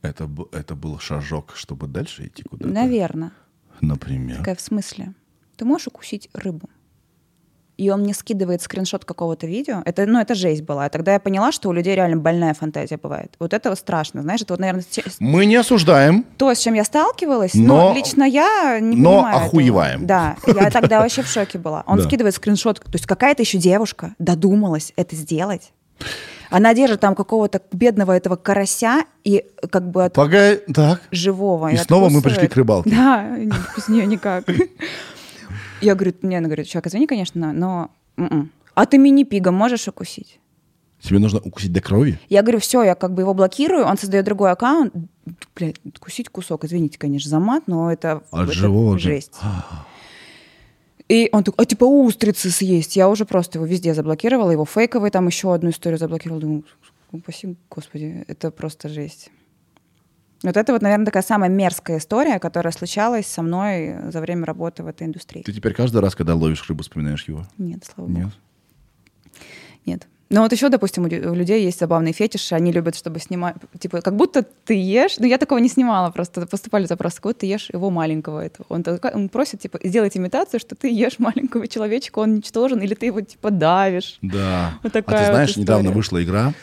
[0.01, 2.73] Это, это был шажок, чтобы дальше идти куда-то.
[2.73, 3.31] Наверное.
[3.81, 4.37] Например.
[4.37, 5.13] Такая, в смысле?
[5.57, 6.69] Ты можешь укусить рыбу?
[7.81, 9.81] И он мне скидывает скриншот какого-то видео.
[9.85, 10.87] Это, ну, это жесть была.
[10.89, 13.33] Тогда я поняла, что у людей реально больная фантазия бывает.
[13.39, 14.21] Вот это страшно.
[14.21, 14.83] Знаешь, это вот, наверное,
[15.19, 16.23] Мы не осуждаем.
[16.37, 19.45] то, с чем я сталкивалась, Но- но, лично я не но понимаю этого.
[19.47, 20.05] охуеваем.
[20.05, 21.83] Да, я тогда вообще в шоке была.
[21.87, 22.03] Он Да.
[22.03, 25.73] скидывает скриншот, то есть какая-то еще девушка додумалась это сделать.
[26.51, 31.01] Она держит там какого-то бедного этого карася и как бы от Погоди, так.
[31.09, 31.69] живого.
[31.71, 32.89] И снова мы пришли к рыбалке.
[32.89, 33.25] Да,
[33.75, 34.43] без нее никак.
[35.81, 37.89] Я говорю, мне она говорит, человек, извини, конечно, но...
[38.17, 38.51] м-м.
[38.73, 40.39] А ты мини-пига можешь укусить?
[41.01, 42.19] Тебе нужно укусить до крови?
[42.29, 44.93] Я говорю, все, я как бы его блокирую, он создает другой аккаунт.
[45.55, 48.99] Блядь, кусить кусок, извините, конечно, за мат, но это, От это живого.
[48.99, 49.33] жесть.
[51.09, 52.95] И он такой, а типа устрицы съесть.
[52.95, 56.39] Я уже просто его везде заблокировала, его фейковый, там еще одну историю заблокировала.
[56.41, 56.63] Думаю,
[57.11, 59.29] упаси, господи, это просто жесть.
[60.43, 64.81] Вот это вот, наверное, такая самая мерзкая история, которая случалась со мной за время работы
[64.83, 65.43] в этой индустрии.
[65.43, 67.45] Ты теперь каждый раз, когда ловишь рыбу, вспоминаешь его?
[67.57, 68.19] Нет, слава богу.
[68.25, 68.33] Нет?
[69.85, 70.07] Нет.
[70.29, 73.55] Но вот еще, допустим, у лю- у людей есть забавные фетиши, они любят, чтобы снимать,
[73.77, 77.39] типа, как будто ты ешь, ну я такого не снимала, просто поступали запросы, как будто
[77.41, 78.65] ты ешь его маленького этого.
[78.69, 82.93] Он, такой- он просит, типа, сделать имитацию, что ты ешь маленького человечка, он ничтожен, или
[82.95, 84.19] ты его, типа, давишь.
[84.21, 84.75] Да.
[84.83, 86.53] Вот а ты такая вот знаешь, недавно вышла игра,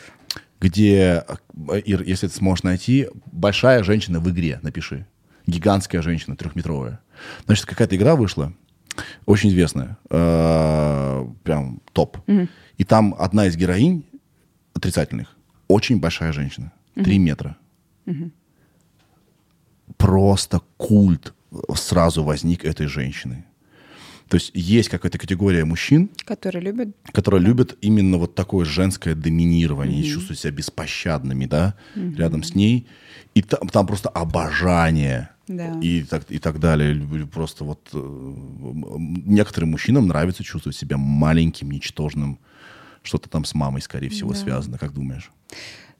[0.59, 1.23] где,
[1.69, 5.05] э, Ир, если ты сможешь найти, большая женщина в игре, напиши.
[5.47, 6.99] Гигантская женщина, трехметровая.
[7.45, 8.53] Значит, какая-то игра вышла,
[9.25, 12.17] очень известная, э, прям топ.
[12.77, 14.05] И там одна из героинь
[14.73, 15.35] отрицательных,
[15.67, 17.57] очень большая женщина, три метра.
[19.97, 21.33] Просто культ
[21.75, 23.45] сразу возник этой женщины.
[24.29, 30.01] То есть есть какая-то категория мужчин, Которые любят которые любят именно вот такое женское доминирование,
[30.01, 32.87] и чувствуют себя беспощадными, да, рядом с ней.
[33.33, 35.29] И там, там просто обожание.
[35.47, 35.79] Да.
[35.81, 36.95] И, так, и так далее.
[37.25, 37.97] Просто вот э,
[39.25, 42.37] некоторым мужчинам нравится чувствовать себя маленьким, ничтожным.
[43.01, 45.31] Что-то там с мамой, скорее всего, связано, как думаешь?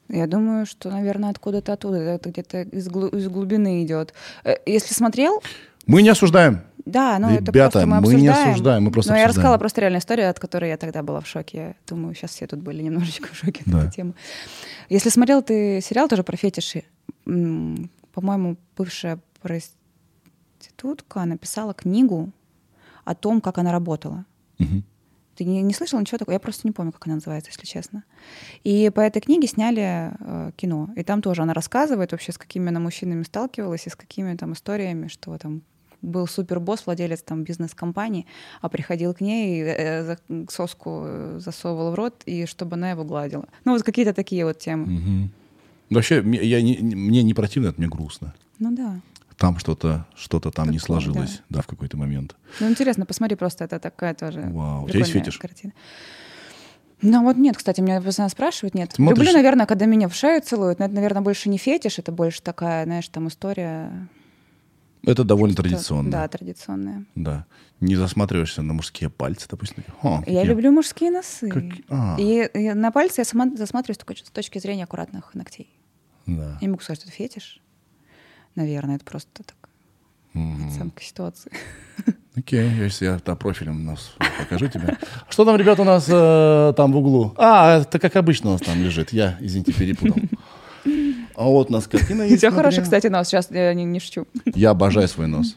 [0.07, 4.13] Я думаю, что, наверное, откуда-то оттуда, это где-то из, глу- из глубины идет.
[4.43, 5.41] Э, Если смотрел,
[5.87, 6.61] Мы не осуждаем.
[6.89, 8.49] Да, ну это Ребята, просто мы мы не обсуждаем.
[8.51, 9.29] осуждаем, мы просто Но я обсуждаем.
[9.43, 11.57] рассказала просто реальную историю, от которой я тогда была в шоке.
[11.57, 13.79] Я думаю, сейчас все тут были немножечко в шоке от Да.
[13.83, 14.13] этой темы.
[14.89, 16.83] Если смотрел ты сериал тоже про фетиши,
[17.25, 22.31] по-моему, бывшая проститутка написала книгу
[23.05, 24.25] о том, как она работала.
[24.57, 24.83] Мгм.
[25.35, 26.33] Ты не, не слышал ничего такого?
[26.33, 28.03] Я просто не помню, как она называется, если честно.
[28.65, 30.89] И по этой книге сняли э, кино.
[30.97, 34.51] И там тоже она рассказывает вообще, с какими она мужчинами сталкивалась и с какими там
[34.53, 35.61] историями, что там
[36.01, 38.25] был супербосс, владелец там бизнес-компании,
[38.61, 43.03] а приходил к ней, э, за- соску э, засовывал в рот, и чтобы она его
[43.03, 43.45] гладила.
[43.65, 44.85] Ну, вот какие-то такие вот темы.
[44.85, 45.31] Мгм.
[45.89, 48.33] Вообще, я не, не- мне не противно, это мне грустно.
[48.59, 48.99] Ну да.
[49.37, 51.61] Там что-то что там не Такое, сложилось, да.
[51.61, 52.35] в какой-то момент.
[52.59, 54.83] Ну, интересно, посмотри просто, это такая тоже Вау.
[54.83, 55.37] У тебя есть фетиш?
[55.37, 55.73] картина.
[57.01, 58.91] Ну вот нет, кстати, меня постоянно спрашивают, нет.
[58.93, 59.17] Смотришь?
[59.19, 62.41] Люблю, наверное, когда меня в шею целуют, но это, наверное, больше не фетиш, это больше
[62.41, 64.07] такая, знаешь, там история...
[65.05, 66.11] Это довольно что- традиционно.
[66.11, 67.05] Да, традиционная.
[67.15, 67.45] Да.
[67.79, 69.83] Не засматриваешься на мужские пальцы, допустим.
[70.01, 71.49] О, Я какие- люблю мужские носы.
[71.49, 75.69] как- а, И, и на пальцы я сама засматриваюсь только с точки зрения аккуратных ногтей.
[76.25, 76.51] да.
[76.53, 77.61] Я не могу сказать, что это фетиш.
[78.55, 79.55] Наверное, это просто так
[80.33, 80.67] Мгм.
[80.69, 81.51] оценка ситуации.
[82.35, 84.97] Окей, если я там профилем нас покажу тебе.
[85.29, 87.33] Что там, ребята, у нас э, там в углу?
[87.37, 89.11] А, это как обычно у нас там лежит.
[89.13, 90.17] Я, извините, перепутал.
[91.39, 92.37] А вот у нас картина есть.
[92.39, 92.81] Все смотри.
[92.81, 93.29] кстати, нос.
[93.29, 94.27] Сейчас я не, не шучу.
[94.43, 95.55] Я обожаю свой нос.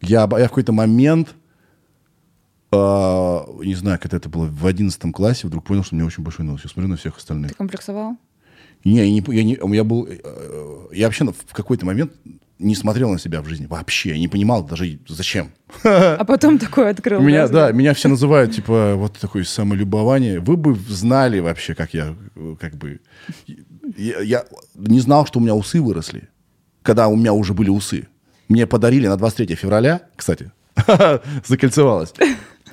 [0.00, 1.34] Я, я в какой-то момент
[2.72, 6.24] а, не знаю, когда это было в одиннадцатом классе, вдруг понял, что у меня очень
[6.24, 6.62] большой нос.
[6.64, 7.50] Я смотрю на всех остальных.
[7.50, 8.16] Ты комплексовал?
[8.84, 12.12] Не, я не, я не, я был, э, я вообще в какой-то момент
[12.58, 15.50] не смотрел на себя в жизни вообще, я не понимал даже зачем.
[15.82, 17.20] А потом такой открыл.
[17.20, 20.40] Меня, да, меня все называют типа вот такое самолюбование.
[20.40, 23.00] Вы бы знали вообще, как я, э, как бы,
[23.96, 24.44] я, я
[24.74, 26.28] не знал, что у меня усы выросли,
[26.82, 28.08] когда у меня уже были усы.
[28.48, 30.52] Мне подарили на 23 февраля, кстати,
[31.46, 32.12] закольцевалась.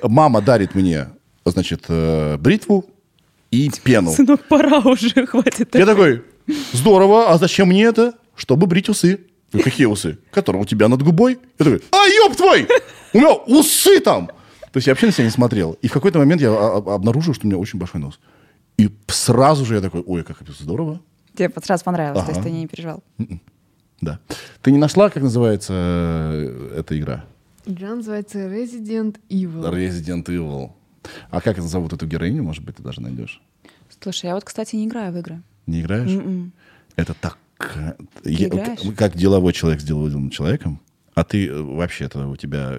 [0.02, 1.08] Мама дарит мне,
[1.44, 2.84] значит, э, бритву
[3.50, 4.12] и пену.
[4.12, 5.74] Сынок, пора уже, хватит.
[5.74, 6.22] Я такой,
[6.72, 8.14] здорово, а зачем мне это?
[8.34, 9.20] Чтобы брить усы.
[9.52, 10.18] Какие усы?
[10.30, 11.38] Которые у тебя над губой?
[11.58, 12.66] Я такой, а, ёб твой!
[13.12, 14.28] У меня усы там!
[14.72, 15.76] То есть я вообще на себя не смотрел.
[15.82, 18.18] И в какой-то момент я а- а- обнаружил, что у меня очень большой нос.
[18.78, 21.00] И сразу же я такой, ой, как это здорово.
[21.34, 22.48] Тебе сразу понравилось, то есть Ага.
[22.48, 23.02] ты не переживал.
[24.00, 24.18] Да.
[24.62, 27.24] Ты не нашла, как называется э, эта игра?
[27.64, 29.70] Игра называется Resident Evil.
[29.72, 30.72] Resident Evil.
[31.30, 33.40] А как зовут эту героиню, может быть, ты даже найдешь?
[34.00, 35.42] Слушай, я вот, кстати, не играю в игры.
[35.66, 36.10] Не играешь?
[36.10, 36.52] М-м.
[36.96, 37.38] Это так...
[38.24, 38.80] я- играешь?
[38.96, 40.80] как деловой человек с деловым человеком,
[41.14, 42.78] а ты э, вообще-то у тебя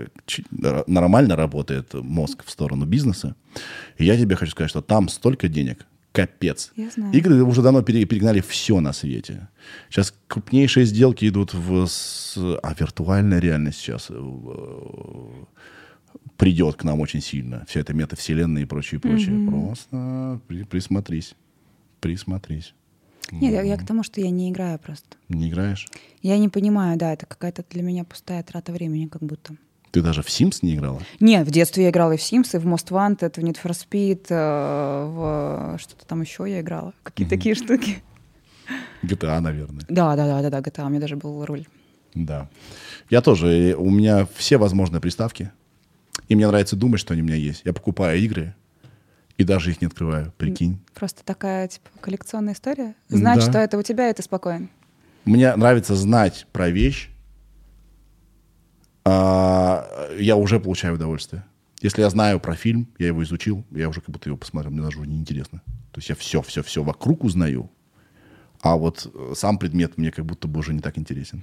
[0.87, 3.35] нормально работает мозг в сторону бизнеса.
[3.97, 6.71] И я тебе хочу сказать, что там столько денег, капец.
[6.75, 7.13] Я знаю.
[7.13, 9.47] Игры уже давно пере- перегнали все на свете.
[9.89, 11.85] Сейчас крупнейшие сделки идут в...
[11.87, 14.15] с- А виртуальная реальность сейчас э,
[16.37, 17.63] придет к нам очень сильно.
[17.67, 19.47] Вся эта метавселенная и прочее, прочее.
[19.49, 21.35] Просто при- присмотрись.
[21.99, 22.73] Присмотрись.
[23.41, 25.17] Нет, я, я к тому, что я не играю просто.
[25.29, 25.87] Не играешь?
[26.21, 29.55] Я не понимаю, да, это какая-то для меня пустая трата времени, как будто.
[29.91, 31.01] Ты даже в Sims не играла?
[31.19, 33.71] Нет, в детстве я играла и в Sims, и в Most Wanted, в Need for
[33.71, 36.93] Speed, э, в что-то там еще я играла.
[37.03, 38.01] Какие такие штуки.
[39.03, 39.85] GTA, наверное.
[39.89, 41.67] Да, да, да, да, да, GTA, у меня даже был руль.
[42.15, 42.49] Да.
[43.09, 43.75] Я тоже.
[43.77, 45.51] У меня все возможные приставки.
[46.27, 47.61] И мне нравится думать, что они у меня есть.
[47.65, 48.55] Я покупаю игры
[49.37, 50.31] и даже их не открываю.
[50.37, 50.79] Прикинь.
[50.93, 52.95] Просто такая, типа, коллекционная история.
[53.09, 53.49] Знать, Да.
[53.49, 54.69] что это у тебя, и ты спокоен.
[55.25, 57.09] Мне нравится знать про вещь.
[59.05, 61.43] а, я уже получаю удовольствие.
[61.81, 64.81] Если я знаю про фильм, я его изучил, я уже как будто его посмотрел, мне
[64.81, 65.61] даже уже неинтересно.
[65.91, 67.69] То есть я все, все, все вокруг узнаю.
[68.61, 71.41] А вот э, сам предмет мне как будто бы уже не так интересен.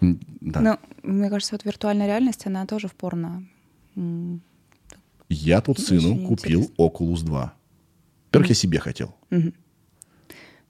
[0.00, 0.60] М, Да.
[0.60, 3.44] Ну, мне кажется, вот виртуальная реальность, она тоже в порно.
[5.28, 6.84] Я тут сыну Очень купил интересно.
[6.84, 7.52] Oculus 2.
[8.26, 9.14] Во-первых, я себе хотел.
[9.30, 9.54] Мгм.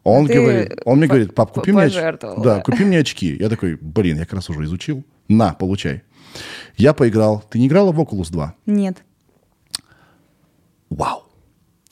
[0.04, 3.36] Он, Ты говорит, он мне говорит, пап, купи мне, оч- пожертвовал, да, купи мне очки.
[3.38, 5.04] Я такой, блин, я как раз уже изучил.
[5.28, 6.02] На, получай.
[6.76, 7.44] Я поиграл.
[7.50, 8.54] Ты не играла в Oculus 2?
[8.66, 9.02] Нет.
[10.90, 11.24] Вау.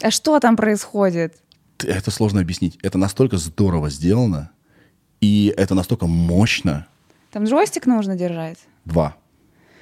[0.03, 1.35] А что там происходит?
[1.85, 2.79] Это сложно объяснить.
[2.83, 4.51] Это настолько здорово сделано.
[5.21, 6.87] И это настолько мощно.
[7.33, 8.59] Там джойстик нужно держать.
[8.85, 9.17] Два.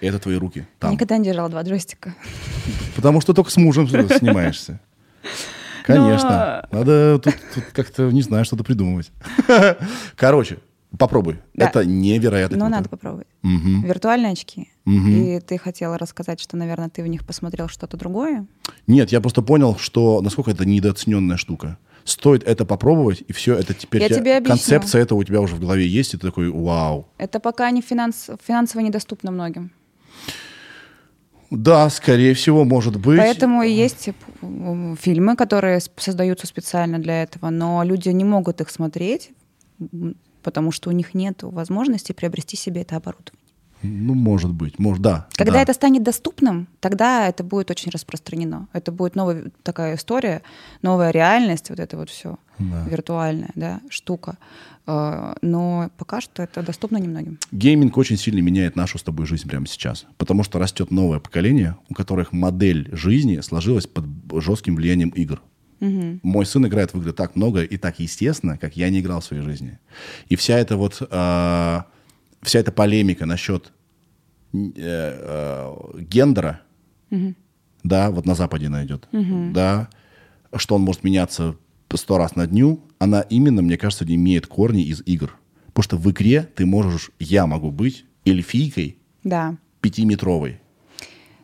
[0.04, 0.66] Это твои руки.
[0.78, 0.92] Там.
[0.92, 2.14] никогда не держала два джойстика.
[2.96, 4.80] Потому что только с мужем снимаешься.
[5.84, 6.66] Конечно.
[6.72, 9.10] Надо тут, тут как-то, не знаю, что-то придумывать.
[10.16, 10.58] Короче,
[10.98, 11.40] попробуй.
[11.52, 11.66] Да.
[11.66, 12.76] Это невероятно Но круто.
[12.76, 13.26] надо попробовать.
[13.42, 13.84] Мгм.
[13.84, 14.70] Виртуальные очки.
[14.86, 15.10] Мгм.
[15.10, 18.46] И ты хотела рассказать, что, наверное, ты в них посмотрел что-то другое.
[18.86, 21.76] Нет, я просто понял, что насколько это недооцененная штука.
[22.04, 24.56] Стоит это попробовать, и все, это теперь Я тебя- тебе объясню.
[24.56, 27.08] концепция этого у тебя уже в голове есть, и ты такой, вау.
[27.16, 28.28] Это пока не финанс...
[28.46, 29.70] финансово недоступно многим.
[31.50, 33.18] Да, скорее всего, может быть.
[33.18, 34.08] Поэтому и есть
[34.40, 39.30] фильмы, которые создаются специально для этого, но люди не могут их смотреть,
[40.42, 43.40] потому что у них нет возможности приобрести себе это оборудование.
[43.82, 45.26] Ну, может быть, может, да.
[45.34, 45.62] Когда да.
[45.62, 48.66] это станет доступным, тогда это будет очень распространено.
[48.72, 50.40] Это будет новая такая история,
[50.80, 52.86] новая реальность, вот это вот все Да.
[52.88, 54.38] виртуальная да, штука.
[54.86, 57.38] Э, Но пока что это доступно немногим.
[57.52, 60.06] Гейминг очень сильно меняет нашу с тобой жизнь прямо сейчас.
[60.16, 64.04] Потому что растет новое поколение, у которых модель жизни сложилась под
[64.42, 65.40] жестким влиянием игр.
[65.80, 66.20] Мгм.
[66.22, 69.24] Мой сын играет в игры так много и так естественно, как я не играл в
[69.24, 69.78] своей жизни.
[70.28, 71.82] И вся эта вот э,
[72.42, 73.72] вся эта полемика насчет
[74.52, 76.60] э, э, гендера,
[77.82, 79.08] да, вот на Западе она идет,
[79.52, 79.88] да,
[80.56, 81.56] что он может меняться
[81.94, 85.36] сто раз на дню, она именно, мне кажется, имеет корни из игр.
[85.66, 89.56] Потому что в игре ты можешь, я могу быть эльфийкой Да.
[89.80, 90.60] пятиметровой,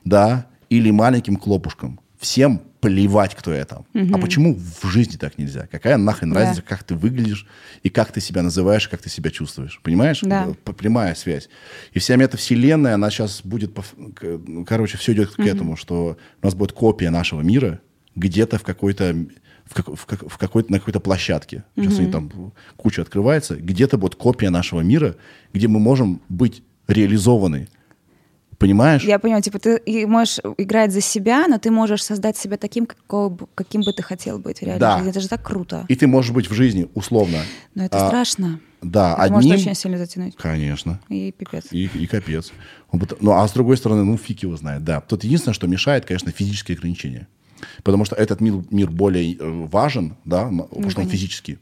[0.04, 2.00] да, или маленьким клопушком.
[2.18, 3.84] Всем плевать, кто я там.
[3.94, 5.66] А почему в жизни так нельзя?
[5.70, 6.40] Какая нахрен Да.
[6.40, 7.46] разница, как ты выглядишь
[7.82, 9.80] и как ты себя называешь, как ты себя чувствуешь?
[9.82, 10.20] Понимаешь?
[10.22, 10.48] Да.
[10.64, 11.48] Прямая связь.
[11.92, 13.76] И вся метавселенная, она сейчас будет...
[14.66, 17.80] Короче, все идет к этому, что у нас будет копия нашего мира
[18.16, 19.14] где-то в какой-то
[19.70, 21.64] в, как- в как- в какой-то, на какой-то площадке.
[21.76, 23.56] Сейчас они там куча открывается.
[23.56, 25.16] Где-то будет копия нашего мира,
[25.52, 27.68] где мы можем быть реализованы
[28.60, 29.04] Понимаешь?
[29.04, 33.48] Я понимаю, типа ты можешь играть за себя, но ты можешь создать себя таким, какого
[33.54, 35.02] каким бы ты хотел быть в реальной Да.
[35.02, 35.86] Это же так круто.
[35.88, 37.38] И ты можешь быть в жизни условно.
[37.74, 38.60] Но это а, страшно.
[38.82, 39.34] Да, это одним...
[39.36, 40.36] может очень сильно затянуть.
[40.36, 41.00] Конечно.
[41.08, 41.68] И пипец.
[41.70, 42.52] И, и капец.
[42.92, 45.00] Ну, а с другой стороны, ну, фиг его знает, да.
[45.00, 47.28] Тут единственное, что мешает, конечно, физические ограничения.
[47.82, 51.12] Потому что этот мир, мир более э, важен, да, м- потому что он конечно.
[51.12, 51.58] физический.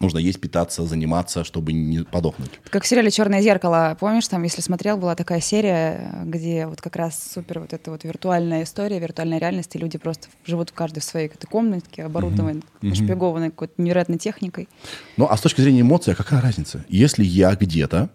[0.00, 2.50] Нужно есть, питаться, заниматься, чтобы не подохнуть.
[2.70, 6.96] Как в сериале Черное зеркало, помнишь, там, если смотрел, была такая серия, где вот как
[6.96, 10.98] раз супер вот эта вот виртуальная история, виртуальная реальность, и люди просто живут в каждой
[10.98, 14.68] в своей какой-то комнатке, оборудованной, нашпигованной какой-то невероятной техникой.
[15.16, 16.84] Ну, а с точки зрения эмоций, а какая разница?
[16.88, 18.10] Если я где-то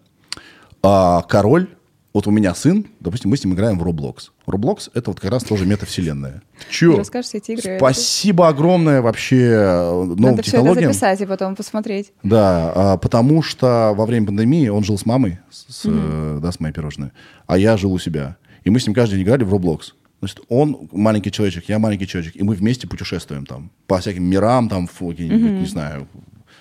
[0.84, 1.69] а, король,
[2.20, 4.32] вот у меня сын, допустим, мы с ним играем в Roblox.
[4.46, 6.41] Roblox— это вот как раз тоже метавселенная.
[6.70, 6.98] Чё?
[6.98, 7.78] Расскажешь эти игры?
[7.78, 10.91] Спасибо огромное вообще э, новым Надо все это технологиям.
[10.91, 12.12] записать и потом посмотреть.
[12.24, 16.60] Да, а, потому что во время пандемии он жил с мамой, с, э, да, с
[16.60, 17.12] моей пирожной,
[17.48, 18.36] а я жил у себя.
[18.66, 19.94] И мы с ним каждый день играли в Roblox.
[20.20, 24.68] Значит, он маленький человечек, я маленький человечек, и мы вместе путешествуем там по всяким мирам,
[24.68, 26.10] там, в какие-нибудь, не знаю,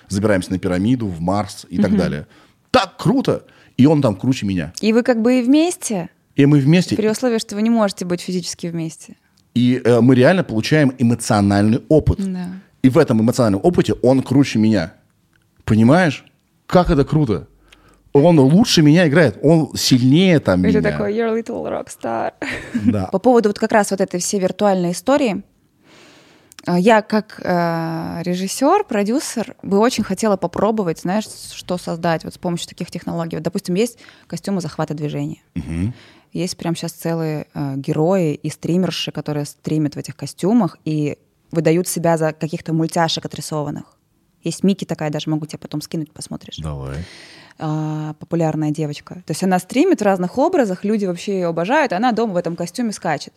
[0.07, 2.27] забираемся на пирамиду, в Марс и так далее.
[2.71, 3.43] Так круто!
[3.79, 4.73] И он там круче меня.
[4.81, 8.03] И вы как бы и вместе, И мы вместе, при условии, что вы не можете
[8.05, 9.15] быть физически вместе.
[9.55, 12.19] и э, мы реально получаем эмоциональный опыт.
[12.19, 12.47] Да.
[12.83, 14.93] И в этом эмоциональном опыте он круче меня.
[15.65, 16.25] Понимаешь?
[16.65, 17.47] Как это круто.
[18.11, 20.81] Он лучше меня играет, он сильнее там И меня.
[20.81, 22.33] такой, you're a little rock star.
[22.85, 23.05] Да.
[23.11, 25.43] По поводу вот как раз вот этой всей виртуальной истории,
[26.77, 32.67] я как э, режиссер, продюсер бы очень хотела попробовать, знаешь, что создать вот с помощью
[32.69, 33.37] таких технологий.
[33.37, 33.97] Вот, допустим, есть
[34.27, 35.41] костюмы захвата движения.
[36.31, 41.17] Есть прямо сейчас целые э, герои и стримерши, которые стримят в этих костюмах и
[41.51, 43.85] выдают себя за каких-то мультяшек отрисованных.
[44.43, 47.03] Есть Мики такая, даже могу тебе потом скинуть, посмотришь Давай.
[47.57, 49.15] а, популярная девочка.
[49.25, 52.55] То есть она стримит в разных образах, люди вообще ее обожают, она дома в этом
[52.55, 53.33] костюме скачет.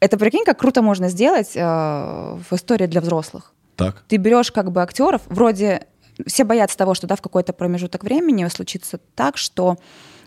[0.00, 3.52] Это прикинь, как круто можно сделать э, в истории для взрослых.
[3.76, 4.04] Так.
[4.08, 5.86] Ты берешь как бы актеров, вроде
[6.26, 9.76] все боятся того, что да, в какой-то промежуток времени случится так, что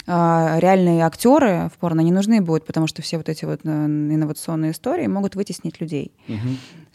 [0.06, 0.12] э,
[0.60, 4.72] реальные актеры в порно не нужны будут, потому что все вот эти вот э, инновационные
[4.72, 6.12] истории могут вытеснить людей.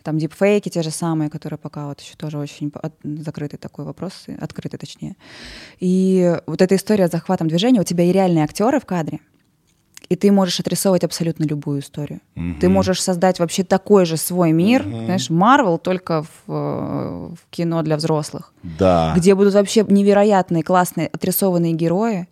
[0.03, 4.27] Там дипфейки те же самые, которые пока вот еще тоже очень от- закрытый такой вопрос,
[4.39, 5.17] открытый точнее.
[5.81, 9.21] И вот эта история с захватом движения, у тебя и реальные актеры в кадре,
[10.09, 12.21] и ты можешь отрисовывать абсолютно любую историю.
[12.61, 17.83] Ты можешь создать вообще такой же свой мир, знаешь, Марвел только в, э, в кино
[17.83, 19.15] для взрослых, Да.
[19.17, 22.29] где будут вообще невероятные, классные, отрисованные герои,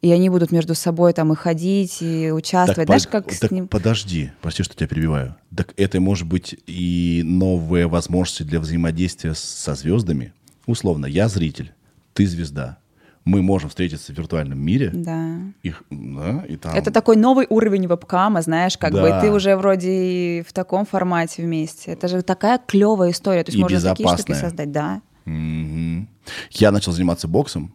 [0.00, 2.76] и они будут между собой там и ходить, и Так, участвовать.
[2.78, 3.68] под- Знаешь, как с так ним...
[3.68, 5.36] подожди, прости, что тебя перебиваю.
[5.56, 10.32] Так это может быть и новые возможности для взаимодействия с- со звездами.
[10.66, 11.72] Условно, я зритель,
[12.14, 12.78] ты звезда.
[13.24, 14.90] Мы можем встретиться в виртуальном мире.
[14.92, 15.38] Да.
[15.62, 16.74] Их, да, и там...
[16.74, 19.18] Это такой новый уровень вебкама, знаешь, как бы Да.
[19.18, 21.92] и ты уже вроде в таком формате вместе.
[21.92, 23.44] Это же такая клевая история.
[23.44, 24.40] То есть И можно такие штуки безопасная.
[24.40, 25.02] создать, да.
[25.24, 26.08] Мгм.
[26.50, 27.72] Я начал заниматься боксом,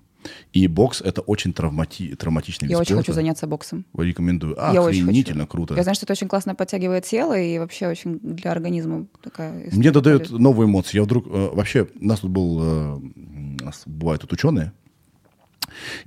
[0.51, 3.13] и бокс это очень травмати- травматичный Я вид очень хочу спорта.
[3.21, 3.85] заняться боксом.
[3.97, 4.55] Рекомендую.
[4.57, 5.51] Я Охренительно хочу.
[5.51, 5.75] круто.
[5.75, 9.77] Я знаю, что это очень классно подтягивает тело и вообще очень для организма такая история
[9.77, 10.97] Мне додает новые эмоции.
[10.97, 11.27] Я вдруг...
[11.27, 12.59] э, вообще, у нас тут был...
[12.61, 12.95] э,
[13.61, 14.73] у нас бывают тут ученые.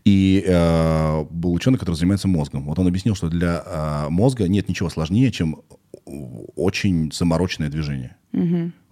[0.04, 2.64] И э, был ученый, который занимается мозгом.
[2.64, 5.62] Вот он объяснил, что для э, мозга нет ничего сложнее, чем
[6.56, 8.16] очень замороченное движение.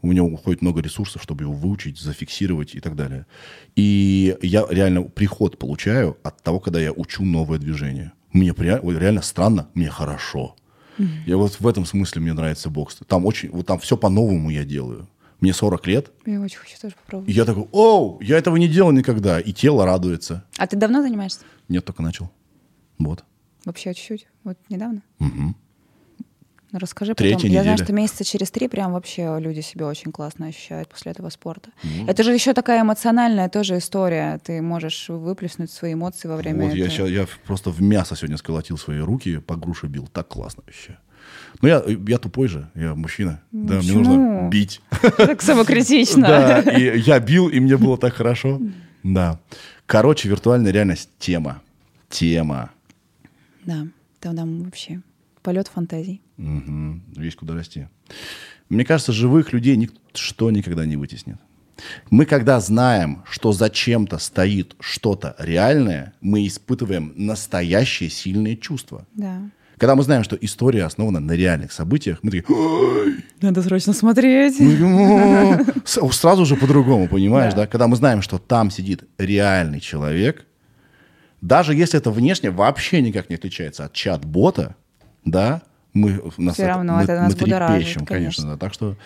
[0.01, 3.27] У него уходит много ресурсов, чтобы его выучить, зафиксировать и так далее.
[3.75, 8.13] И я реально приход получаю от того, когда я учу новое движение.
[8.33, 10.55] Мне реально странно, мне хорошо.
[11.27, 12.99] Я вот в этом смысле мне нравится бокс.
[13.07, 15.09] Там очень, вот там все по-новому я делаю.
[15.41, 17.35] Мне 40 лет, Я очень хочу тоже и попробовать.
[17.35, 19.39] я такой, оу, я этого не делал никогда.
[19.41, 20.45] И тело радуется.
[20.57, 21.41] А ты давно занимаешься?
[21.69, 22.31] Нет, только начал.
[22.99, 23.25] Вот.
[23.65, 24.27] Вообще чуть-чуть.
[24.45, 25.03] Вот недавно?
[26.71, 27.51] Ну, расскажи Третья потом.
[27.51, 27.87] Я знаю, неделя.
[27.87, 31.71] что месяца через три прям вообще люди себя очень классно ощущают после этого спорта.
[31.83, 32.07] Ну.
[32.07, 34.39] Это же еще такая эмоциональная тоже история.
[34.45, 36.97] Ты можешь выплеснуть свои эмоции во время Вот я, этого.
[36.99, 40.09] ща- я просто в мясо сегодня сколотил свои руки, по груше бил.
[40.09, 40.99] Так классно вообще.
[41.61, 43.41] Но я, я тупой же, я мужчина.
[43.53, 43.99] Да, мне почему?
[43.99, 44.81] нужно бить.
[45.17, 46.27] Так самокритично.
[46.29, 48.61] Да, и я бил, и мне было так хорошо.
[49.03, 49.41] Да.
[49.87, 51.63] Короче, виртуальная реальность— тема.
[52.09, 52.71] Тема.
[53.65, 53.87] Да,
[54.21, 55.01] там, там вообще
[55.43, 56.21] полет фантазий.
[56.37, 57.03] Мгм.
[57.17, 57.87] Есть куда расти.
[58.69, 61.37] Мне кажется, живых людей ничто никогда не вытеснит.
[62.11, 69.07] Мы, когда знаем, что за чем-то стоит что-то реальное, мы испытываем настоящие сильные чувства.
[69.15, 69.51] Да.
[69.79, 74.57] Когда мы знаем, что история основана на реальных событиях, мы такие, «Ой, Надо срочно смотреть.
[75.87, 77.61] сразу же по-другому, понимаешь, Да.
[77.63, 77.67] да?
[77.67, 80.45] Когда мы знаем, что там сидит реальный человек,
[81.41, 84.75] Даже если это внешне вообще никак не отличается от чат-бота,
[85.25, 85.63] да,
[85.95, 88.43] мы, нас равно это нас будоражит, трепещем, конечно.
[88.43, 88.47] конечно.
[88.47, 88.57] да.
[88.57, 88.97] Так что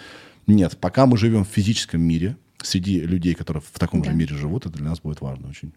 [0.47, 4.16] нет, пока мы живем в физическом мире, среди людей, которые в таком же Да.
[4.16, 5.74] мире живут, это для нас будет важно очень.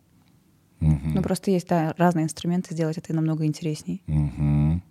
[0.80, 4.02] Ну, просто есть да, разные инструменты сделать это намного интересней.
[4.08, 4.84] Мгм.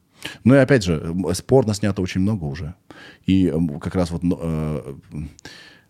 [0.44, 2.74] Ну и опять же, спорно снято очень много уже.
[3.27, 4.94] И как раз вот э,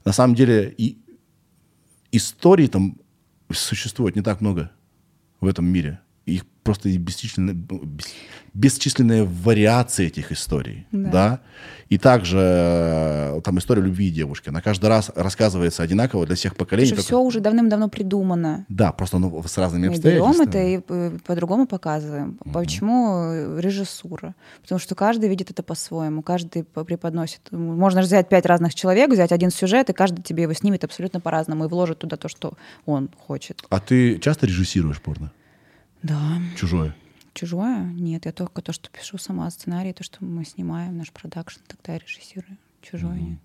[0.04, 0.98] на самом деле и
[2.10, 2.98] историй там
[3.52, 4.70] существует не так много
[5.40, 6.00] в этом мире.
[6.26, 8.14] Их просто бесчисленные, бес-
[8.55, 10.86] бесчисленные вариации этих историй.
[10.90, 11.10] Да.
[11.10, 11.40] Да.
[11.90, 14.48] И также э, там история любви девушки.
[14.48, 16.86] Она каждый раз рассказывается одинаково для всех поколений.
[16.86, 18.64] Что только- все уже давным-давно придумано.
[18.70, 20.48] Да, просто ну, с разными Мы берем обстоятельствами.
[20.48, 22.38] это и э, по-другому показываем.
[22.52, 24.34] Почему э, режиссура?
[24.62, 27.40] Потому что каждый видит это по-своему, каждый по- преподносит.
[27.51, 31.20] Можно же взять пять разных человек, взять один сюжет, и каждый тебе его снимет абсолютно
[31.20, 32.55] по-разному и вложит туда то, что
[32.86, 33.62] он хочет.
[33.68, 35.30] А ты часто режиссируешь порно?
[36.05, 36.39] Да.
[36.56, 36.94] Чужое?
[37.32, 37.82] Чужое?
[37.85, 41.94] Нет, я только то, что пишу сама сценарий, то, что мы снимаем, наш продакшн, тогда
[41.94, 42.59] я режиссирую.
[42.82, 43.39] Чужое нет.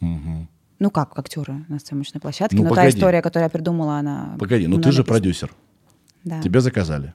[0.00, 0.48] Мгм.
[0.78, 2.56] Ну как, актеры на съемочной площадке.
[2.56, 2.96] Ну, но та погоди.
[2.96, 4.36] история, которую я придумала, она...
[4.38, 5.52] Погоди, ну ты же продюсер.
[6.22, 6.40] Да.
[6.40, 7.14] Тебя заказали.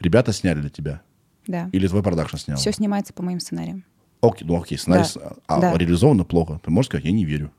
[0.00, 1.00] Ребята сняли для тебя.
[1.46, 1.70] Да.
[1.72, 2.56] Или твой продакшн снял?
[2.58, 3.84] Все снимается по моим сценариям.
[4.20, 5.32] Окей, ну окей, сценарий Да.
[5.46, 5.78] а, Да.
[5.78, 6.60] реализовано плохо.
[6.64, 7.52] Ты можешь сказать, я не верю.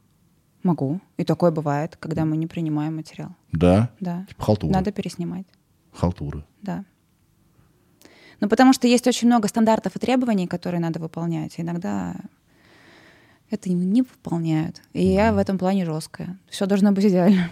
[0.64, 1.00] Могу.
[1.18, 3.30] И такое бывает, когда мы не принимаем материал.
[3.54, 3.90] Да?
[4.02, 4.26] Да.
[4.28, 4.72] Типа халтура.
[4.74, 5.46] Надо переснимать.
[5.94, 6.46] Халтура.
[6.62, 6.86] Да.
[8.42, 11.56] Ну, потому что есть очень много стандартов и требований, которые надо выполнять.
[11.58, 12.16] Иногда
[13.50, 14.82] это не- выполняют.
[14.94, 16.38] И я в этом плане жесткая.
[16.50, 17.50] Все должно быть идеально.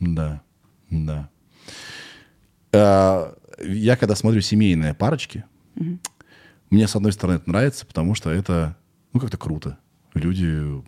[0.00, 0.42] Да,
[0.90, 1.28] да.
[2.72, 5.44] А, Я когда смотрю семейные парочки,
[6.70, 8.76] мне с одной стороны это нравится, потому что это,
[9.12, 9.78] ну, как-то круто.
[10.14, 10.82] Люди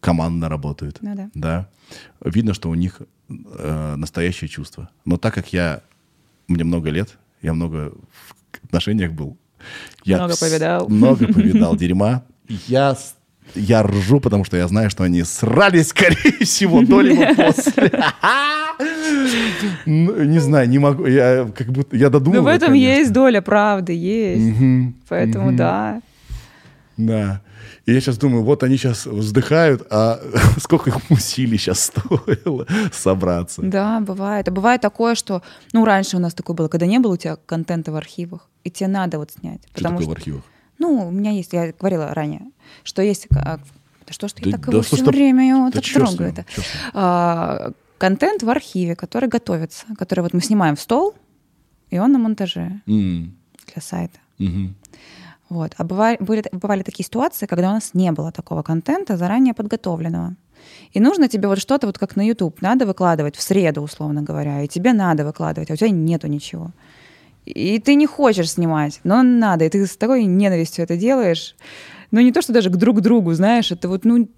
[0.00, 0.98] командно работают.
[1.00, 1.30] Ну да.
[1.34, 1.68] Да.
[2.22, 3.00] Видно, что у них
[3.30, 4.90] э, настоящее чувство.
[5.06, 5.82] Но так как я,
[6.50, 7.92] мне много лет, я много
[8.60, 9.36] в отношениях был.
[10.04, 10.88] Я Много повидал.
[10.88, 12.22] Много повидал дерьма.
[12.66, 12.96] Я,
[13.54, 17.90] я ржу, потому что я знаю, что они срались, скорее всего, до либо после.
[19.86, 21.06] Ну, Не знаю, не могу.
[21.06, 22.42] Я как будто я Ну, додумываю.
[22.44, 22.90] в этом конечно.
[22.98, 24.56] есть доля правды, есть.
[25.08, 26.00] Поэтому да.
[26.96, 27.40] Да.
[27.86, 30.20] И я сейчас думаю, вот они сейчас вздыхают, а
[30.58, 33.62] сколько им усилий сейчас стоило собраться.
[33.62, 34.48] Да, бывает.
[34.48, 35.42] А бывает такое, что...
[35.72, 38.70] Ну, раньше у нас такое было, когда не было у тебя контента в архивах, и
[38.70, 39.60] тебе надо вот снять.
[39.64, 40.42] Что потому такое в что- архивах?
[40.78, 42.42] Ну, у меня есть, я говорила ранее,
[42.84, 43.26] что есть...
[43.34, 43.58] а,
[44.06, 46.32] Да что ж ты Да- так да его что все ты- время его да трогаю
[46.32, 46.44] ним?
[46.94, 51.14] А, Контент в архиве, который готовится, который вот мы снимаем в стол,
[51.90, 53.36] и он на монтаже М,
[53.72, 54.18] для сайта.
[54.38, 54.74] мгм.
[55.50, 55.74] Вот.
[55.76, 60.36] А бывали, были, бывали такие ситуации, когда у нас не было такого контента заранее подготовленного.
[60.92, 64.62] И нужно тебе вот что-то, вот как на YouTube, надо выкладывать в среду, условно говоря,
[64.62, 66.70] и тебе надо выкладывать, а у тебя нету ничего.
[67.44, 71.56] И ты не хочешь снимать, но надо, и ты с такой ненавистью это делаешь.
[72.12, 74.28] Ну, не то, что даже к друг другу, знаешь, это вот, ну,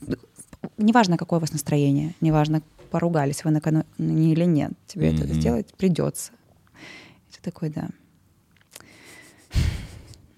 [0.78, 3.84] неважно, какое у вас настроение, неважно, поругались вы накануне
[4.32, 5.34] или нет, тебе это Мгм.
[5.34, 6.32] сделать придется.
[7.28, 7.89] И ты такой, да.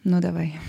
[0.04, 0.60] Ну, давай.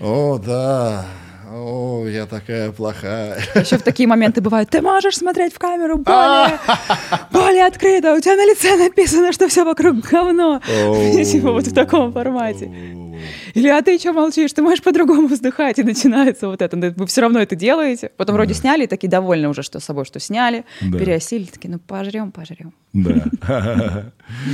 [0.00, 1.06] О, да.
[1.50, 3.38] О, я такая плохая.
[3.54, 6.58] Еще в такие моменты бывают, ты можешь смотреть в камеру более,
[7.30, 10.60] более открыто, у тебя на лице написано, что все вокруг говно.
[11.24, 12.70] Типа вот в таком формате.
[13.54, 16.76] Или, а ты что молчишь, ты можешь по-другому вздыхать, и начинается вот это.
[16.76, 18.10] Вы все равно это делаете.
[18.16, 20.98] Потом вроде сняли, и такие довольны уже что с собой, что сняли, Да.
[20.98, 22.72] переосилили, такие, ну пожрем, пожрем.
[22.92, 24.12] Да.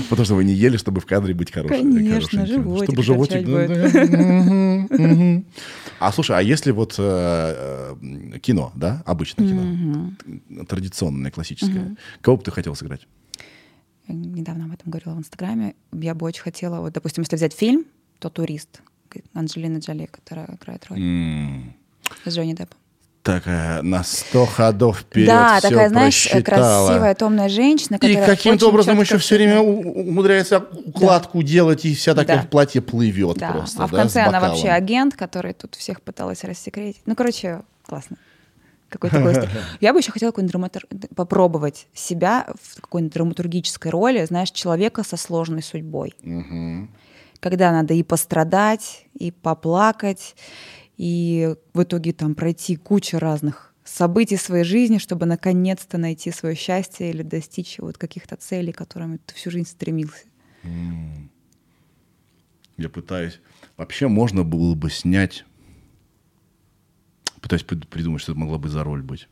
[0.08, 1.92] Потому что вы не ели, чтобы в кадре быть хорошим.
[1.92, 3.46] Конечно, животик Чтобы животик...
[6.00, 10.12] А слушай, а если вот э, э, кино, да, обычное кино,
[10.66, 13.06] традиционное, классическое, кого бы ты хотел сыграть?
[14.08, 15.74] Недавно об этом говорила в Инстаграме.
[15.92, 17.84] Я бы очень хотела, вот, допустим, если взять фильм,
[18.20, 18.80] то «Турист»,
[19.34, 21.74] Анджелина Джоли, которая играет роль М,
[22.24, 22.76] с Джонни Деппом.
[23.22, 26.86] Такая на сто ходов вперед да, такая, знаешь, просчитала.
[26.88, 31.84] красивая, томная женщина, И которая каким-то очень образом чётко еще все время умудряется укладку делать,
[31.84, 32.42] и вся такая Да.
[32.44, 33.50] в платье плывет Да.
[33.52, 33.82] просто.
[33.84, 37.02] а в да, конце она вообще агент, который тут всех пыталась рассекретить.
[37.04, 38.16] Ну, короче, классно.
[38.88, 39.34] Какой такой.
[39.80, 45.62] Я бы еще хотела драматур- попробовать себя в какой-нибудь драматургической роли, знаешь, человека со сложной
[45.62, 46.14] судьбой.
[47.40, 50.36] Когда надо и пострадать, и поплакать,
[50.96, 57.10] и в итоге там пройти кучу разных событий своей жизни, чтобы наконец-то найти свое счастье
[57.10, 60.24] или достичь вот каких-то целей, к которым ты всю жизнь стремился.
[62.76, 63.40] Я пытаюсь.
[63.76, 65.44] Вообще можно было бы снять.
[67.40, 69.28] Пытаюсь прид- придумать, что это могла бы за роль быть.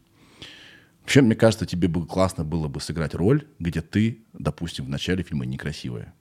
[1.03, 5.23] Вообще, мне кажется, тебе бы классно было бы сыграть роль, где ты, допустим, в начале
[5.23, 6.15] фильма некрасивая.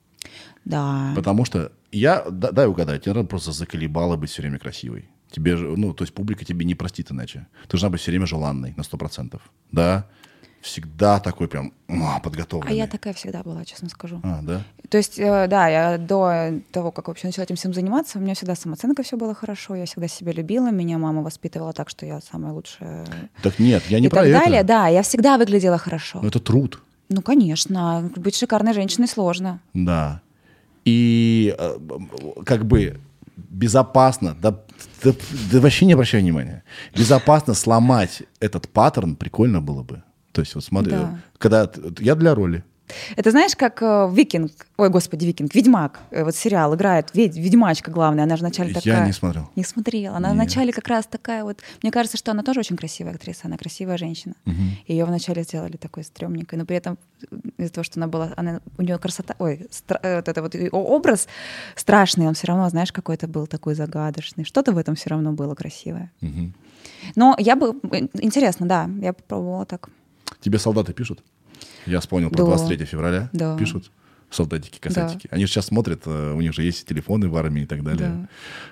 [0.66, 1.14] Да.
[1.16, 5.10] Потому что я, да- дай угадать, тебе наверное, просто заколебало быть все время красивой.
[5.32, 7.48] Тебе же, ну, то есть публика тебе не простит иначе.
[7.64, 9.40] Ты должна быть все время желанной на 100%.
[9.72, 10.06] Да?
[10.62, 11.72] Всегда такой прям
[12.24, 12.72] подготовленный.
[12.72, 14.20] А я такая всегда была, честно скажу.
[14.24, 14.64] А, да?
[14.90, 18.34] То есть, э, да, я до того, как вообще начала этим всем заниматься, у меня
[18.34, 22.20] всегда самооценка все было хорошо, я всегда себя любила, меня мама воспитывала так, что я
[22.22, 23.06] самая лучшая.
[23.44, 24.40] Так нет, я не и про так это.
[24.40, 26.20] далее, да, я всегда выглядела хорошо.
[26.22, 26.82] Ну, это труд.
[27.10, 29.60] Ну, конечно, быть шикарной женщиной сложно.
[29.74, 30.22] Да.
[30.86, 31.78] И э,
[32.46, 33.00] как бы
[33.36, 34.60] безопасно, да,
[35.04, 35.14] да,
[35.52, 36.64] да вообще не обращай внимания,
[36.96, 40.04] безопасно сломать этот паттерн прикольно было бы.
[40.32, 41.20] То есть вот смотри, Да.
[41.38, 41.70] когда
[42.00, 42.64] я для роли,
[43.16, 47.92] Это знаешь, как э, Викинг, ой, господи, Викинг, Ведьмак, э, вот сериал играет, ведь, Ведьмачка
[47.92, 49.06] главная, она же вначале Я такая...
[49.06, 49.50] не смотрел.
[49.56, 50.18] Не смотрела.
[50.18, 50.36] Она Нет.
[50.36, 51.60] вначале как раз такая вот...
[51.84, 54.36] Мне кажется, что она тоже очень красивая актриса, она красивая женщина.
[54.88, 56.98] Ее вначале сделали такой стрёмненькой, но при этом
[57.58, 58.34] из-за того, что она была...
[58.36, 59.36] Она, у нее красота...
[59.40, 61.28] Ой, стра- э, вот это вот образ
[61.76, 64.46] страшный, он все равно, знаешь, какой-то был такой загадочный.
[64.46, 66.12] Что-то в этом все равно было красивое.
[66.22, 66.54] Мгм.
[67.16, 67.76] Но я бы...
[67.92, 69.90] э, Интересно, да, я попробовала так.
[70.42, 71.24] тебе солдаты пишут?
[71.88, 72.46] Я вспомнил про Да.
[72.46, 73.30] 23 февраля.
[73.34, 73.58] Да.
[73.58, 73.92] Пишут
[74.30, 75.28] солдатики, касатики.
[75.32, 78.10] Они же сейчас смотрят, э, у них же есть телефоны в армии и так далее.
[78.10, 78.28] Да.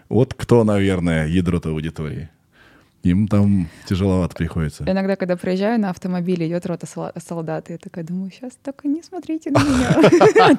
[0.09, 2.29] Вот кто, наверное, ядро-то аудитории.
[3.03, 4.83] Им там тяжеловато приходится.
[4.87, 8.87] Иногда, когда приезжаю на автомобиле, идет рота сола- солдат, и я такая думаю, сейчас только
[8.87, 10.55] не смотрите на меня.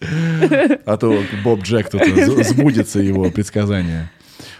[0.86, 2.02] А то Боб Джек тут
[2.46, 4.10] сбудется его предсказание.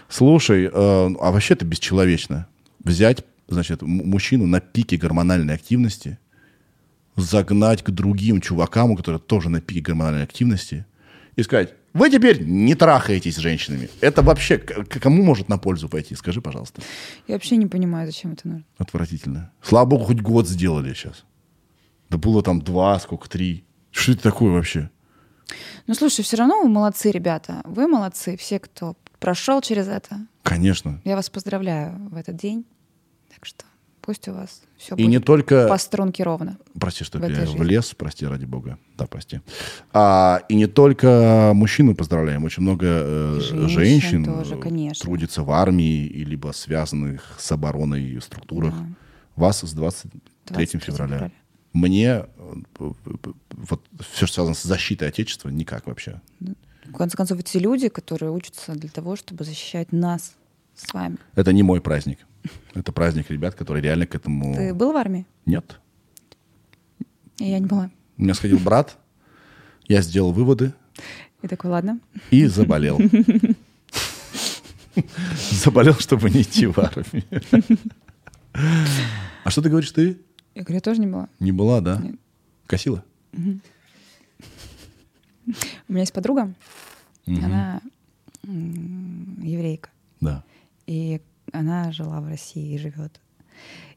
[0.07, 2.47] Слушай, э, а вообще это бесчеловечно.
[2.83, 6.17] Взять, значит, мужчину на пике гормональной активности,
[7.15, 10.85] загнать к другим чувакам, у которых тоже на пике гормональной активности,
[11.35, 13.89] и сказать, вы теперь не трахаетесь с женщинами.
[14.01, 16.15] Это вообще кому может на пользу пойти?
[16.15, 16.81] Скажи, пожалуйста.
[17.27, 18.65] Я вообще не понимаю, зачем это нужно.
[18.77, 19.51] Отвратительно.
[19.61, 21.25] Слава богу, хоть год сделали сейчас.
[22.09, 23.63] Да было там два, сколько, три.
[23.91, 24.89] Что это такое вообще?
[25.87, 27.61] Ну, слушай, все равно вы молодцы, ребята.
[27.65, 30.27] Вы молодцы, все, кто прошел через это.
[30.43, 31.01] Конечно.
[31.03, 32.65] Я вас поздравляю в этот день.
[33.33, 33.65] Так что
[34.09, 35.67] пусть у вас все И будет не только...
[35.67, 36.57] по струнке ровно.
[36.79, 37.59] Прости, что в я жизни.
[37.59, 38.79] влез, прости, ради бога.
[38.97, 39.39] Да, прости.
[39.93, 45.03] А, и не только мужчину поздравляем, очень много э, женщин женщин, тоже, конечно.
[45.03, 48.73] трудится в армии и либо связанных с обороной структурах.
[48.73, 48.87] Да.
[49.35, 51.13] Вас с 23 23 февраля.
[51.13, 51.31] февраля.
[51.73, 52.91] Мне э,
[53.51, 56.19] вот все, что связано с защитой Отечества, никак вообще.
[56.87, 60.33] В конце концов, эти люди, которые учатся для того, чтобы защищать нас
[60.73, 61.17] с вами.
[61.35, 62.25] Это не мой праздник.
[62.73, 64.55] Это праздник ребят, которые реально к этому...
[64.55, 65.25] Ты был в армии?
[65.45, 65.79] Нет.
[67.37, 67.89] Я не была.
[68.17, 68.97] У меня сходил брат,
[69.87, 70.73] я сделал выводы,
[71.41, 71.99] И такой, ладно.
[72.31, 72.99] и заболел.
[75.51, 77.23] Заболел, чтобы не идти в армию.
[79.43, 80.17] А что ты говоришь, ты
[80.55, 81.29] Я говорю, я тоже не была.
[81.39, 81.97] не была, да?
[82.01, 82.15] Нет.
[82.67, 83.03] Косила?
[83.33, 83.39] У
[85.93, 86.53] меня есть подруга,
[87.25, 87.81] она
[88.45, 89.89] еврейка.
[90.21, 90.43] Да.
[90.85, 91.21] И
[91.53, 93.19] она жила в России и живет.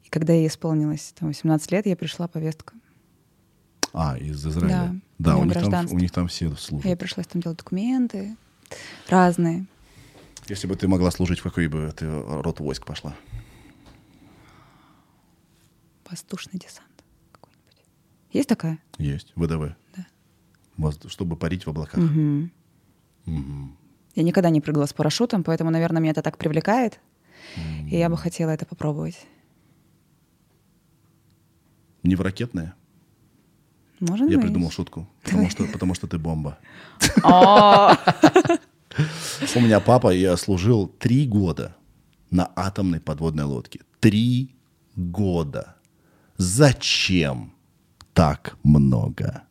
[0.04, 2.74] И когда ей исполнилось там, 18 лет, я пришла повестка.
[3.92, 5.00] А, из Израиля.
[5.18, 6.86] Да, Да, у них, там, у них там все служат.
[6.86, 8.36] Ей пришлось там делать документы
[9.08, 9.66] разные.
[10.48, 13.14] Если бы ты могла служить, в какой бы ты род войск пошла?
[16.10, 16.88] Воздушный десант
[17.32, 17.86] какой-нибудь.
[18.32, 18.78] Есть такая?
[18.98, 19.74] Есть, ВДВ.
[19.96, 20.06] Да.
[20.76, 21.96] Воз- Чтобы парить в облаках.
[21.98, 22.50] Мгм.
[23.26, 23.76] Мгм.
[24.14, 27.00] Я никогда не прыгала с парашютом, поэтому, наверное, меня это так привлекает.
[27.90, 29.26] И я бы хотела это попробовать.
[32.02, 32.74] Не в ракетное?
[34.00, 34.46] Может Я быть.
[34.46, 35.08] придумал шутку.
[35.22, 36.58] Потому что, потому что ты бомба.
[37.22, 37.96] А,
[39.56, 41.76] У меня папа, я служил три года
[42.30, 43.80] на атомной подводной лодке.
[44.00, 44.56] Три
[44.96, 45.76] года.
[46.36, 47.54] Зачем
[48.12, 49.44] так много?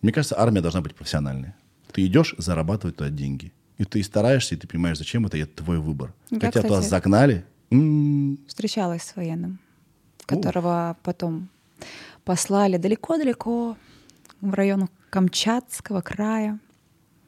[0.00, 1.52] Мне кажется, армия должна быть профессиональной.
[1.92, 3.52] Ты идешь зарабатывать туда деньги.
[3.82, 6.14] И ты стараешься, и ты понимаешь, зачем это, и это твой выбор.
[6.30, 7.44] Я, Хотя туда кстати- загнали.
[7.70, 9.58] м, Встречалась с военным,
[10.26, 11.48] которого потом
[12.24, 13.76] послали далеко-далеко
[14.40, 16.60] в район Камчатского края.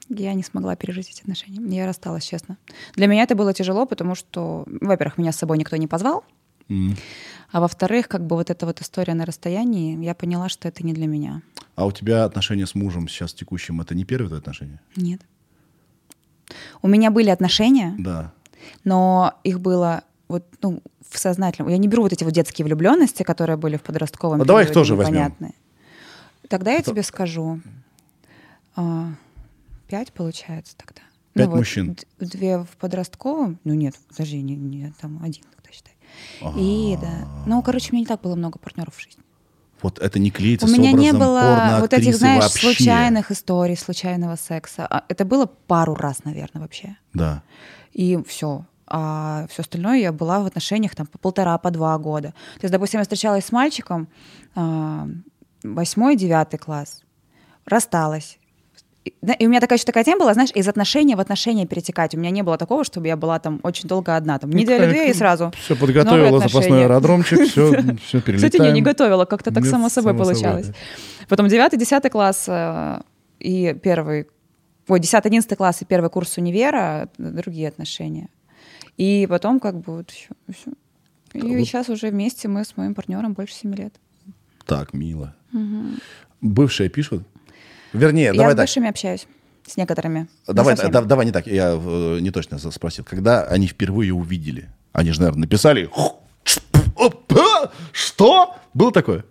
[0.09, 1.61] Я не смогла пережить эти отношения.
[1.77, 2.57] Я рассталась, честно.
[2.95, 6.25] Для меня это было тяжело, потому что, во-первых, меня с собой никто не позвал,
[6.69, 6.95] м.
[7.51, 10.93] а во-вторых, как бы вот эта вот история на расстоянии, я поняла, что это не
[10.93, 11.43] для меня.
[11.75, 14.81] А у тебя отношения с мужем сейчас текущим, это не первые твои отношения?
[14.95, 15.21] Нет.
[16.83, 18.33] У меня были отношения, Да.
[18.85, 21.71] но их было вот, ну, в сознательном.
[21.71, 24.73] Я не беру вот эти вот детские влюбленности, которые были в подростковом А давай их
[24.73, 25.15] тоже возьмем.
[25.15, 25.55] непонятные.
[26.49, 27.61] Тогда я Это- тебе скажу.
[28.77, 29.11] а,
[29.89, 31.01] пять получается тогда.
[31.35, 31.97] Пять вот мужчин.
[32.19, 33.59] Две в подростковом.
[33.65, 35.95] Ну нет, подожди, не, не, там один, тогда считай.
[36.57, 37.27] И да.
[37.47, 39.23] Ну, короче, у меня не так было много партнеров в жизни.
[39.85, 42.59] Вот это не клеится У меня не было вот этих, знаешь, вообще.
[42.59, 44.87] случайных историй, случайного секса.
[44.89, 46.97] А Это было пару раз, наверное, вообще.
[47.13, 47.43] Да.
[47.93, 48.65] И все.
[48.87, 52.29] А все остальное я была в отношениях там по полтора, по два года.
[52.61, 54.09] То есть, допустим, я встречалась с мальчиком
[54.55, 55.07] а,
[55.63, 57.03] восьмой, девятый класс,
[57.67, 58.39] рассталась.
[59.05, 62.15] И у меня такая еще такая тема была, знаешь, из отношения в отношения перетекать.
[62.15, 65.15] У меня не было такого, чтобы я была там очень долго одна, там неделю-две и
[65.15, 65.53] сразу.
[65.59, 67.71] Все подготовила запасной аэродромчик, все,
[68.07, 68.37] все перелетаем.
[68.51, 70.71] Кстати, я не готовила, как-то так само собой получалось.
[71.29, 73.01] Потом 9-10 класс э,
[73.41, 74.27] и первый,
[74.89, 78.29] ой, 10-11 класс и первый курс универа, другие отношения.
[78.97, 80.71] И потом как бы вот еще,
[81.35, 83.95] И вот- сейчас уже вместе мы с моим партнером больше 7 лет.
[84.67, 85.35] Так, мило.
[86.41, 87.23] Бывшие пишут?
[87.95, 88.65] Вернее, я давай с так.
[88.67, 89.27] бывшими общаюсь,
[89.67, 90.29] с некоторыми.
[90.47, 93.05] Не Давай, да- давай не так, я э, не точно спросил.
[93.05, 95.89] Когда они впервые увидели, они же, наверное, написали
[96.97, 97.71] «Опа!
[97.93, 98.57] Что?
[98.75, 99.25] Было такое?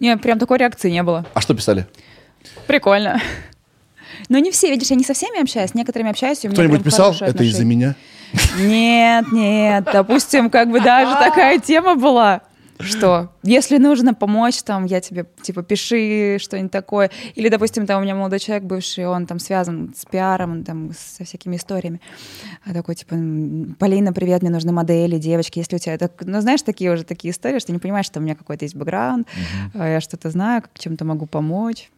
[0.00, 1.24] Не, прям такой реакции не было.
[1.34, 1.86] А что писали?
[2.66, 3.20] Прикольно.
[4.28, 6.38] Но не все, видишь, я не со всеми общаюсь, с некоторыми общаюсь.
[6.38, 7.14] Кто-нибудь писал?
[7.20, 7.94] Это из-за меня?
[8.58, 12.42] Нет, нет, допустим, как бы даже такая тема была,
[12.80, 17.10] что если нужно помочь, там, я тебе, типа, пиши что-нибудь такое.
[17.34, 21.24] Или, допустим, там у меня молодой человек бывший, он там связан с пиаром, там, со
[21.24, 22.00] всякими историями.
[22.64, 25.98] А такой, типа, «М, Полина, привет, мне нужны модели, девочки, если у тебя...
[25.98, 28.74] Так, ну, знаешь, такие уже такие истории, что не понимаешь, что у меня какой-то есть
[28.74, 29.26] бэкграунд,
[29.74, 31.90] а я что-то знаю, как чем-то могу помочь.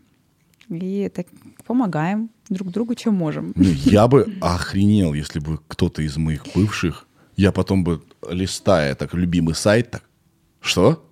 [0.68, 1.26] И так
[1.66, 3.52] помогаем друг другу, чем можем.
[3.56, 9.14] Ну, я бы охренел, если бы кто-то из моих бывших, я потом бы, листая так
[9.14, 10.02] любимый сайт, так,
[10.60, 11.02] что?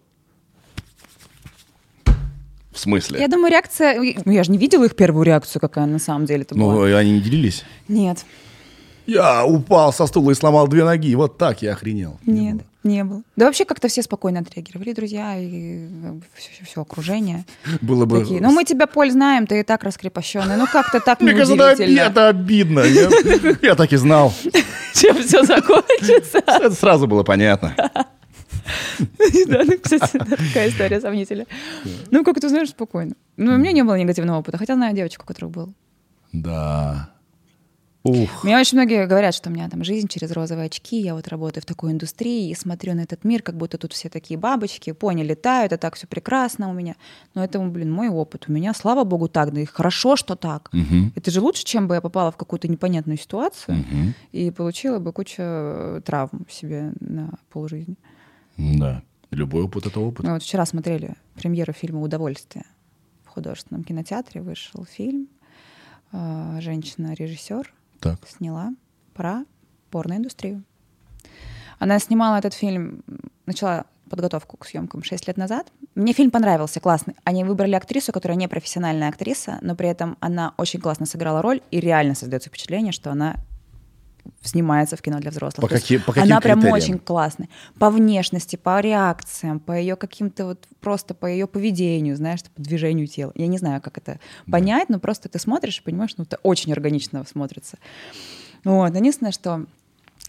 [2.72, 3.18] В смысле?
[3.20, 4.00] Я думаю, реакция...
[4.24, 6.74] ну, Я же не видела их первую реакцию, какая на самом деле это была.
[6.74, 7.64] Ну, они не делились?
[7.88, 8.24] Нет,
[9.04, 11.12] Я упал со стула и сломал две ноги.
[11.16, 12.20] Вот так я охренел.
[12.24, 12.64] Не нет, было.
[12.84, 13.22] не было.
[13.34, 15.88] Да вообще как-то все спокойно отреагировали, друзья, и
[16.62, 17.44] все, окружение.
[17.80, 18.20] Было бы...
[18.20, 20.56] Такие, ну мы тебя, Поль, знаем, ты и так раскрепощенный.
[20.56, 22.84] Ну как-то так Мне кажется, это, обидно.
[23.60, 24.32] Я так и знал.
[24.94, 26.38] Чем все закончится.
[26.46, 27.74] Это сразу было понятно.
[29.48, 31.46] Да, ну, кстати, такая история сомнительная.
[32.10, 33.14] Ну, как ты знаешь, спокойно.
[33.36, 35.72] Ну, у меня не было негативного опыта, хотя знаю девочку, у которой был.
[36.32, 37.10] Да.
[38.04, 38.44] Ух.
[38.44, 41.62] Мне очень многие говорят, что у меня там жизнь через розовые очки, я вот работаю
[41.62, 45.22] в такой индустрии и смотрю на этот мир, как будто тут все такие бабочки, пони
[45.24, 46.94] летают, это так все прекрасно у меня.
[47.34, 48.44] Но это, блин, мой опыт.
[48.48, 50.70] У меня, слава богу, так, да и хорошо, что так.
[50.72, 51.12] Мгм.
[51.16, 54.14] Это же лучше, чем бы я попала в какую-то непонятную ситуацию Мгм.
[54.32, 57.96] и получила бы кучу э, травм себе на полжизни.
[58.58, 59.02] Да.
[59.30, 60.26] Любой опыт— это опыт.
[60.26, 62.64] Мы вот вчера смотрели премьеру фильма «Удовольствие».
[63.24, 65.28] В художественном кинотеатре вышел фильм.
[66.12, 68.26] э, Женщина-режиссер Так.
[68.26, 68.72] сняла
[69.14, 69.44] про
[69.90, 70.64] порноиндустрию.
[71.78, 73.04] Она снимала этот фильм,
[73.46, 75.70] начала подготовку к съемкам 6 лет назад.
[75.94, 77.14] Мне фильм понравился, классный.
[77.24, 81.60] Они выбрали актрису, которая не профессиональная актриса, но при этом она очень классно сыграла роль,
[81.70, 83.36] и реально создается впечатление, что она
[84.42, 85.68] снимается в кино для взрослых.
[85.68, 86.76] По каким- по каким она прям критериям?
[86.76, 87.48] очень классная.
[87.78, 93.06] По внешности, по реакциям, по ее каким-то вот просто по ее поведению, знаешь, по движению
[93.06, 93.32] тела.
[93.34, 96.72] Я не знаю, как это понять, но просто ты смотришь и понимаешь, ну это очень
[96.72, 97.78] органично смотрится.
[98.64, 98.94] Вот.
[98.94, 99.66] Единственное, что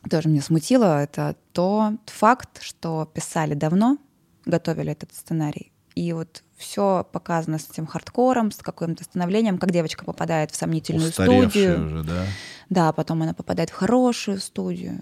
[0.09, 3.97] тоже меня смутило, это тот факт, что писали давно,
[4.45, 5.71] готовили этот сценарий.
[5.95, 11.11] И вот все показано с этим хардкором, с каким-то становлением, как девочка попадает в сомнительную
[11.11, 11.85] студию.
[11.85, 12.25] уже, да?
[12.69, 15.01] Да, потом она попадает в хорошую студию.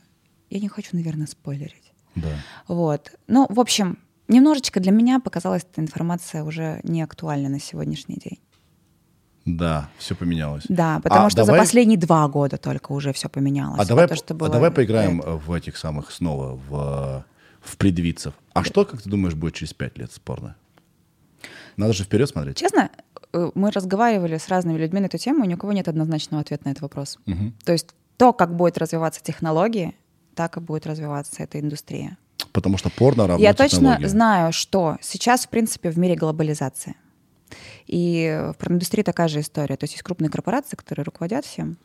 [0.52, 1.92] Я не хочу, наверное, спойлерить.
[2.16, 2.30] Да.
[2.68, 3.12] Вот.
[3.28, 3.98] Ну, в общем,
[4.28, 8.40] немножечко для меня показалась эта информация уже не актуальна на сегодняшний день.
[9.46, 10.66] Да, все поменялось.
[10.70, 13.80] Да, потому А что давай- за последние два года только уже все поменялось.
[13.80, 17.26] А давай, то, что а было давай до поиграем в этих самых снова, в,
[17.62, 18.34] в предвидцев.
[18.54, 20.56] А что, как ты думаешь, будет через пять лет спорно?
[21.78, 22.58] Надо же вперед смотреть.
[22.58, 22.90] Честно,
[23.34, 26.42] э, мы разговаривали с разными людьми на эту тему, и ни у кого нет однозначного
[26.42, 27.20] ответа на этот вопрос.
[27.26, 27.56] Мгм.
[27.64, 27.88] То есть
[28.18, 29.96] то, как будет развиваться технологии,
[30.36, 32.18] так и будет развиваться эта индустрия.
[32.52, 36.96] Потому что порно равно Я точно знаю, что сейчас, в принципе, в мире глобализация.
[37.86, 39.78] И в порноиндустрии такая же история.
[39.78, 41.78] То есть есть крупные корпорации, которые руководят всем.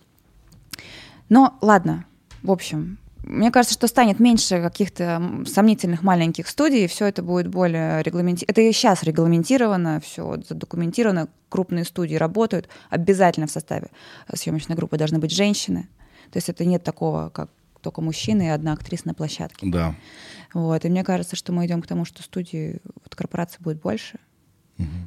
[1.28, 2.06] Но ладно,
[2.42, 8.02] в общем, мне кажется, что станет меньше каких-то сомнительных маленьких студий, все это будет более
[8.02, 8.50] регламентировано.
[8.50, 13.88] Это и сейчас регламентировано, все задокументировано, крупные студии работают, обязательно в составе
[14.34, 15.88] съемочной группы должны быть женщины.
[16.30, 17.50] То есть это нет такого, как
[17.80, 19.66] только мужчины и одна актриса на площадке.
[19.68, 19.94] Да.
[20.54, 20.84] Вот.
[20.84, 24.18] И мне кажется, что мы идем к тому, что студии, вот корпораций будет больше,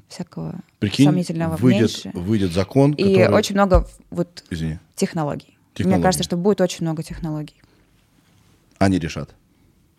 [0.07, 2.11] всякого Прикинь, сомнительного выйдет, меньше.
[2.13, 3.33] выйдет закон, И который...
[3.35, 4.79] очень много вот Извини.
[4.95, 5.57] технологий.
[5.73, 5.97] Технологий.
[5.97, 7.61] Мне кажется, что будет очень много технологий.
[8.79, 9.35] Они решат.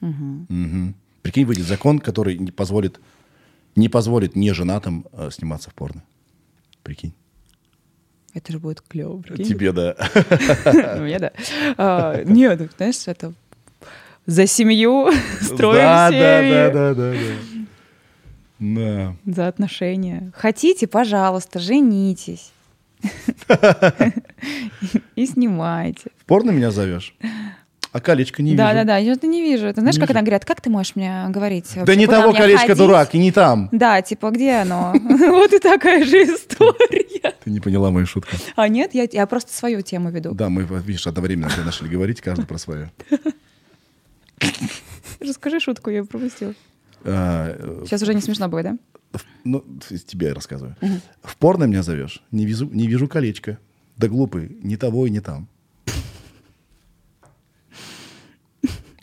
[0.01, 0.95] Мгм.
[1.23, 3.01] Прикинь, выйдет закон, который не позволит,
[3.75, 6.05] не позволит неженатым э, сниматься в порно.
[6.83, 7.15] Прикинь.
[8.33, 9.47] Это же будет клево, прикинь.
[9.47, 9.97] Тебе, да.
[11.01, 11.33] Мне да.
[11.79, 13.33] А, Нет, ну, знаешь, это
[14.27, 17.19] за семью строим да, да, да, да, да, да.
[18.59, 19.17] Да.
[19.27, 20.33] За отношения.
[20.35, 22.53] Хотите, пожалуйста, женитесь.
[25.17, 26.11] И снимайте.
[26.19, 27.15] В порно меня зовешь?
[27.97, 28.81] А колечко не Да, вижу.
[28.81, 29.73] да, да, я это не вижу.
[29.73, 30.19] Ты знаешь, Не как вижу.
[30.19, 31.71] она говорят, как ты можешь мне говорить?
[31.75, 33.71] Да вообще, не того колечко, ходить?» дурак, и не там.
[33.73, 34.93] Да, типа, где оно?
[35.09, 37.33] Вот и такая же история.
[37.43, 38.37] Ты не поняла мою шутку.
[38.55, 40.35] А нет, я, просто свою тему веду.
[40.35, 42.93] Да, мы, видишь, одновременно начали говорить, каждый про свое.
[45.21, 46.53] Расскажи шутку, я пропустила.
[47.03, 48.77] А, э, Сейчас уже не смешно будет, да?
[49.45, 49.65] Ну,
[50.07, 50.77] тебе я рассказываю.
[51.23, 52.23] В порно меня зовешь?
[52.31, 53.57] Не вижу, не вижу колечко.
[53.97, 55.49] Да глупый, не того и не там.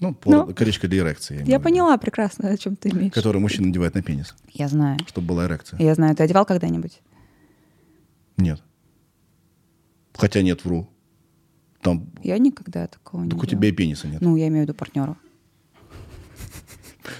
[0.03, 1.37] Ну, Ну, колечко для эрекции.
[1.37, 1.59] Я виду.
[1.61, 3.13] поняла прекрасно, о чем ты имеешь.
[3.13, 4.99] Которое мужчина надевает на пенис, Я знаю.
[5.07, 5.79] чтобы была эрекция.
[5.79, 6.15] Я знаю.
[6.15, 7.01] Ты одевал когда-нибудь?
[8.37, 8.61] Нет.
[10.15, 10.89] Хотя нет, вру.
[11.81, 14.21] Там, Я никогда такого не так у тебя и пениса нет.
[14.21, 15.15] Ну, я имею в виду партнера.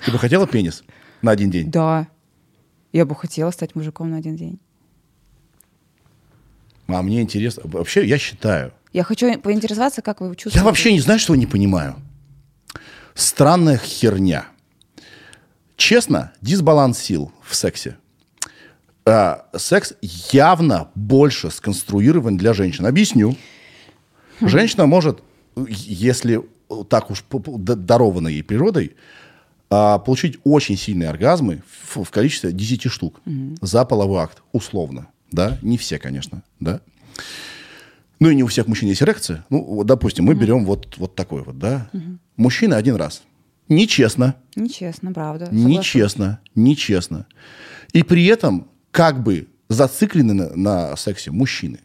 [0.06, 0.84] Ты бы хотела пенис
[1.22, 1.72] на один день?
[1.72, 2.08] Да.
[2.92, 4.60] Я бы хотела стать мужиком на один день.
[6.88, 7.64] А мне интересно.
[7.66, 8.74] Вообще, я считаю.
[8.92, 10.60] Я хочу поинтересоваться, как вы чувствуете.
[10.60, 11.96] Я вообще не знаю, что не понимаю.
[13.16, 14.48] Странная херня.
[15.76, 17.98] Честно, дисбаланс сил в сексе.
[19.06, 22.86] А, секс явно больше сконструирован для женщин.
[22.86, 23.36] Объясню.
[24.40, 25.22] Женщина может,
[25.68, 26.42] если
[26.90, 28.96] так уж дарована ей природой,
[29.70, 33.22] а, получить очень сильные оргазмы в, в количестве 10 штук
[33.62, 35.08] за половой акт, условно.
[35.32, 35.58] Да?
[35.62, 36.44] Не все, конечно.
[36.60, 36.80] Да?
[38.24, 39.44] Ну и не у всех мужчин есть эрекция.
[39.50, 41.90] Ну, вот, допустим, мы берем вот, вот такой вот, да.
[42.38, 43.22] Мужчина один раз.
[43.68, 44.36] Нечестно.
[44.56, 45.48] Нечестно, правда.
[45.48, 45.68] согласна.
[45.68, 46.40] Нечестно.
[46.56, 47.26] Нечестно.
[47.92, 51.80] И при этом как бы зациклены на, на сексе мужчины.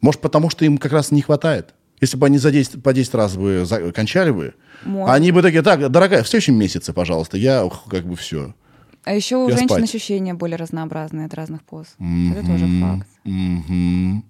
[0.00, 1.74] Может, потому что им как раз не хватает.
[2.00, 5.12] Если бы они за 10, по 10 раз бы за- кончали бы, Может.
[5.16, 8.54] они бы такие, так, дорогая, в следующем месяце, пожалуйста, я ух, как бы все.
[9.02, 9.82] А еще у Я женщин спать.
[9.82, 11.88] ощущения более разнообразные от разных поз.
[11.98, 13.08] Это тоже факт.
[13.24, 14.22] А,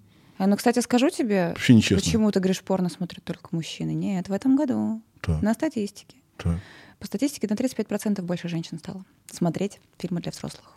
[0.45, 1.97] ну, кстати, скажу тебе, Вообще нечестно.
[2.03, 3.93] почему ты говоришь, порно смотрят только мужчины.
[3.93, 5.41] Нет, в этом году Так.
[5.41, 6.17] на статистике.
[6.37, 6.59] Так.
[6.99, 10.73] По статистике на 35% больше женщин стало смотреть фильмы для взрослых.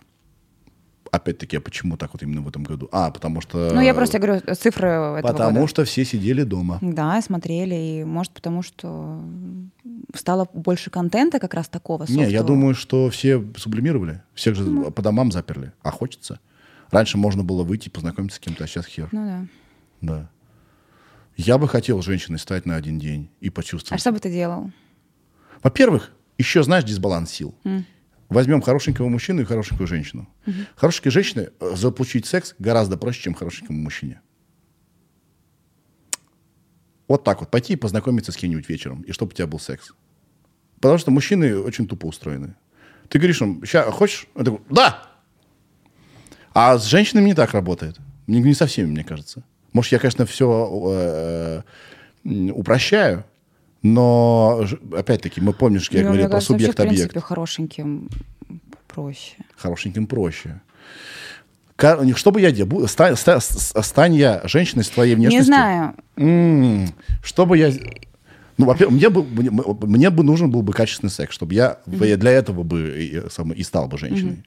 [1.12, 2.88] Опять-таки, а почему так вот именно в этом году?
[2.92, 3.72] А, потому что...
[3.74, 5.66] Ну, я просто говорю цифры этого Потому года.
[5.68, 6.78] что все сидели дома.
[6.80, 9.20] Да, смотрели, и может потому, что
[10.14, 14.22] стало больше контента как раз такого Не, я думаю, что все сублимировали.
[14.34, 15.72] Всех же по домам заперли.
[15.82, 16.38] А хочется.
[16.90, 19.08] Раньше можно было выйти, познакомиться с кем-то, а сейчас хер.
[19.12, 19.46] Ну да.
[20.00, 20.30] Да.
[21.36, 24.00] Я бы хотел женщиной стать на один день и А почувствовать.
[24.00, 24.70] что бы ты делал?
[25.62, 27.54] Во-первых, еще знаешь дисбаланс сил.
[28.28, 30.28] Возьмем хорошенького мужчину и хорошенькую женщину.
[30.76, 34.20] Хорошенькой женщине э, заполучить секс гораздо проще, чем хорошенькому мужчине.
[37.08, 37.50] Вот так вот.
[37.50, 39.92] Пойти и познакомиться с кем-нибудь вечером, и чтобы у тебя был секс.
[40.76, 42.54] Потому что мужчины очень тупо устроены.
[43.08, 44.28] Ты говоришь им, ща, хочешь?
[44.34, 45.09] Он такой, да!
[46.52, 47.96] А с женщинами не так работает.
[48.26, 49.42] Не, не со всеми, мне кажется.
[49.72, 51.62] Может, я, конечно, все
[52.24, 53.24] упрощаю,
[53.82, 54.64] но,
[54.96, 56.96] опять-таки, мы помнишь, я Ну, говорил про вообще, в субъект-объект.
[56.96, 58.08] принципе, хорошеньким
[58.88, 59.36] проще.
[59.56, 60.60] Хорошеньким проще.
[62.16, 62.68] Что бы я делал?
[62.70, 65.40] Бу- ста- ста- с- Стань я женщиной с твоей внешностью.
[65.40, 65.94] Не знаю.
[66.16, 67.72] М, Что бы я...
[68.58, 72.16] Ну, во-первых, мне бы, мне, мне бы нужен был бы качественный секс, чтобы я в-
[72.18, 74.44] для этого бы и, сам- и стал бы женщиной.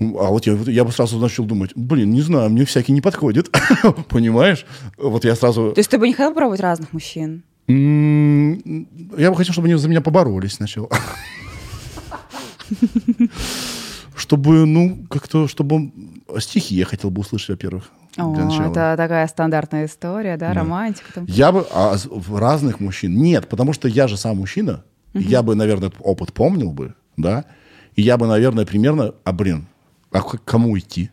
[0.00, 3.50] А вот я, я бы сразу начал думать, блин, не знаю, мне всякий не подходит.
[4.08, 4.66] Понимаешь?
[4.96, 5.72] Вот я сразу...
[5.72, 7.44] То есть ты бы не хотел пробовать разных мужчин?
[7.68, 10.88] Я бы хотел, чтобы они за меня поборолись сначала.
[14.16, 15.90] Чтобы, ну, как-то, чтобы
[16.38, 21.12] стихи я хотел бы услышать, во-первых, О, это такая стандартная история, да, романтика.
[21.14, 21.24] Там.
[21.26, 21.96] Я бы, а
[22.30, 26.94] разных мужчин, нет, потому что я же сам мужчина, я бы, наверное, опыт помнил бы,
[27.16, 27.44] да,
[27.96, 29.66] и я бы, наверное, примерно, а, блин,
[30.12, 31.10] а к кому идти?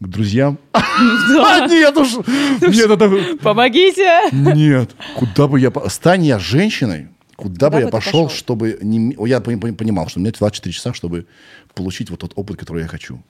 [0.00, 0.58] К друзьям?
[0.74, 2.16] А, нет уж,
[2.60, 3.36] нет, это...
[3.42, 4.20] Помогите!
[4.30, 5.72] Нет, куда бы я...
[5.88, 8.28] Стань я женщиной, куда, бы бы я пошел, пошел?
[8.28, 8.78] чтобы...
[8.82, 9.16] Не...
[9.26, 11.26] Я пон- пон- понимал, что у меня 24 часа, чтобы
[11.74, 13.22] получить вот тот опыт, который я хочу.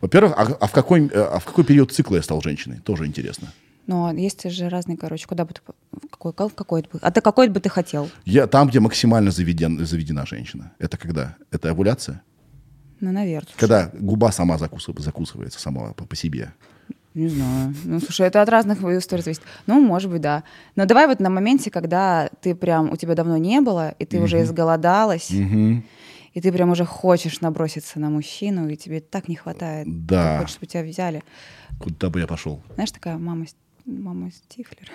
[0.00, 2.80] Во-первых, а, а в какой, э, а в какой период цикла я стал женщиной?
[2.84, 3.52] Тоже интересно.
[3.86, 5.60] Ну, а есть же разные, короче, куда бы ты...
[6.10, 6.98] Какой, какой бы...
[7.00, 8.10] А ты какой бы ты хотел?
[8.24, 10.72] Я, там, где максимально заведен, заведена женщина.
[10.78, 11.36] Это когда?
[11.50, 12.22] Это овуляция?
[13.00, 13.52] Ну, наверное.
[13.56, 16.52] Когда губа сама закусыв- закусывается сама по, по себе.
[17.14, 17.74] Не знаю.
[17.84, 19.42] Ну, слушай, это от разных историй зависит.
[19.66, 20.42] Ну, может быть, да.
[20.74, 24.20] Но давай вот на моменте, когда ты прям, у тебя давно не было, и ты
[24.20, 25.84] уже изголодалась, Мгм.
[26.32, 29.86] и ты прям уже хочешь наброситься на мужчину, и тебе так не хватает.
[30.06, 30.34] Да.
[30.34, 31.22] Ты хочешь, чтобы тебя взяли.
[31.78, 32.60] Куда бы я пошел?
[32.74, 33.46] Знаешь, такая мама,
[33.84, 34.90] мама Стифлер.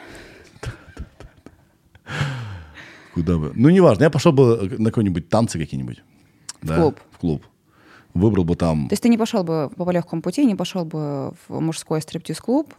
[3.13, 3.51] Куда бы?
[3.55, 4.03] Ну, неважно.
[4.03, 6.01] Я пошел бы на какой-нибудь танцы какие-нибудь.
[6.61, 6.75] Да?
[6.75, 6.99] клуб.
[7.11, 7.45] В клуб.
[8.19, 8.87] Выбрал бы там...
[8.87, 12.73] То есть ты не пошел бы по легкому пути, не пошел бы в мужской стриптиз-клуб,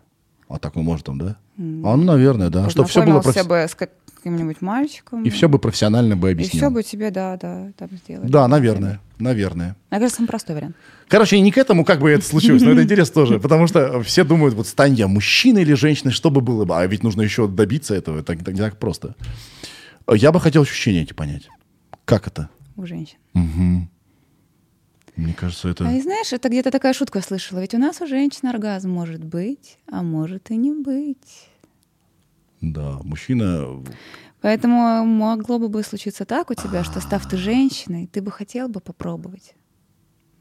[0.49, 1.37] А так мы можем там, да?
[1.59, 2.69] А, ну, наверное, да.
[2.71, 5.23] Чтобы все было профи- бы с каким-нибудь мальчиком.
[5.25, 6.61] И все бы профессионально бы И объяснил.
[6.61, 8.29] все бы тебе, да, да, там сделали.
[8.29, 9.01] Да, наверное.
[9.19, 9.77] Наверное.
[9.91, 10.77] Мне кажется, самый простой вариант.
[11.09, 14.25] Короче, не к этому как бы это случилось, но это интересно тоже, потому что все
[14.25, 17.47] думают, вот стань я мужчиной или женщиной, что бы было бы, а ведь нужно еще
[17.49, 19.15] добиться этого, это не так, не так просто.
[20.13, 21.49] Я бы хотел ощущения эти понять.
[22.05, 22.49] Как это?
[22.77, 23.19] у женщин.
[25.17, 25.87] Мне кажется, это...
[25.87, 27.61] А и знаешь, это где-то такая шутка слышала.
[27.61, 31.49] Ведь у нас у женщин оргазм может быть, а может и не быть.
[32.61, 33.83] Да, мужчина...
[34.41, 38.81] Поэтому могло бы случиться так у тебя, что став ты женщиной, ты бы хотел бы
[38.81, 39.55] попробовать,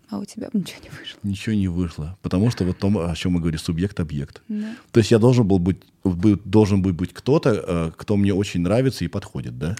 [0.09, 1.19] а у тебя бы ничего не вышло.
[1.23, 2.17] Ничего не вышло.
[2.21, 4.41] Потому что вот том, о чем мы говорим, субъект-объект.
[4.47, 4.73] Да.
[4.91, 8.61] То есть я должен был быть, бы- должен был быть кто-то, э, кто мне очень
[8.61, 9.75] нравится и подходит, да?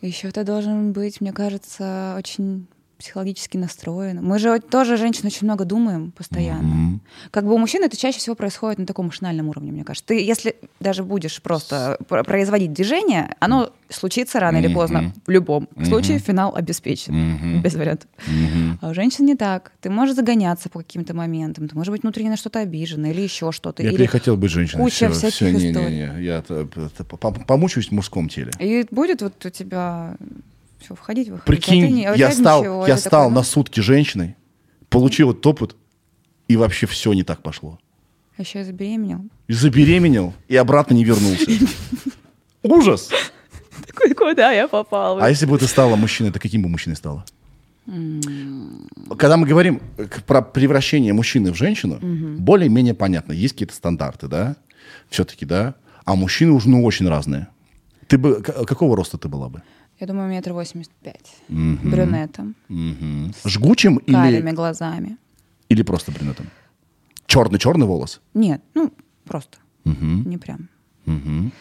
[0.00, 2.66] Еще ты должен быть, мне кажется, очень
[2.98, 4.22] психологически настроен.
[4.22, 7.00] Мы же тоже, женщины, очень много думаем постоянно.
[7.30, 10.08] Как бы у мужчин это чаще всего происходит на таком машинальном уровне, мне кажется.
[10.08, 15.12] Ты, если даже будешь просто про- производить движение, оно случится рано или поздно.
[15.26, 17.62] В любом случае финал обеспечен.
[17.62, 18.08] Без вариантов.
[18.80, 19.72] А у женщин не так.
[19.80, 21.68] Ты можешь загоняться по каким-то моментам.
[21.68, 23.82] Ты можешь быть внутренне на что-то обижена или еще что-то.
[23.82, 23.96] Я или...
[23.98, 24.82] перехотел быть женщиной.
[24.82, 25.96] куча Всё, всяких всё, не, историй.
[25.96, 28.50] Не, не, я т- т- по- помучаюсь в мужском теле.
[28.58, 30.16] И будет вот у тебя
[30.78, 31.46] все входить, выходить.
[31.46, 34.36] Прикинь, а не- а я стал, ничего, я стал такой, на ну, сутки женщиной,
[34.88, 35.76] получил этот опыт,
[36.48, 37.78] и вообще все не так пошло.
[38.36, 39.26] А еще я забеременел.
[39.48, 41.50] И забеременел, и обратно не вернулся.
[42.62, 43.10] Ужас!
[43.86, 45.18] Такой, куда я попал?
[45.18, 47.24] А если бы ты стала мужчиной, то каким бы мужчиной стала?
[49.16, 49.80] Когда мы говорим
[50.26, 51.98] про превращение мужчины в женщину,
[52.38, 53.32] более-менее понятно.
[53.32, 54.56] Есть какие-то стандарты, да?
[55.08, 55.74] Все-таки, да?
[56.04, 57.48] А мужчины уже, ну, очень разные.
[58.06, 59.62] Ты бы, какого роста ты была бы?
[60.00, 61.36] Я думаю, метр восемьдесят пять.
[61.48, 62.54] Брюнетом.
[62.68, 63.32] Мгм.
[63.44, 65.16] Жгучим Карими или, глазами.
[65.68, 66.46] или просто брюнетом?
[67.26, 68.20] Черный-черный волос?
[68.34, 68.92] Нет, ну,
[69.24, 69.58] просто.
[69.84, 70.28] Мгм.
[70.28, 70.68] Не прям.
[71.04, 71.52] Мгм.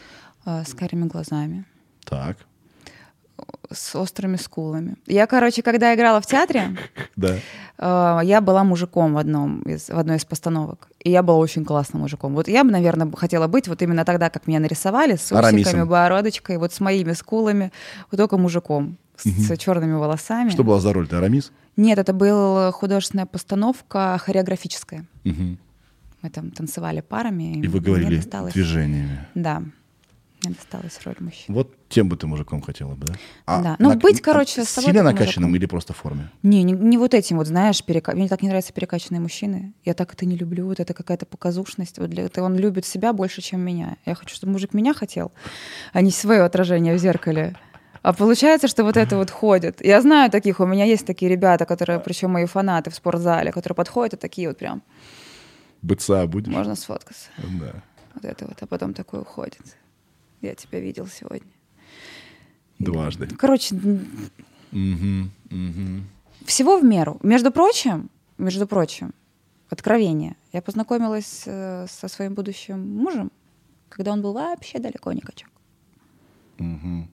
[0.45, 1.65] А, с карими глазами.
[2.05, 2.37] Так,
[3.71, 4.95] С острыми скулами.
[5.07, 6.77] Я, короче, когда играла в театре,
[7.17, 7.35] да.
[7.77, 10.87] э, я была мужиком в, одном из, в одной из постановок.
[11.03, 12.33] И я была очень классным мужиком.
[12.33, 16.57] Вот я бы, наверное, хотела быть вот именно тогда, как меня нарисовали, с усиками, бородочкой,
[16.57, 17.71] вот с моими скулами,
[18.09, 20.49] вот только мужиком, с, с черными волосами.
[20.49, 21.07] Что была за роль?
[21.07, 21.51] Ты Арамис?
[21.75, 25.05] Нет, это была художественная постановка хореографическая.
[25.25, 25.57] Мгм.
[26.21, 27.59] Мы там танцевали парами.
[27.61, 29.27] И вы говорили досталось- движениями.
[29.35, 29.61] Да,
[30.43, 31.55] мне досталась роль мужчины.
[31.55, 33.61] Вот тем бы ты мужиком хотела бы, да?
[33.61, 33.75] Да.
[33.79, 35.55] Ну, быть, короче, с собой Сильно накачанным мужиком.
[35.55, 36.29] или просто в форме?
[36.43, 38.13] Не, не, не вот этим вот, знаешь, перека...
[38.13, 39.73] мне так не нравятся перекачанные мужчины.
[39.83, 40.67] Я так это не люблю.
[40.67, 41.97] Вот это какая-то показушность.
[41.97, 42.23] Вот для...
[42.25, 43.97] это он любит себя больше, чем меня.
[44.05, 45.31] Я хочу, чтобы мужик меня хотел,
[45.93, 47.55] а не свое отражение в зеркале.
[48.03, 49.83] А получается, что вот это вот ходит.
[49.83, 53.75] Я знаю таких, у меня есть такие ребята, которые, причем мои фанаты в спортзале, которые
[53.75, 54.83] подходят и такие вот прям,
[55.81, 56.53] Быца будешь?
[56.53, 57.29] можно сфоткаться.
[57.37, 57.83] Да.
[58.13, 59.59] Вот это вот, а потом такой уходит.
[60.41, 61.51] Я тебя видел сегодня.
[62.79, 63.27] Дважды.
[63.27, 63.75] Короче,
[64.71, 66.05] Мгм, мгм.
[66.45, 67.19] всего в меру.
[67.23, 69.13] Между прочим, между прочим,
[69.69, 70.35] откровение.
[70.53, 73.31] Я познакомилась э, со своим будущим мужем,
[73.89, 75.49] когда он был вообще далеко не качок.
[76.59, 77.09] Мгм.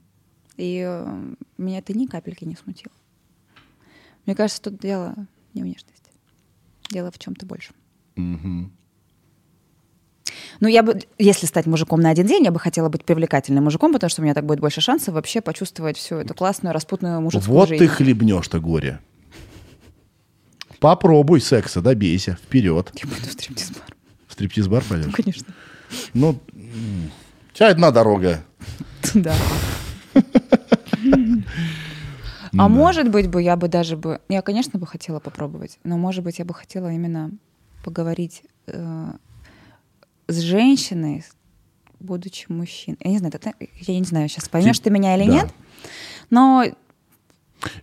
[0.57, 2.93] И э, меня это ни капельки не смутило.
[4.27, 5.15] Мне кажется, тут дело
[5.55, 6.11] не в внешности.
[6.91, 7.75] Дело в чем-то большем.
[8.17, 8.73] Мгм.
[10.60, 13.93] Ну, я бы, если стать мужиком на один день, я бы хотела быть привлекательным мужиком,
[13.93, 17.55] потому что у меня так будет больше шансов вообще почувствовать всю эту классную, распутную мужицкую
[17.56, 17.85] Вот жизнь.
[17.85, 19.01] ты хлебнешь-то горе.
[20.81, 22.90] Попробуй секса, добейся, вперед.
[22.94, 23.97] Я пойду в стриптиз-бар.
[24.28, 25.12] В стриптиз-бар пойдешь?
[25.14, 25.55] Конечно.
[26.12, 27.10] Ну, м,
[27.52, 28.44] у тебя одна дорога.
[29.14, 29.35] Да.
[32.56, 36.22] А может быть бы я бы даже бы, я, конечно, бы хотела попробовать, но может
[36.22, 37.31] быть я бы хотела именно
[37.85, 39.06] поговорить э,
[40.29, 41.25] с женщиной,
[42.01, 42.99] будучи мужчиной.
[43.01, 45.33] Я не знаю, это- я не знаю, сейчас поймешь ты меня или Да.
[45.33, 45.49] нет,
[46.31, 46.65] но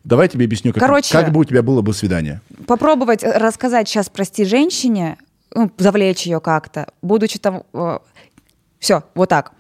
[0.04, 2.42] Давай тебе объясню, как, Короче- как бы у тебя было бы свидание.
[2.68, 5.18] попробовать э, рассказать сейчас, прости, женщине,
[5.56, 7.64] ну, завлечь ее как-то, будучи там...
[8.80, 9.54] все, вот так.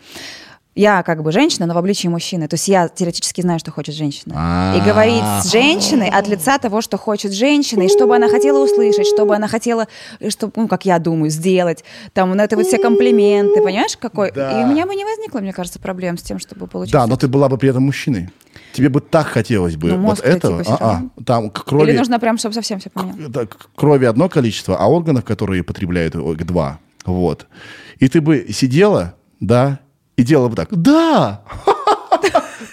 [0.73, 2.47] Я как бы женщина, но в обличии мужчины.
[2.47, 4.35] То есть я теоретически знаю, что хочет женщина.
[4.37, 4.77] А.
[4.77, 8.63] И говорить с женщиной от лица того, что хочет женщина, и что бы она хотела
[8.63, 9.87] услышать, что бы она хотела,
[10.29, 11.83] что, ну, как я думаю, сделать.
[12.13, 14.31] Там, ну, это вот все комплименты, понимаешь, какой?
[14.31, 14.61] Да.
[14.61, 16.93] И у меня бы не возникло, мне кажется, проблем с тем, чтобы получить...
[16.93, 18.29] Да, но ты была бы при этом мужчиной.
[18.71, 20.63] Тебе бы так хотелось бы Ну, вот мозг-то этого.
[20.63, 20.93] типа А-а.
[20.93, 21.11] равно.
[21.25, 25.63] Там крови, Или нужно прям, чтобы совсем все к крови одно количество, а органов, которые
[25.63, 26.15] потребляют,
[26.45, 26.79] два.
[27.05, 27.47] Вот.
[27.99, 29.79] И ты бы сидела, да,
[30.21, 30.69] и делала бы так.
[30.71, 31.43] Да!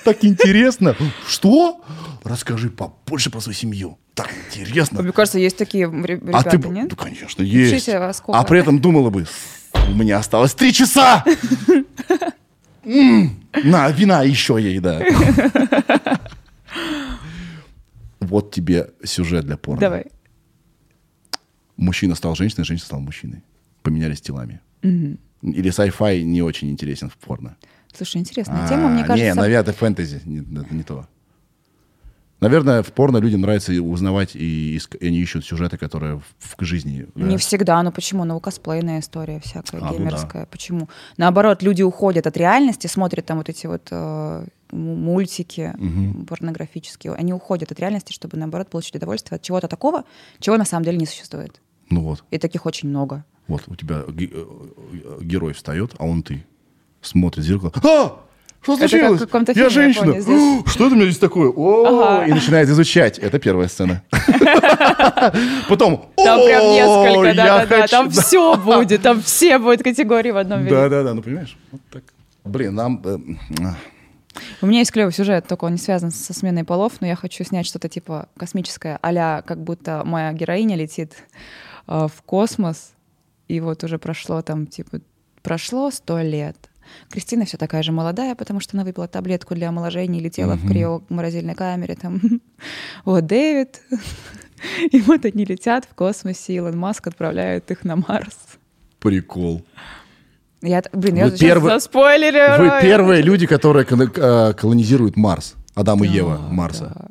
[0.05, 0.97] Так интересно.
[1.27, 1.83] Что?
[2.25, 3.99] Расскажи побольше про свою семью.
[4.15, 5.03] Так интересно.
[5.03, 6.89] Мне кажется, есть такие ре- А ребята, ты нет?
[6.91, 7.89] ну, конечно, есть.
[8.29, 9.27] А при этом думала бы,
[9.75, 11.25] у меня осталось три часа.
[12.85, 15.03] На, вина еще ей, да.
[18.21, 19.81] Вот тебе сюжет для порно.
[19.81, 20.07] Давай.
[21.77, 23.43] Мужчина стал женщиной, женщина стала мужчиной.
[23.83, 24.61] Поменялись телами.
[25.43, 27.57] Или sci-fi не очень интересен в порно.
[27.97, 29.25] Слушай, интересная тема, мне А, кажется...
[29.25, 31.07] Не, наверное, это фэнтези, не, это не то.
[32.41, 36.57] Наверное, в порно людям нравится и узнавать, и, иск- и они ищут сюжеты, которые в,
[36.57, 37.09] в жизни.
[37.17, 37.25] да.
[37.27, 38.25] Не всегда, ну почему?
[38.25, 40.47] Ну, косплейная история всякая, А, ну геймерская.
[40.47, 40.89] Почему?
[41.17, 45.75] Наоборот, люди уходят от реальности, смотрят там вот эти вот э, мультики
[46.29, 47.15] порнографические.
[47.15, 50.05] Они уходят от реальности, чтобы, наоборот, получить удовольствие от чего-то такого,
[50.39, 51.61] чего на самом деле не существует.
[51.91, 53.25] Ну вот, И таких очень много.
[53.49, 56.45] Вот у тебя ге- э, герой встает, а он ты.
[57.03, 57.73] Смотрит в зеркало.
[57.83, 58.21] А!
[58.61, 59.21] Что Это случилось?
[59.21, 60.21] каком-то я я женщина.
[60.21, 60.27] здесь.
[60.27, 61.49] «О, Что это у меня здесь такое?
[61.49, 61.85] О,
[62.21, 62.27] Ага.
[62.27, 63.19] И начинает изучать.
[63.19, 64.03] Это первая сцена.
[65.69, 66.11] Потом.
[66.17, 67.89] Там прям «О, несколько, я да-да-да, хочу».
[67.91, 70.71] там все будет, там все будут категории в одном виде.
[70.75, 71.57] Да, да, да, ну понимаешь?
[71.71, 72.03] Вот так.
[72.45, 73.01] Блин, нам.
[73.05, 73.19] э.
[74.61, 77.45] У меня есть клевый сюжет, только он не связан со сменой полов, но я хочу
[77.45, 81.13] снять что-то типа космическое, а как будто моя героиня летит
[81.87, 82.93] э, в космос,
[83.49, 85.01] и вот уже прошло там, типа,
[85.43, 86.57] прошло сто лет.
[87.11, 90.67] Кристина все такая же молодая, потому что она выпила таблетку для омоложения и летела в
[90.67, 91.95] криоморозильной камере.
[91.97, 92.21] Там.
[93.05, 93.81] Вот Дэвид.
[94.91, 98.37] И вот они летят в космосе, Илон Маск отправляет их на Марс.
[98.99, 99.63] Прикол.
[100.63, 102.59] Я, блин, Вы я сейчас первый- заспойлерю.
[102.65, 105.55] Вы первые люди, которые э, колонизируют Марс.
[105.77, 106.93] Адам и Да, Ева Марса.
[106.93, 107.07] да.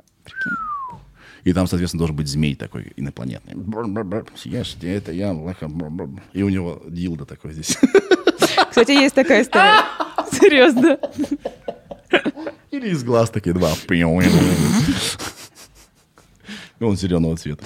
[1.47, 3.53] И там, соответственно, должен быть змей такой инопланетный.
[4.35, 5.71] Съешьте это, я лоха.
[6.33, 7.77] И у него дилда такой здесь.
[8.69, 9.79] Кстати, есть такая история.
[10.29, 10.99] Серьезно.
[12.69, 13.71] Или из глаз такие два.
[16.81, 17.63] Он зеленого цвета.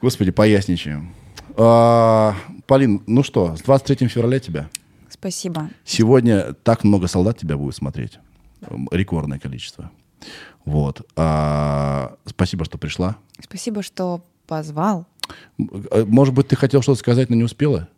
[0.00, 1.14] Господи, поясничаем.
[1.56, 2.34] А,
[2.66, 4.68] Полин, ну что, с 23 февраля тебя.
[5.08, 5.70] Спасибо.
[5.84, 8.18] Сегодня так много солдат тебя будет смотреть.
[8.90, 9.92] Рекордное количество.
[10.68, 11.02] Вот.
[11.16, 13.16] А, спасибо, что пришла.
[13.40, 15.06] Спасибо, что позвал.
[15.58, 17.88] Э, Может быть, ты хотел что-то сказать, но не успела?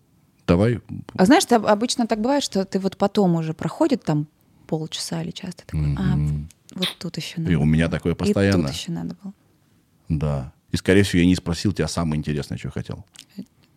[0.47, 0.81] Давай.
[1.15, 4.27] А знаешь, ты об- обычно так бывает, что ты вот потом уже проходит там
[4.67, 6.17] полчаса или час, ты такой, а,
[6.75, 7.53] вот тут еще надо.
[7.53, 8.63] И у меня такое постоянно.
[8.63, 9.33] И тут еще надо было.
[10.09, 10.53] Да.
[10.71, 13.05] И, скорее всего, я не спросил тебя самое интересное, что хотел.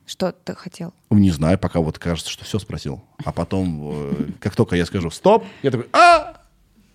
[0.06, 0.94] Что ты хотел?
[1.10, 3.02] Не знаю, пока вот кажется, что все спросил.
[3.24, 6.42] А потом, э, как только я скажу «стоп», я такой «а,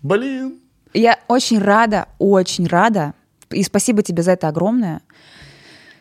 [0.01, 0.59] блин».
[0.93, 3.13] Я очень рада, очень рада,
[3.51, 5.01] и спасибо тебе за это огромное,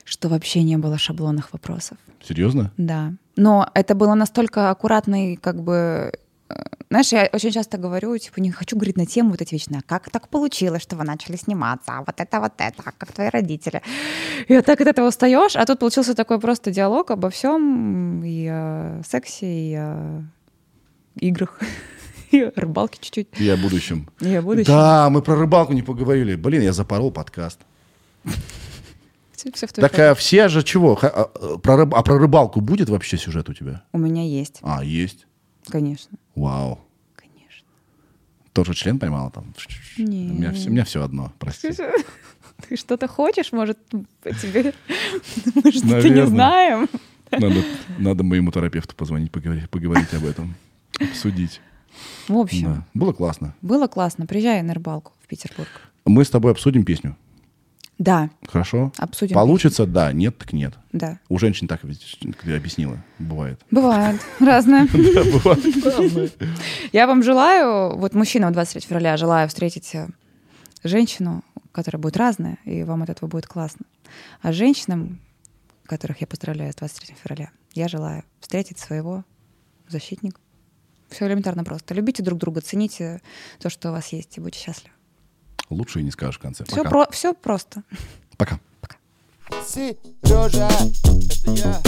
[0.05, 1.99] что вообще не было шаблонных вопросов.
[2.23, 2.73] Серьезно?
[2.77, 3.13] Да.
[3.37, 6.13] Но это было настолько аккуратно и как бы...
[6.49, 6.55] э,
[6.91, 9.83] Знаешь, я очень часто говорю, типа, не хочу говорить на тему вот эти вечные, а
[9.89, 13.29] как так получилось, что вы начали сниматься, а вот это, вот это, а как твои
[13.29, 13.83] родители.
[14.49, 18.49] И вот так от этого устаешь, а тут получился такой просто диалог обо всем, и
[18.51, 20.25] о сексе, и о
[21.21, 21.61] играх,
[22.31, 24.09] и о рыбалке чуть-чуть, И о будущем.
[24.21, 24.67] и о будущем.
[24.73, 26.35] Да, мы про рыбалку не поговорили.
[26.37, 27.61] Блин, я запорол подкаст.
[29.33, 30.99] Все, в Так а все же чего?
[31.01, 33.85] А, а, про рыб- а про рыбалку будет вообще сюжет у тебя?
[33.93, 35.27] У меня есть, А, есть.
[35.69, 36.81] конечно, Вау.
[37.15, 37.65] конечно.
[38.53, 39.55] Тоже член поймала там?
[39.97, 40.31] Не.
[40.31, 41.71] У меня, все- у меня все одно, прости.
[42.69, 43.79] Ты что-то хочешь, может,
[44.23, 44.75] по тебе?
[45.55, 46.89] Мы что-то не знаем.
[47.31, 47.63] Надо,
[47.99, 50.57] надо моему терапевту позвонить, поговорить, поговорить об этом.
[50.99, 51.61] Обсудить.
[52.29, 52.85] В общем, Да.
[52.95, 53.55] Было классно.
[53.63, 54.27] было классно.
[54.27, 55.69] Приезжай на рыбалку в Петербург.
[56.05, 57.17] Мы с тобой обсудим песню.
[57.99, 58.93] Да, Хорошо?
[58.97, 59.35] обсудим.
[59.35, 60.75] Получится, да, нет, так нет.
[60.93, 61.19] Да.
[61.29, 63.61] У женщин так объяснила, бывает.
[63.73, 64.21] Бывает.
[64.39, 64.87] Разное.
[64.87, 66.31] Да, бывает разное.
[66.93, 70.09] Я вам желаю, вот мужчинам 23 февраля желаю встретить э,
[70.85, 71.43] женщину,
[71.73, 73.85] которая будет разная, и вам от этого будет классно.
[74.43, 75.19] А женщинам,
[75.85, 79.25] которых я поздравляю с 23 февраля, я желаю встретить своего
[79.89, 80.39] защитника.
[81.09, 81.95] Все элементарно просто.
[81.95, 83.21] Любите друг друга, цените
[83.59, 84.95] то, что у вас есть, и будьте счастливы.
[85.71, 86.65] Лучше и не скажешь в конце.
[86.65, 86.89] Все, Пока.
[86.91, 87.83] про, все просто.
[88.37, 88.59] Пока.
[89.67, 91.83] Сережа, это я.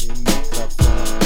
[0.00, 1.17] И микрофон.